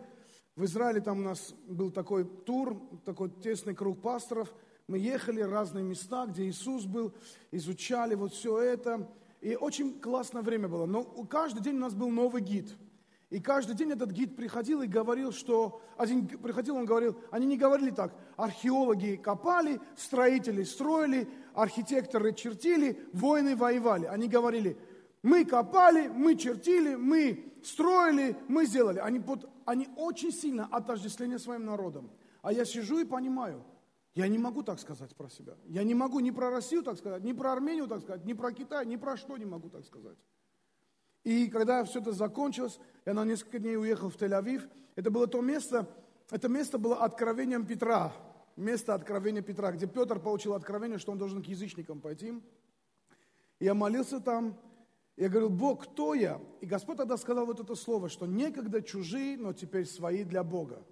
В 0.56 0.64
Израиле 0.64 1.00
там 1.00 1.20
у 1.20 1.22
нас 1.22 1.54
был 1.66 1.90
такой 1.90 2.24
тур, 2.24 2.76
такой 3.04 3.30
тесный 3.30 3.74
круг 3.74 4.00
пасторов. 4.02 4.52
Мы 4.86 4.98
ехали 4.98 5.42
в 5.42 5.50
разные 5.50 5.84
места, 5.84 6.26
где 6.26 6.44
Иисус 6.44 6.84
был, 6.84 7.14
изучали 7.50 8.14
вот 8.14 8.32
все 8.32 8.58
это. 8.58 9.10
И 9.40 9.56
очень 9.56 9.98
классное 10.00 10.42
время 10.42 10.68
было. 10.68 10.86
Но 10.86 11.04
каждый 11.24 11.62
день 11.62 11.76
у 11.76 11.80
нас 11.80 11.94
был 11.94 12.10
новый 12.10 12.42
гид. 12.42 12.76
И 13.30 13.40
каждый 13.40 13.74
день 13.74 13.90
этот 13.90 14.10
гид 14.10 14.36
приходил 14.36 14.82
и 14.82 14.86
говорил, 14.86 15.32
что... 15.32 15.80
Один 15.96 16.28
приходил, 16.28 16.76
он 16.76 16.84
говорил, 16.84 17.16
они 17.30 17.46
не 17.46 17.56
говорили 17.56 17.90
так. 17.90 18.14
Археологи 18.36 19.16
копали, 19.16 19.80
строители 19.96 20.64
строили, 20.64 21.26
архитекторы 21.54 22.34
чертили, 22.34 23.00
воины 23.14 23.56
воевали. 23.56 24.04
Они 24.04 24.28
говорили, 24.28 24.76
мы 25.22 25.44
копали, 25.44 26.08
мы 26.08 26.36
чертили, 26.36 26.96
мы 26.96 27.52
строили, 27.62 28.36
мы 28.48 28.66
сделали. 28.66 28.98
Они, 28.98 29.20
под, 29.20 29.48
они 29.64 29.88
очень 29.96 30.32
сильно 30.32 30.66
отождествлены 30.66 31.38
своим 31.38 31.64
народом. 31.64 32.10
А 32.42 32.52
я 32.52 32.64
сижу 32.64 32.98
и 32.98 33.04
понимаю, 33.04 33.64
я 34.14 34.26
не 34.28 34.38
могу 34.38 34.62
так 34.62 34.80
сказать 34.80 35.14
про 35.14 35.28
себя. 35.30 35.54
Я 35.66 35.84
не 35.84 35.94
могу 35.94 36.20
ни 36.20 36.30
про 36.30 36.50
Россию 36.50 36.82
так 36.82 36.98
сказать, 36.98 37.22
ни 37.22 37.32
про 37.32 37.52
Армению 37.52 37.86
так 37.86 38.00
сказать, 38.00 38.24
ни 38.24 38.32
про 38.32 38.52
Китай, 38.52 38.84
ни 38.84 38.96
про 38.96 39.16
что 39.16 39.36
не 39.36 39.44
могу 39.44 39.70
так 39.70 39.84
сказать. 39.84 40.18
И 41.24 41.46
когда 41.48 41.84
все 41.84 42.00
это 42.00 42.12
закончилось, 42.12 42.80
я 43.06 43.14
на 43.14 43.24
несколько 43.24 43.60
дней 43.60 43.76
уехал 43.76 44.10
в 44.10 44.16
Тель-Авив, 44.16 44.68
это 44.96 45.10
было 45.10 45.28
то 45.28 45.40
место, 45.40 45.88
это 46.30 46.48
место 46.48 46.78
было 46.78 46.96
откровением 46.96 47.64
Петра, 47.64 48.12
место 48.56 48.92
откровения 48.92 49.40
Петра, 49.40 49.70
где 49.70 49.86
Петр 49.86 50.18
получил 50.18 50.54
откровение, 50.54 50.98
что 50.98 51.12
он 51.12 51.18
должен 51.18 51.42
к 51.42 51.46
язычникам 51.46 52.00
пойти. 52.00 52.42
Я 53.60 53.74
молился 53.74 54.18
там, 54.18 54.58
я 55.16 55.28
говорил, 55.28 55.50
Бог, 55.50 55.84
кто 55.84 56.14
я? 56.14 56.40
И 56.60 56.66
Господь 56.66 56.96
тогда 56.96 57.16
сказал 57.16 57.46
вот 57.46 57.60
это 57.60 57.74
слово, 57.74 58.08
что 58.08 58.26
некогда 58.26 58.80
чужие, 58.80 59.36
но 59.36 59.52
теперь 59.52 59.86
свои 59.86 60.24
для 60.24 60.42
Бога. 60.42 60.82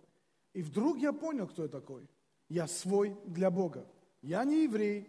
И 0.52 0.62
вдруг 0.62 0.98
я 0.98 1.12
понял, 1.12 1.46
кто 1.46 1.62
я 1.62 1.68
такой. 1.68 2.08
Я 2.48 2.66
свой 2.66 3.16
для 3.24 3.50
Бога. 3.50 3.86
Я 4.20 4.44
не 4.44 4.64
еврей, 4.64 5.08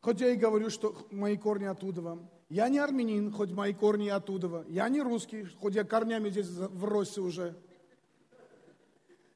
хоть 0.00 0.20
я 0.20 0.30
и 0.30 0.36
говорю, 0.36 0.68
что 0.68 0.94
мои 1.10 1.36
корни 1.36 1.64
оттуда 1.64 2.02
вам. 2.02 2.30
Я 2.50 2.68
не 2.68 2.78
армянин, 2.78 3.32
хоть 3.32 3.50
мои 3.52 3.72
корни 3.72 4.08
оттуда. 4.08 4.66
Я 4.68 4.88
не 4.90 5.00
русский, 5.00 5.44
хоть 5.44 5.74
я 5.74 5.84
корнями 5.84 6.28
здесь 6.28 6.48
вросся 6.48 7.22
уже. 7.22 7.56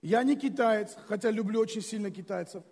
Я 0.03 0.23
не 0.23 0.37
китаец, 0.37 0.97
хотя 1.07 1.31
люблю 1.31 1.61
очень 1.61 1.81
сильно 1.81 2.11
китайцев. 2.11 2.63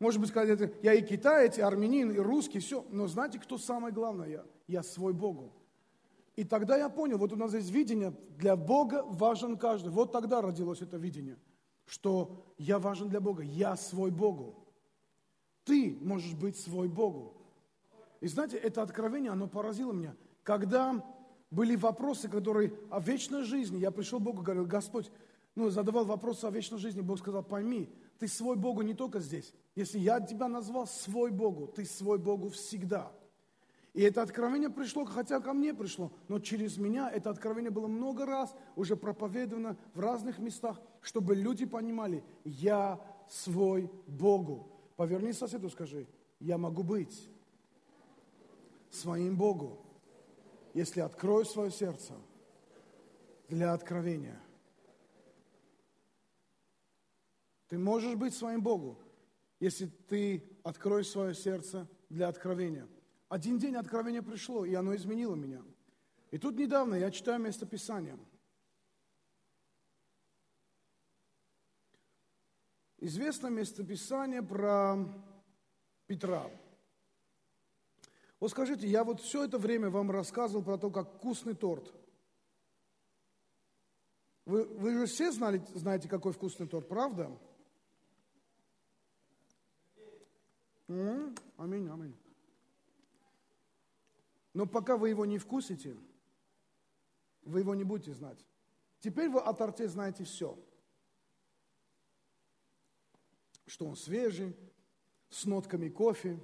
Может 0.00 0.18
быть, 0.18 0.30
сказать, 0.30 0.72
я 0.82 0.94
и 0.94 1.06
китаец, 1.06 1.58
и 1.58 1.60
армянин, 1.60 2.10
и 2.10 2.18
русский, 2.18 2.58
все. 2.58 2.84
Но 2.90 3.06
знаете, 3.06 3.38
кто 3.38 3.58
самое 3.58 3.92
главное? 3.92 4.28
Я, 4.28 4.44
я 4.66 4.82
свой 4.82 5.12
Богу. 5.12 5.52
И 6.36 6.44
тогда 6.44 6.78
я 6.78 6.88
понял, 6.88 7.18
вот 7.18 7.32
у 7.34 7.36
нас 7.36 7.52
есть 7.52 7.70
видение, 7.70 8.14
для 8.38 8.56
Бога 8.56 9.04
важен 9.04 9.58
каждый. 9.58 9.90
Вот 9.90 10.10
тогда 10.10 10.40
родилось 10.40 10.80
это 10.80 10.96
видение, 10.96 11.36
что 11.84 12.42
я 12.56 12.78
важен 12.78 13.10
для 13.10 13.20
Бога, 13.20 13.42
я 13.42 13.76
свой 13.76 14.10
Богу. 14.10 14.66
Ты 15.64 15.98
можешь 16.00 16.34
быть 16.34 16.56
свой 16.56 16.88
Богу. 16.88 17.34
И 18.20 18.26
знаете, 18.26 18.56
это 18.56 18.80
откровение, 18.80 19.32
оно 19.32 19.48
поразило 19.48 19.92
меня. 19.92 20.16
Когда 20.44 21.04
были 21.50 21.76
вопросы, 21.76 22.30
которые 22.30 22.72
о 22.90 23.00
вечной 23.00 23.42
жизни, 23.42 23.76
я 23.76 23.90
пришел 23.90 24.18
к 24.18 24.22
Богу 24.22 24.40
говорил, 24.40 24.64
Господь, 24.64 25.10
ну, 25.54 25.68
задавал 25.68 26.06
вопросы 26.06 26.46
о 26.46 26.50
вечной 26.50 26.78
жизни, 26.78 27.02
Бог 27.02 27.18
сказал, 27.18 27.42
пойми, 27.42 27.92
ты 28.18 28.28
свой 28.28 28.56
Богу 28.56 28.82
не 28.82 28.94
только 28.94 29.20
здесь. 29.20 29.52
Если 29.74 29.98
я 29.98 30.20
тебя 30.20 30.48
назвал 30.48 30.86
свой 30.86 31.30
Богу, 31.30 31.66
ты 31.66 31.84
свой 31.84 32.18
Богу 32.18 32.50
всегда. 32.50 33.12
И 33.92 34.02
это 34.02 34.22
откровение 34.22 34.70
пришло, 34.70 35.04
хотя 35.04 35.40
ко 35.40 35.52
мне 35.52 35.74
пришло, 35.74 36.12
но 36.28 36.38
через 36.38 36.76
меня 36.78 37.10
это 37.10 37.30
откровение 37.30 37.70
было 37.70 37.88
много 37.88 38.24
раз 38.24 38.54
уже 38.76 38.96
проповедовано 38.96 39.76
в 39.94 40.00
разных 40.00 40.38
местах, 40.38 40.80
чтобы 41.00 41.34
люди 41.34 41.66
понимали, 41.66 42.22
я 42.44 43.00
свой 43.28 43.90
Богу. 44.06 44.70
Поверни 44.96 45.32
соседу, 45.32 45.70
скажи, 45.70 46.06
я 46.38 46.56
могу 46.56 46.84
быть 46.84 47.28
своим 48.90 49.36
Богу, 49.36 49.84
если 50.72 51.00
открою 51.00 51.44
свое 51.44 51.70
сердце 51.70 52.14
для 53.48 53.72
откровения– 53.72 54.40
Ты 57.70 57.78
можешь 57.78 58.16
быть 58.16 58.34
своим 58.34 58.60
Богу, 58.62 58.98
если 59.60 59.86
ты 59.86 60.42
откроешь 60.64 61.08
свое 61.08 61.34
сердце 61.34 61.86
для 62.08 62.28
откровения. 62.28 62.88
Один 63.28 63.58
день 63.58 63.76
откровение 63.76 64.22
пришло, 64.22 64.64
и 64.64 64.74
оно 64.74 64.96
изменило 64.96 65.36
меня. 65.36 65.62
И 66.30 66.38
тут 66.38 66.56
недавно 66.56 66.94
я 66.94 67.10
читаю 67.10 67.38
местописание. 67.40 68.18
Известно 72.98 73.48
местописание 73.48 74.42
про 74.42 74.96
Петра. 76.06 76.50
Вот 78.40 78.50
скажите, 78.50 78.86
я 78.88 79.04
вот 79.04 79.20
все 79.20 79.44
это 79.44 79.58
время 79.58 79.90
вам 79.90 80.10
рассказывал 80.10 80.64
про 80.64 80.78
то, 80.78 80.90
как 80.90 81.14
вкусный 81.14 81.54
торт. 81.54 81.94
Вы, 84.46 84.64
вы 84.64 84.92
же 84.98 85.06
все 85.06 85.30
знали, 85.30 85.62
знаете, 85.74 86.08
какой 86.08 86.32
вкусный 86.32 86.66
торт, 86.66 86.88
правда? 86.88 87.30
Аминь, 90.90 91.88
аминь. 91.88 92.16
Но 94.52 94.66
пока 94.66 94.96
вы 94.96 95.10
его 95.10 95.24
не 95.24 95.38
вкусите, 95.38 95.96
вы 97.42 97.60
его 97.60 97.76
не 97.76 97.84
будете 97.84 98.12
знать. 98.12 98.44
Теперь 98.98 99.28
вы 99.28 99.40
о 99.40 99.52
торте 99.54 99.86
знаете 99.86 100.24
все. 100.24 100.58
Что 103.66 103.86
он 103.86 103.94
свежий, 103.94 104.56
с 105.28 105.44
нотками 105.44 105.88
кофе, 105.88 106.40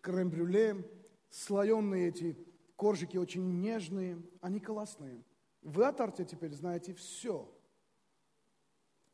крем-брюле, 0.00 0.88
слоеные 1.30 2.10
эти 2.10 2.38
коржики 2.76 3.16
очень 3.16 3.60
нежные, 3.60 4.22
они 4.40 4.60
классные. 4.60 5.24
Вы 5.62 5.84
о 5.84 5.92
торте 5.92 6.24
теперь 6.24 6.52
знаете 6.52 6.94
все. 6.94 7.52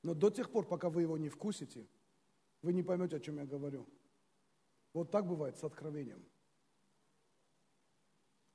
Но 0.03 0.13
до 0.13 0.29
тех 0.29 0.51
пор, 0.51 0.67
пока 0.67 0.91
вы 0.91 1.01
его 1.01 1.17
не 1.17 1.31
вкусите– 1.31 1.87
вы 2.63 2.73
не 2.73 2.83
поймете, 2.83 3.17
о 3.17 3.21
чем 3.21 3.37
я 3.37 3.47
говорю. 3.47 3.89
Вот 4.93 5.11
так 5.11 5.27
бывает 5.27 5.57
с 5.57 5.65
откровением. 5.65 6.25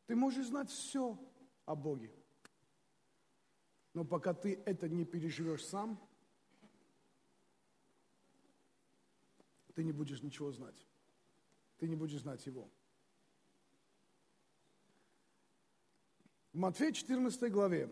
Ты 0.05 0.15
можешь 0.15 0.47
знать 0.47 0.69
все 0.69 1.17
о 1.65 1.75
Боге, 1.75 2.13
но 3.93 4.05
пока 4.05 4.33
ты 4.33 4.61
это 4.65 4.87
не 4.87 5.05
переживешь 5.05 5.65
сам, 5.65 5.99
ты 9.73 9.83
не 9.83 9.91
будешь 9.91 10.21
ничего 10.21 10.51
знать. 10.51 10.85
Ты 11.77 11.87
не 11.87 11.95
будешь 11.95 12.21
знать 12.21 12.45
Его. 12.45 12.69
В 16.53 16.57
Матфея 16.57 16.93
14 16.93 17.51
главе 17.51 17.89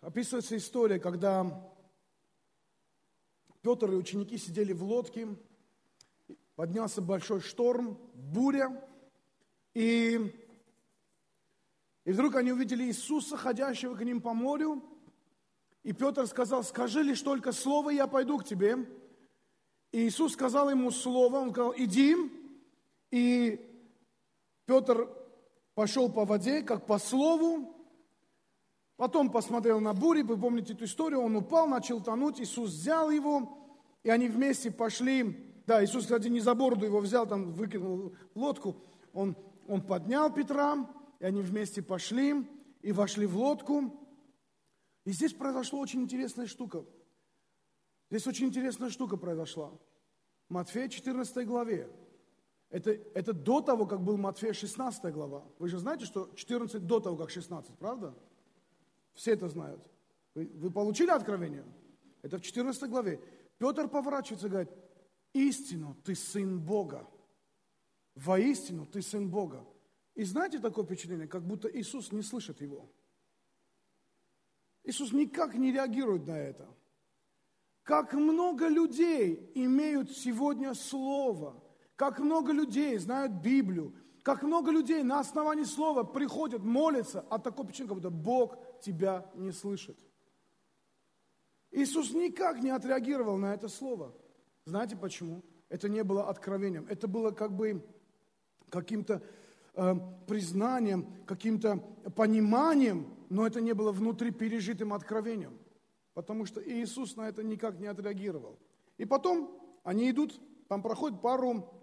описывается 0.00 0.56
история, 0.56 0.98
когда 0.98 1.77
Петр 3.62 3.90
и 3.92 3.96
ученики 3.96 4.38
сидели 4.38 4.72
в 4.72 4.82
лодке, 4.82 5.28
поднялся 6.54 7.02
большой 7.02 7.40
шторм, 7.40 7.98
буря, 8.14 8.84
и, 9.74 10.32
и 12.04 12.12
вдруг 12.12 12.36
они 12.36 12.52
увидели 12.52 12.84
Иисуса, 12.84 13.36
ходящего 13.36 13.94
к 13.94 14.04
ним 14.04 14.20
по 14.20 14.32
морю, 14.32 14.82
и 15.82 15.92
Петр 15.92 16.26
сказал, 16.26 16.62
скажи 16.64 17.02
лишь 17.02 17.22
только 17.22 17.52
слово, 17.52 17.90
я 17.90 18.06
пойду 18.06 18.38
к 18.38 18.44
тебе. 18.44 18.76
И 19.90 20.06
Иисус 20.06 20.34
сказал 20.34 20.68
ему 20.68 20.90
слово, 20.90 21.38
он 21.38 21.50
сказал, 21.50 21.72
иди, 21.76 22.14
и 23.10 23.58
Петр 24.66 25.08
пошел 25.74 26.10
по 26.10 26.24
воде, 26.24 26.62
как 26.62 26.86
по 26.86 26.98
слову, 26.98 27.74
Потом 28.98 29.30
посмотрел 29.30 29.78
на 29.78 29.94
бури, 29.94 30.22
вы 30.22 30.36
помните 30.36 30.72
эту 30.72 30.84
историю, 30.84 31.20
он 31.20 31.36
упал, 31.36 31.68
начал 31.68 32.02
тонуть, 32.02 32.40
Иисус 32.40 32.70
взял 32.70 33.10
его, 33.10 33.56
и 34.02 34.10
они 34.10 34.28
вместе 34.28 34.72
пошли. 34.72 35.62
Да, 35.68 35.84
Иисус, 35.84 36.02
кстати, 36.02 36.26
не 36.26 36.40
за 36.40 36.52
бороду 36.56 36.84
его 36.84 36.98
взял, 36.98 37.24
там 37.24 37.52
выкинул 37.52 38.12
лодку. 38.34 38.74
Он, 39.12 39.36
он 39.68 39.82
поднял 39.82 40.34
Петра, 40.34 40.84
и 41.20 41.24
они 41.24 41.42
вместе 41.42 41.80
пошли 41.80 42.44
и 42.82 42.90
вошли 42.90 43.26
в 43.26 43.36
лодку. 43.36 44.04
И 45.04 45.12
здесь 45.12 45.32
произошла 45.32 45.78
очень 45.78 46.02
интересная 46.02 46.48
штука. 46.48 46.84
Здесь 48.10 48.26
очень 48.26 48.48
интересная 48.48 48.90
штука 48.90 49.16
произошла. 49.16 49.70
Матфея 50.48 50.88
14 50.88 51.46
главе. 51.46 51.88
Это, 52.68 52.90
это 53.14 53.32
до 53.32 53.60
того, 53.60 53.86
как 53.86 54.02
был 54.02 54.16
Матфея 54.16 54.52
16 54.52 55.12
глава. 55.14 55.44
Вы 55.60 55.68
же 55.68 55.78
знаете, 55.78 56.04
что 56.04 56.32
14 56.34 56.84
до 56.84 56.98
того, 56.98 57.16
как 57.16 57.30
16, 57.30 57.78
правда? 57.78 58.12
Все 59.18 59.32
это 59.32 59.48
знают. 59.48 59.82
Вы, 60.34 60.46
вы 60.54 60.70
получили 60.70 61.10
откровение? 61.10 61.64
Это 62.22 62.38
в 62.38 62.40
14 62.40 62.88
главе. 62.88 63.20
Петр 63.58 63.88
поворачивается 63.88 64.46
и 64.46 64.50
говорит, 64.50 64.70
истину 65.32 65.96
ты 66.04 66.14
сын 66.14 66.60
Бога. 66.60 67.04
Воистину 68.14 68.86
ты 68.86 69.02
сын 69.02 69.28
Бога. 69.28 69.66
И 70.14 70.22
знаете 70.22 70.60
такое 70.60 70.84
впечатление, 70.84 71.26
как 71.26 71.44
будто 71.44 71.68
Иисус 71.68 72.12
не 72.12 72.22
слышит 72.22 72.60
его. 72.60 72.88
Иисус 74.84 75.12
никак 75.12 75.56
не 75.56 75.72
реагирует 75.72 76.24
на 76.24 76.38
это. 76.38 76.68
Как 77.82 78.12
много 78.12 78.68
людей 78.68 79.50
имеют 79.56 80.12
сегодня 80.12 80.74
Слово, 80.74 81.60
как 81.96 82.20
много 82.20 82.52
людей 82.52 82.96
знают 82.98 83.32
Библию, 83.32 83.96
как 84.22 84.42
много 84.42 84.70
людей 84.70 85.02
на 85.02 85.20
основании 85.20 85.64
слова 85.64 86.02
приходят, 86.02 86.62
молятся, 86.62 87.24
а 87.30 87.38
такой 87.38 87.66
причине, 87.66 87.88
как 87.88 87.96
будто 87.96 88.10
Бог 88.10 88.58
тебя 88.80 89.30
не 89.34 89.52
слышит. 89.52 89.98
Иисус 91.70 92.12
никак 92.12 92.62
не 92.62 92.70
отреагировал 92.70 93.36
на 93.36 93.54
это 93.54 93.68
слово. 93.68 94.14
Знаете 94.64 94.96
почему? 94.96 95.42
Это 95.68 95.88
не 95.88 96.02
было 96.02 96.28
откровением. 96.28 96.86
Это 96.88 97.08
было 97.08 97.30
как 97.30 97.52
бы 97.52 97.84
каким-то 98.70 99.22
э, 99.74 99.94
признанием, 100.26 101.06
каким-то 101.26 101.76
пониманием, 102.16 103.14
но 103.28 103.46
это 103.46 103.60
не 103.60 103.74
было 103.74 103.92
внутри 103.92 104.30
пережитым 104.30 104.92
откровением. 104.92 105.58
Потому 106.14 106.46
что 106.46 106.60
Иисус 106.60 107.16
на 107.16 107.28
это 107.28 107.42
никак 107.42 107.78
не 107.78 107.86
отреагировал. 107.86 108.58
И 108.96 109.04
потом 109.04 109.60
они 109.84 110.10
идут, 110.10 110.40
там 110.68 110.82
проходит 110.82 111.20
пару 111.20 111.77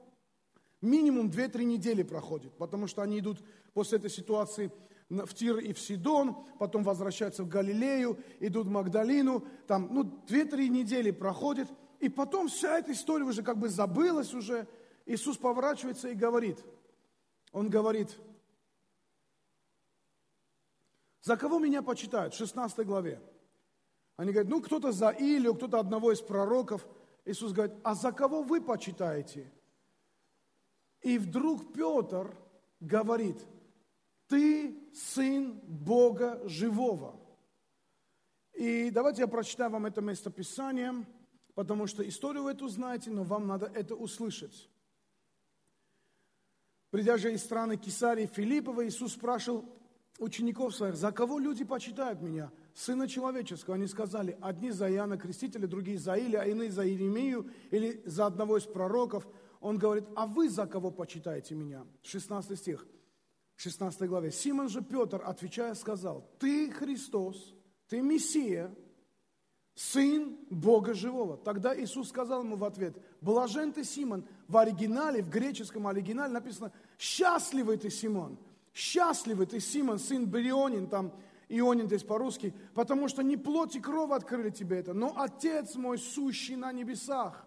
минимум 0.85 1.29
2-3 1.29 1.63
недели 1.63 2.03
проходит, 2.03 2.53
потому 2.57 2.87
что 2.87 3.01
они 3.01 3.19
идут 3.19 3.43
после 3.73 3.97
этой 3.97 4.09
ситуации 4.09 4.71
в 5.09 5.33
Тир 5.33 5.57
и 5.57 5.73
в 5.73 5.79
Сидон, 5.79 6.35
потом 6.57 6.83
возвращаются 6.83 7.43
в 7.43 7.47
Галилею, 7.47 8.17
идут 8.39 8.67
в 8.67 8.71
Магдалину, 8.71 9.45
там, 9.67 9.89
ну, 9.91 10.03
2-3 10.03 10.67
недели 10.69 11.11
проходит, 11.11 11.67
и 11.99 12.09
потом 12.09 12.47
вся 12.47 12.79
эта 12.79 12.91
история 12.91 13.25
уже 13.25 13.43
как 13.43 13.57
бы 13.57 13.69
забылась 13.69 14.33
уже. 14.33 14.67
Иисус 15.05 15.37
поворачивается 15.37 16.09
и 16.09 16.15
говорит, 16.15 16.63
Он 17.51 17.69
говорит, 17.69 18.17
за 21.21 21.37
кого 21.37 21.57
меня 21.57 21.81
почитают? 21.81 22.33
В 22.33 22.37
16 22.37 22.85
главе. 22.85 23.21
Они 24.17 24.31
говорят, 24.31 24.51
ну, 24.51 24.61
кто-то 24.61 24.91
за 24.91 25.09
Илью, 25.09 25.55
кто-то 25.55 25.79
одного 25.79 26.11
из 26.11 26.21
пророков. 26.21 26.85
Иисус 27.23 27.53
говорит, 27.53 27.75
а 27.83 27.95
за 27.95 28.11
кого 28.11 28.43
вы 28.43 28.61
почитаете? 28.61 29.51
И 31.05 31.19
вдруг 31.19 31.71
Петр 31.71 32.35
говорит, 32.79 33.37
ты 34.27 34.75
сын 34.91 35.61
Бога 35.67 36.41
живого. 36.45 37.15
И 38.55 38.89
давайте 38.89 39.21
я 39.21 39.27
прочитаю 39.27 39.69
вам 39.69 39.85
это 39.85 40.01
местописание, 40.01 41.05
потому 41.53 41.85
что 41.85 42.01
историю 42.09 42.45
вы 42.45 42.53
эту 42.53 42.67
знаете, 42.69 43.11
но 43.11 43.23
вам 43.23 43.45
надо 43.45 43.67
это 43.67 43.93
услышать. 43.93 44.67
Придя 46.89 47.17
же 47.17 47.31
из 47.31 47.43
страны 47.43 47.77
Кесарии 47.77 48.25
Филиппова, 48.25 48.87
Иисус 48.87 49.13
спрашивал 49.13 49.63
учеников 50.17 50.73
своих, 50.73 50.95
за 50.95 51.11
кого 51.11 51.37
люди 51.37 51.63
почитают 51.63 52.19
меня? 52.23 52.51
Сына 52.73 53.07
человеческого. 53.07 53.75
Они 53.75 53.85
сказали, 53.85 54.39
одни 54.41 54.71
за 54.71 54.91
Иоанна 54.91 55.19
Крестителя, 55.19 55.67
другие 55.67 55.99
за 55.99 56.15
Илия, 56.15 56.41
а 56.41 56.45
иные 56.45 56.71
за 56.71 56.87
Иеремию 56.87 57.51
или 57.69 58.01
за 58.05 58.25
одного 58.25 58.57
из 58.57 58.63
пророков. 58.63 59.27
Он 59.59 59.77
говорит, 59.77 60.05
а 60.15 60.25
вы 60.27 60.49
за 60.49 60.67
кого 60.67 60.91
почитаете 60.91 61.55
меня? 61.55 61.85
16 62.03 62.57
стих. 62.57 62.87
16 63.55 64.07
главе. 64.09 64.31
Симон 64.31 64.69
же 64.69 64.81
Петр, 64.81 65.21
отвечая, 65.25 65.73
сказал, 65.75 66.29
ты 66.39 66.71
Христос, 66.71 67.53
ты 67.87 68.01
Мессия, 68.01 68.73
Сын 69.75 70.37
Бога 70.49 70.93
Живого. 70.93 71.37
Тогда 71.37 71.77
Иисус 71.77 72.09
сказал 72.09 72.43
ему 72.43 72.55
в 72.55 72.63
ответ, 72.63 72.95
блажен 73.19 73.73
ты, 73.73 73.83
Симон. 73.83 74.25
В 74.47 74.57
оригинале, 74.57 75.21
в 75.21 75.29
греческом 75.29 75.87
оригинале 75.87 76.31
написано, 76.31 76.71
счастливый 76.97 77.77
ты, 77.77 77.89
Симон. 77.89 78.37
Счастливый 78.73 79.45
ты, 79.47 79.59
Симон, 79.59 79.99
сын 79.99 80.25
Берионин, 80.25 80.87
там 80.87 81.13
Ионин 81.49 81.87
здесь 81.87 82.03
по-русски, 82.03 82.53
потому 82.73 83.07
что 83.07 83.21
не 83.21 83.37
плоть 83.37 83.75
и 83.75 83.79
кровь 83.79 84.11
открыли 84.11 84.49
тебе 84.49 84.79
это, 84.79 84.93
но 84.93 85.13
Отец 85.17 85.75
мой, 85.75 85.97
сущий 85.97 86.55
на 86.55 86.71
небесах. 86.71 87.44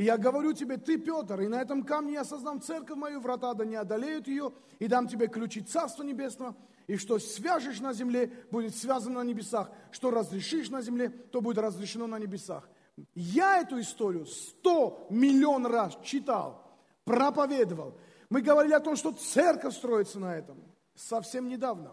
И 0.00 0.04
я 0.04 0.16
говорю 0.16 0.54
тебе, 0.54 0.78
ты, 0.78 0.96
Петр, 0.96 1.42
и 1.42 1.46
на 1.46 1.60
этом 1.60 1.82
камне 1.82 2.14
я 2.14 2.24
создам 2.24 2.62
церковь 2.62 2.96
мою, 2.96 3.20
врата 3.20 3.52
да 3.52 3.66
не 3.66 3.76
одолеют 3.76 4.28
ее, 4.28 4.50
и 4.78 4.88
дам 4.88 5.06
тебе 5.06 5.26
ключи 5.26 5.60
Царства 5.60 6.04
Небесного, 6.04 6.56
и 6.86 6.96
что 6.96 7.18
свяжешь 7.18 7.80
на 7.80 7.92
земле, 7.92 8.32
будет 8.50 8.74
связано 8.74 9.22
на 9.22 9.28
небесах, 9.28 9.70
что 9.90 10.10
разрешишь 10.10 10.70
на 10.70 10.80
земле, 10.80 11.10
то 11.10 11.42
будет 11.42 11.58
разрешено 11.58 12.06
на 12.06 12.18
небесах. 12.18 12.66
Я 13.14 13.60
эту 13.60 13.78
историю 13.78 14.24
сто 14.24 15.06
миллион 15.10 15.66
раз 15.66 15.98
читал, 16.02 16.64
проповедовал. 17.04 17.94
Мы 18.30 18.40
говорили 18.40 18.72
о 18.72 18.80
том, 18.80 18.96
что 18.96 19.12
церковь 19.12 19.76
строится 19.76 20.18
на 20.18 20.34
этом. 20.34 20.64
Совсем 20.94 21.46
недавно, 21.46 21.92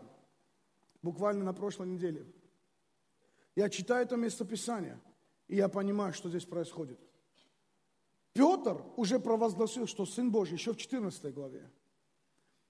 буквально 1.02 1.44
на 1.44 1.52
прошлой 1.52 1.90
неделе. 1.90 2.26
Я 3.54 3.68
читаю 3.70 4.06
это 4.06 4.16
местописание, 4.16 4.98
и 5.50 5.58
я 5.58 5.68
понимаю, 5.68 6.14
что 6.14 6.30
здесь 6.30 6.46
происходит. 6.46 7.02
Петр 8.38 8.84
уже 8.96 9.20
провозгласил, 9.20 9.88
что 9.88 10.06
Сын 10.06 10.30
Божий, 10.30 10.58
еще 10.58 10.72
в 10.72 10.78
14 10.78 11.34
главе. 11.34 11.68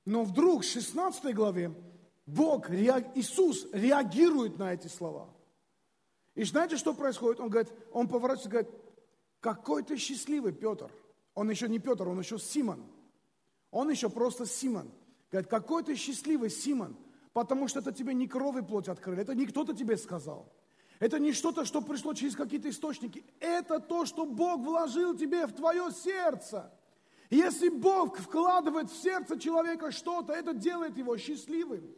Но 0.05 0.24
вдруг 0.24 0.63
в 0.63 0.65
16 0.65 1.36
главе 1.36 1.74
Бог, 2.26 2.70
Иисус 2.70 3.68
реагирует 3.74 4.57
на 4.57 4.74
эти 4.74 4.88
слова. 4.88 5.30
И 6.36 6.45
знаете, 6.45 6.78
что 6.78 6.93
происходит? 6.93 7.41
Он 7.41 7.49
говорит, 7.49 7.74
он 7.91 8.07
поворачивается 8.07 8.47
и 8.47 8.51
говорит, 8.51 8.72
какой 9.41 9.84
ты 9.84 9.97
счастливый, 9.97 10.53
Петр. 10.53 10.89
Он 11.36 11.49
еще 11.49 11.68
не 11.68 11.80
Петр, 11.80 12.07
он 12.07 12.18
еще 12.18 12.39
Симон. 12.39 12.86
Он 13.70 13.89
еще 13.89 14.09
просто 14.09 14.45
Симон. 14.45 14.89
Говорит, 15.30 15.49
какой 15.49 15.84
ты 15.84 15.95
счастливый, 15.95 16.49
Симон, 16.49 16.95
потому 17.34 17.68
что 17.68 17.80
это 17.80 17.91
тебе 17.91 18.13
не 18.13 18.30
кровь 18.30 18.55
и 18.55 18.61
плоть 18.61 18.88
открыли, 18.88 19.22
это 19.22 19.36
не 19.36 19.45
кто-то 19.45 19.74
тебе 19.74 19.97
сказал. 19.97 20.49
Это 21.00 21.20
не 21.20 21.32
что-то, 21.32 21.66
что 21.66 21.82
пришло 21.82 22.14
через 22.14 22.36
какие-то 22.36 22.70
источники. 22.70 23.24
Это 23.39 23.80
то, 23.80 24.06
что 24.06 24.26
Бог 24.26 24.62
вложил 24.62 25.16
тебе 25.16 25.45
в 25.45 25.54
твое 25.54 25.91
сердце. 25.91 26.72
Если 27.30 27.70
Бог 27.70 28.18
вкладывает 28.18 28.89
в 28.89 29.02
сердце 29.02 29.38
человека 29.39 29.91
что-то, 29.91 30.34
это 30.34 30.54
делает 30.54 30.98
его 30.98 31.18
счастливым. 31.18 31.95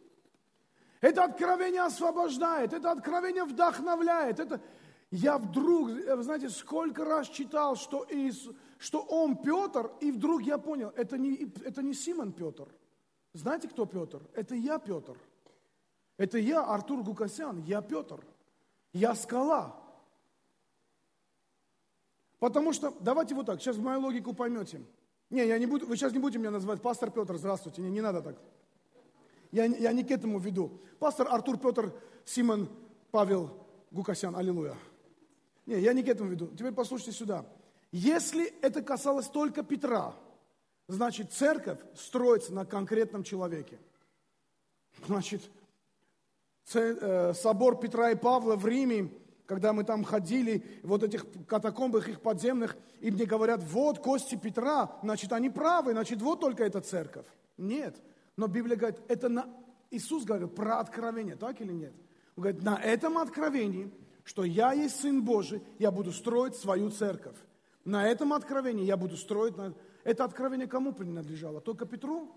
Это 1.02 1.24
откровение 1.24 1.82
освобождает, 1.82 2.74
это 2.74 2.92
откровение 2.92 3.46
вдохновляет. 3.46 4.40
Это... 4.40 4.62
Я 5.12 5.40
вдруг, 5.40 5.90
вы 5.90 6.24
знаете, 6.24 6.50
сколько 6.50 7.04
раз 7.04 7.28
читал, 7.30 7.76
что, 7.76 8.06
Иисус, 8.10 8.56
что 8.78 9.00
он 9.02 9.38
Петр, 9.38 9.92
и 10.02 10.12
вдруг 10.12 10.44
я 10.44 10.60
понял, 10.60 10.94
это 10.96 11.18
не, 11.18 11.52
это 11.66 11.82
не 11.82 11.96
Симон 11.96 12.32
Петр. 12.32 12.68
Знаете, 13.34 13.68
кто 13.68 13.88
Петр? 13.88 14.22
Это 14.36 14.54
я 14.54 14.78
Петр. 14.78 15.18
Это 16.18 16.38
я, 16.38 16.62
Артур 16.62 17.02
Гукасян, 17.02 17.64
я 17.64 17.82
Петр. 17.82 18.24
Я 18.94 19.16
скала. 19.16 19.76
Потому 22.40 22.74
что, 22.74 22.96
давайте 23.00 23.36
вот 23.36 23.46
так, 23.46 23.62
сейчас 23.62 23.78
мою 23.78 24.00
логику 24.00 24.34
поймете. 24.34 24.82
Не, 25.30 25.46
я 25.46 25.58
не 25.60 25.66
буду, 25.66 25.86
вы 25.86 25.96
сейчас 25.96 26.14
не 26.14 26.20
будете 26.20 26.40
меня 26.40 26.52
называть 26.52 26.82
пастор 26.82 27.12
Петр, 27.12 27.38
здравствуйте, 27.38 27.82
не, 27.82 27.90
не 27.90 28.02
надо 28.02 28.22
так. 28.22 28.36
Я, 29.52 29.66
я 29.66 29.92
не 29.92 30.04
к 30.04 30.12
этому 30.12 30.40
веду. 30.40 30.80
Пастор 31.00 31.28
Артур 31.30 31.58
Петр 31.58 31.94
Симон 32.26 32.70
Павел 33.12 33.52
Гукасян, 33.92 34.36
аллилуйя. 34.36 34.76
Не, 35.66 35.80
я 35.80 35.94
не 35.94 36.04
к 36.04 36.08
этому 36.08 36.30
веду. 36.30 36.48
Теперь 36.48 36.72
послушайте 36.72 37.12
сюда. 37.12 37.46
Если 37.92 38.46
это 38.62 38.82
касалось 38.82 39.28
только 39.28 39.64
Петра, 39.64 40.16
значит 40.88 41.32
церковь 41.32 41.80
строится 41.96 42.54
на 42.54 42.66
конкретном 42.66 43.24
человеке. 43.24 43.80
Значит, 45.06 45.42
собор 46.70 47.80
Петра 47.80 48.12
и 48.12 48.16
Павла 48.16 48.56
в 48.56 48.66
Риме, 48.68 49.12
когда 49.46 49.74
мы 49.74 49.84
там 49.84 50.04
ходили, 50.04 50.64
вот 50.84 51.04
этих 51.04 51.26
катакомбах 51.48 52.08
их 52.08 52.22
подземных, 52.22 52.78
и 53.00 53.10
мне 53.10 53.26
говорят, 53.26 53.64
вот 53.64 53.98
кости 54.00 54.36
Петра, 54.36 55.00
значит, 55.02 55.34
они 55.34 55.50
правы, 55.50 55.94
значит, 55.94 56.22
вот 56.22 56.40
только 56.40 56.64
эта 56.64 56.82
церковь. 56.82 57.26
Нет. 57.58 58.00
Но 58.38 58.48
Библия 58.48 58.78
говорит, 58.78 59.00
это 59.08 59.28
на... 59.28 59.48
Иисус 59.90 60.24
говорит 60.24 60.54
про 60.54 60.80
откровение, 60.80 61.36
так 61.36 61.60
или 61.62 61.74
нет? 61.74 61.94
Он 62.36 62.44
говорит, 62.44 62.62
на 62.62 62.76
этом 62.76 63.18
откровении, 63.18 63.92
что 64.24 64.44
я 64.44 64.72
есть 64.72 65.02
Сын 65.02 65.24
Божий, 65.24 65.64
я 65.80 65.90
буду 65.90 66.12
строить 66.12 66.56
свою 66.56 66.92
церковь. 66.92 67.36
На 67.86 68.08
этом 68.08 68.34
откровении 68.34 68.86
я 68.86 68.98
буду 68.98 69.18
строить... 69.18 69.56
Это 70.04 70.24
откровение 70.24 70.68
кому 70.68 70.94
принадлежало? 70.94 71.60
Только 71.60 71.88
Петру? 71.88 72.32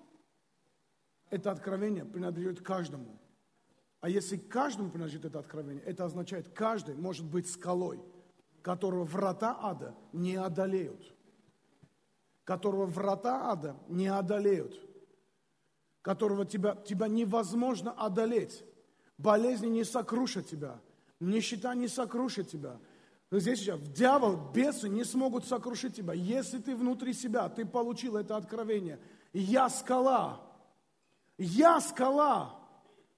Это 1.29 1.51
откровение 1.51 2.07
принадлежит 2.07 2.63
каждому. 2.63 3.19
А 4.03 4.09
если 4.09 4.37
каждому 4.37 4.91
принадлежит 4.91 5.25
это 5.25 5.39
откровение, 5.39 5.83
это 5.85 6.05
означает, 6.05 6.49
каждый 6.49 6.97
может 6.97 7.25
быть 7.25 7.49
скалой, 7.49 8.03
которого 8.61 9.05
врата 9.05 9.57
ада 9.63 9.95
не 10.13 10.35
одолеют. 10.35 11.15
Которого 12.43 12.87
врата 12.87 13.53
ада 13.53 13.77
не 13.87 14.09
одолеют. 14.09 14.77
Которого 16.03 16.45
тебя, 16.45 16.75
тебя 16.75 17.07
невозможно 17.07 17.93
одолеть. 17.93 18.65
Болезни 19.19 19.69
не 19.69 19.85
сокрушат 19.85 20.49
тебя. 20.49 20.81
Нищета 21.21 21.73
не 21.77 21.87
сокрушит 21.87 22.51
тебя. 22.51 22.81
Здесь 23.31 23.61
сейчас 23.61 23.81
дьявол, 23.81 24.51
бесы 24.53 24.89
не 24.89 25.05
смогут 25.05 25.47
сокрушить 25.47 25.95
тебя. 25.95 26.13
Если 26.13 26.59
ты 26.59 26.75
внутри 26.75 27.13
себя, 27.13 27.49
ты 27.49 27.65
получил 27.65 28.17
это 28.17 28.37
откровение. 28.37 28.99
Я 29.33 29.69
скала. 29.69 30.41
Я 31.39 31.81
скала. 31.81 32.62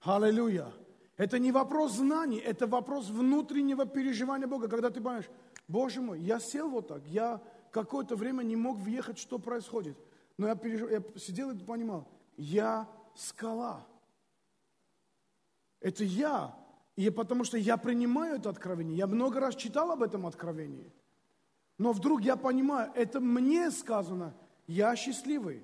Аллилуйя. 0.04 0.70
Это 1.16 1.38
не 1.38 1.50
вопрос 1.50 1.94
знаний, 1.94 2.38
это 2.38 2.66
вопрос 2.66 3.08
внутреннего 3.08 3.86
переживания 3.86 4.46
Бога, 4.46 4.68
когда 4.68 4.90
ты 4.90 5.00
понимаешь, 5.00 5.30
Боже 5.66 6.02
мой, 6.02 6.20
я 6.20 6.40
сел 6.40 6.68
вот 6.68 6.88
так, 6.88 7.06
я 7.06 7.40
какое-то 7.70 8.14
время 8.14 8.42
не 8.42 8.56
мог 8.56 8.78
въехать, 8.78 9.18
что 9.18 9.38
происходит. 9.38 9.96
Но 10.36 10.48
я, 10.48 10.56
пережив... 10.56 10.90
я 10.90 11.02
сидел 11.18 11.50
и 11.50 11.58
понимал, 11.58 12.06
я 12.36 12.88
скала. 13.14 13.86
Это 15.80 16.04
я. 16.04 16.54
И 16.96 17.08
потому 17.10 17.44
что 17.44 17.56
я 17.56 17.76
принимаю 17.76 18.36
это 18.36 18.50
откровение. 18.50 18.96
Я 18.96 19.06
много 19.06 19.40
раз 19.40 19.56
читал 19.56 19.90
об 19.90 20.02
этом 20.02 20.26
откровении. 20.26 20.92
Но 21.78 21.92
вдруг 21.92 22.20
я 22.22 22.36
понимаю, 22.36 22.92
это 22.94 23.20
мне 23.20 23.70
сказано, 23.70 24.34
я 24.66 24.94
счастливый. 24.96 25.62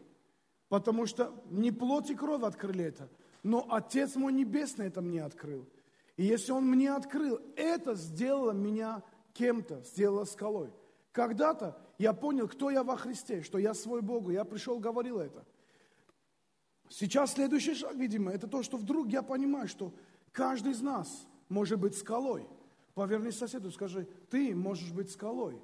Потому 0.69 1.07
что 1.07 1.35
не 1.51 1.73
плоть 1.73 2.11
и 2.11 2.15
кровь 2.15 2.43
открыли 2.43 2.85
это, 2.85 3.09
но 3.43 3.67
Отец 3.71 4.17
мой 4.17 4.33
Небесный 4.33 4.87
это 4.87 5.01
мне 5.01 5.23
открыл. 5.23 5.67
И 6.17 6.25
если 6.25 6.53
Он 6.53 6.67
мне 6.67 6.93
открыл, 6.93 7.41
это 7.57 7.95
сделало 7.95 8.53
меня 8.53 9.03
кем-то, 9.33 9.83
сделало 9.83 10.25
скалой. 10.25 10.71
Когда-то 11.13 11.79
я 11.99 12.13
понял, 12.13 12.49
кто 12.49 12.71
я 12.71 12.83
во 12.83 12.97
Христе, 12.97 13.43
что 13.43 13.59
я 13.59 13.75
свой 13.75 14.03
Богу. 14.03 14.31
Я 14.31 14.45
пришел, 14.45 14.79
говорил 14.79 15.19
это. 15.19 15.45
Сейчас 16.89 17.35
следующий 17.35 17.75
шаг, 17.75 17.95
видимо, 17.95 18.33
это 18.33 18.47
то, 18.47 18.63
что 18.63 18.77
вдруг 18.77 19.09
я 19.09 19.23
понимаю, 19.23 19.69
что 19.69 19.95
каждый 20.33 20.73
из 20.73 20.83
нас 20.83 21.27
может 21.49 21.79
быть 21.79 21.97
скалой. 21.97 22.47
Поверни 22.95 23.31
соседу, 23.31 23.71
скажи, 23.71 24.09
ты 24.29 24.55
можешь 24.55 24.93
быть 24.93 25.11
скалой. 25.11 25.61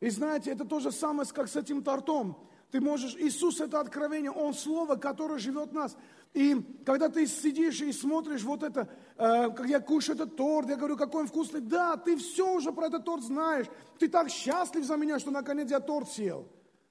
И 0.00 0.08
знаете, 0.10 0.50
это 0.50 0.64
то 0.64 0.80
же 0.80 0.92
самое, 0.92 1.28
как 1.28 1.48
с 1.48 1.56
этим 1.56 1.82
тортом. 1.82 2.36
Ты 2.70 2.80
можешь, 2.80 3.16
Иисус 3.16 3.60
это 3.60 3.80
откровение, 3.80 4.30
Он 4.30 4.54
Слово, 4.54 4.96
которое 4.96 5.38
живет 5.38 5.70
в 5.70 5.74
нас. 5.74 5.96
И 6.32 6.56
когда 6.86 7.08
ты 7.08 7.26
сидишь 7.26 7.80
и 7.80 7.92
смотришь 7.92 8.44
вот 8.44 8.62
это, 8.62 8.88
э, 9.16 9.50
как 9.50 9.66
я 9.66 9.80
кушаю 9.80 10.14
этот 10.14 10.36
торт, 10.36 10.68
я 10.68 10.76
говорю, 10.76 10.96
какой 10.96 11.22
он 11.22 11.26
вкусный. 11.26 11.60
Да, 11.60 11.96
ты 11.96 12.16
все 12.16 12.54
уже 12.54 12.70
про 12.70 12.86
этот 12.86 13.04
торт 13.04 13.24
знаешь. 13.24 13.66
Ты 13.98 14.08
так 14.08 14.30
счастлив 14.30 14.84
за 14.84 14.96
меня, 14.96 15.18
что 15.18 15.32
наконец 15.32 15.70
я 15.70 15.80
торт 15.80 16.08
съел. 16.08 16.46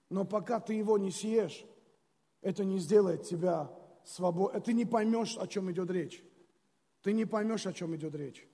Но 0.10 0.26
пока 0.26 0.60
ты 0.60 0.74
его 0.74 0.98
не 0.98 1.12
съешь, 1.12 1.66
это 2.42 2.66
не 2.66 2.80
сделает 2.80 3.24
тебя 3.24 3.72
свободным. 4.04 4.62
Ты 4.62 4.74
не 4.74 4.86
поймешь, 4.86 5.38
о 5.38 5.48
чем 5.48 5.72
идет 5.72 5.90
речь. 5.90 6.22
Ты 7.02 7.14
не 7.14 7.26
поймешь, 7.26 7.66
о 7.66 7.72
чем 7.72 7.96
идет 7.96 8.16
речь. 8.16 8.46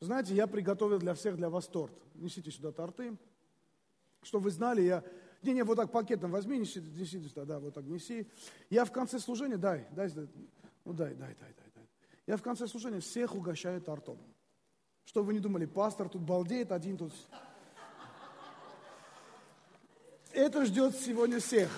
Знаете, 0.00 0.34
я 0.34 0.46
приготовил 0.46 0.98
для 0.98 1.12
всех, 1.12 1.36
для 1.36 1.50
вас 1.50 1.66
торт. 1.66 1.92
Несите 2.14 2.50
сюда 2.50 2.72
торты. 2.72 3.18
Чтобы 4.22 4.44
вы 4.44 4.50
знали, 4.50 4.82
я... 4.82 5.04
Не, 5.42 5.54
не, 5.54 5.64
вот 5.64 5.76
так 5.76 5.90
пакетом 5.90 6.30
возьми, 6.30 6.58
неси, 6.58 6.80
неси 6.80 7.20
сюда, 7.28 7.44
да, 7.44 7.58
вот 7.58 7.74
так 7.74 7.84
неси. 7.84 8.28
Я 8.70 8.84
в 8.84 8.92
конце 8.92 9.18
служения, 9.18 9.56
дай, 9.56 9.86
дай, 9.90 10.08
ну 10.84 10.92
дай, 10.92 11.14
дай, 11.14 11.34
дай, 11.34 11.52
дай, 11.54 11.72
дай. 11.74 11.88
Я 12.26 12.36
в 12.36 12.42
конце 12.42 12.68
служения 12.68 13.00
всех 13.00 13.34
угощаю 13.34 13.80
тортом. 13.80 14.18
Чтобы 15.04 15.26
вы 15.26 15.34
не 15.34 15.40
думали, 15.40 15.66
пастор 15.66 16.08
тут 16.08 16.22
балдеет, 16.22 16.70
один 16.70 16.96
тут... 16.96 17.12
Это 20.32 20.64
ждет 20.64 20.96
сегодня 20.96 21.40
всех. 21.40 21.68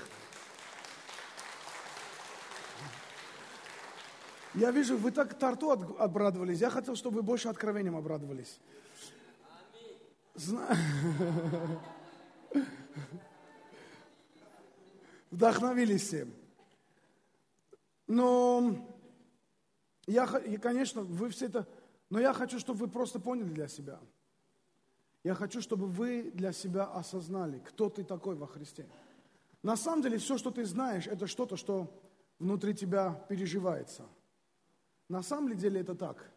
Я 4.55 4.71
вижу, 4.71 4.97
вы 4.97 5.11
так 5.11 5.37
торту 5.37 5.71
обрадовались. 5.71 6.61
Я 6.61 6.71
хотел, 6.71 6.95
чтобы 6.95 7.17
вы 7.17 7.23
больше 7.23 7.49
откровением 7.49 7.97
обрадовались. 7.97 8.61
Зна... 10.35 10.69
Вдохновились 15.35 16.03
все. 16.03 16.29
Но 18.07 18.87
я, 20.07 20.29
конечно, 20.29 21.03
вы 21.03 21.29
все 21.31 21.47
это... 21.47 21.67
Но 22.09 22.21
я 22.21 22.33
хочу, 22.33 22.61
чтобы 22.61 22.87
вы 22.87 22.89
просто 22.89 23.19
поняли 23.19 23.49
для 23.49 23.67
себя. 23.67 23.99
Я 25.25 25.35
хочу, 25.35 25.61
чтобы 25.61 25.89
вы 25.89 26.31
для 26.31 26.53
себя 26.53 26.85
осознали, 26.85 27.59
кто 27.59 27.91
ты 27.91 28.05
такой 28.05 28.37
во 28.37 28.47
Христе. 28.47 28.89
На 29.65 29.77
самом 29.77 30.03
деле, 30.03 30.19
все, 30.19 30.39
что 30.39 30.53
ты 30.53 30.65
знаешь, 30.65 31.09
это 31.09 31.27
что-то, 31.27 31.57
что 31.57 31.93
внутри 32.39 32.73
тебя 32.73 33.15
переживается. 33.29 34.05
На 35.09 35.25
самом 35.25 35.57
деле 35.57 35.81
это 35.81 35.97
так. 35.97 36.31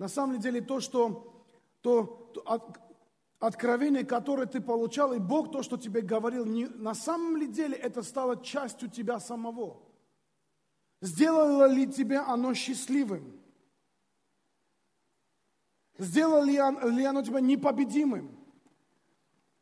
На 0.00 0.08
самом 0.08 0.40
деле 0.40 0.60
то, 0.60 0.80
что 0.80 1.46
то, 1.82 2.32
то 2.34 2.40
от, 2.46 2.80
откровение, 3.42 4.04
которое 4.04 4.46
ты 4.46 4.60
получал, 4.60 5.12
и 5.12 5.18
Бог 5.18 5.50
то, 5.50 5.62
что 5.62 5.76
тебе 5.76 6.00
говорил, 6.00 6.44
не, 6.44 6.66
на 6.66 6.94
самом 6.94 7.36
ли 7.36 7.46
деле 7.46 7.76
это 7.76 8.02
стало 8.02 8.42
частью 8.42 8.88
тебя 8.88 9.20
самого? 9.20 9.82
Сделало 11.00 11.66
ли 11.66 11.86
тебя 11.86 12.26
оно 12.26 12.54
счастливым? 12.54 13.40
Сделало 15.98 16.44
ли, 16.44 16.52
ли 16.52 17.04
оно 17.04 17.22
тебя 17.22 17.40
непобедимым? 17.40 18.36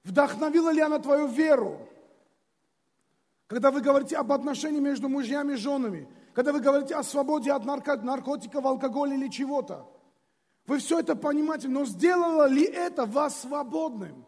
Вдохновило 0.05 0.71
ли 0.71 0.81
оно 0.81 0.99
твою 0.99 1.27
веру? 1.27 1.89
Когда 3.47 3.71
вы 3.71 3.81
говорите 3.81 4.17
об 4.17 4.31
отношении 4.33 4.81
между 4.81 5.09
мужьями 5.09 5.55
и 5.55 5.57
женами– 5.57 6.09
когда 6.33 6.53
вы 6.53 6.61
говорите 6.61 6.95
о 6.95 7.03
свободе 7.03 7.53
от 7.53 7.65
наркотиков, 7.65 8.65
алкоголя 8.65 9.15
или 9.15 9.29
чего-то. 9.29 9.87
Вы 10.71 10.79
все 10.79 11.01
это 11.01 11.17
понимаете, 11.17 11.67
но 11.67 11.85
сделало 11.85 12.47
ли 12.47 12.63
это 12.63 13.05
вас 13.05 13.41
свободным? 13.41 14.25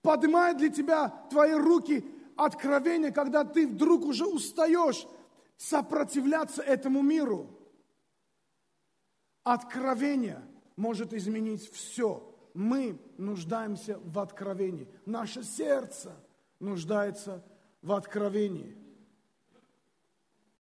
Поднимает 0.00 0.60
ли 0.60 0.70
тебя 0.70 1.08
твои 1.28 1.54
руки 1.54 2.08
откровение, 2.36 3.10
когда 3.10 3.42
ты 3.42 3.66
вдруг 3.66 4.04
уже 4.04 4.26
устаешь 4.26 5.04
сопротивляться 5.56 6.62
этому 6.62 7.02
миру? 7.02 7.50
Откровение 9.42 10.40
может 10.76 11.12
изменить 11.12 11.68
все. 11.74 12.32
Мы 12.54 12.96
нуждаемся 13.18 13.98
в 14.04 14.20
откровении. 14.20 14.88
Наше 15.04 15.42
сердце 15.42 16.14
нуждается 16.60 17.44
в 17.82 17.90
откровении. 17.90 18.76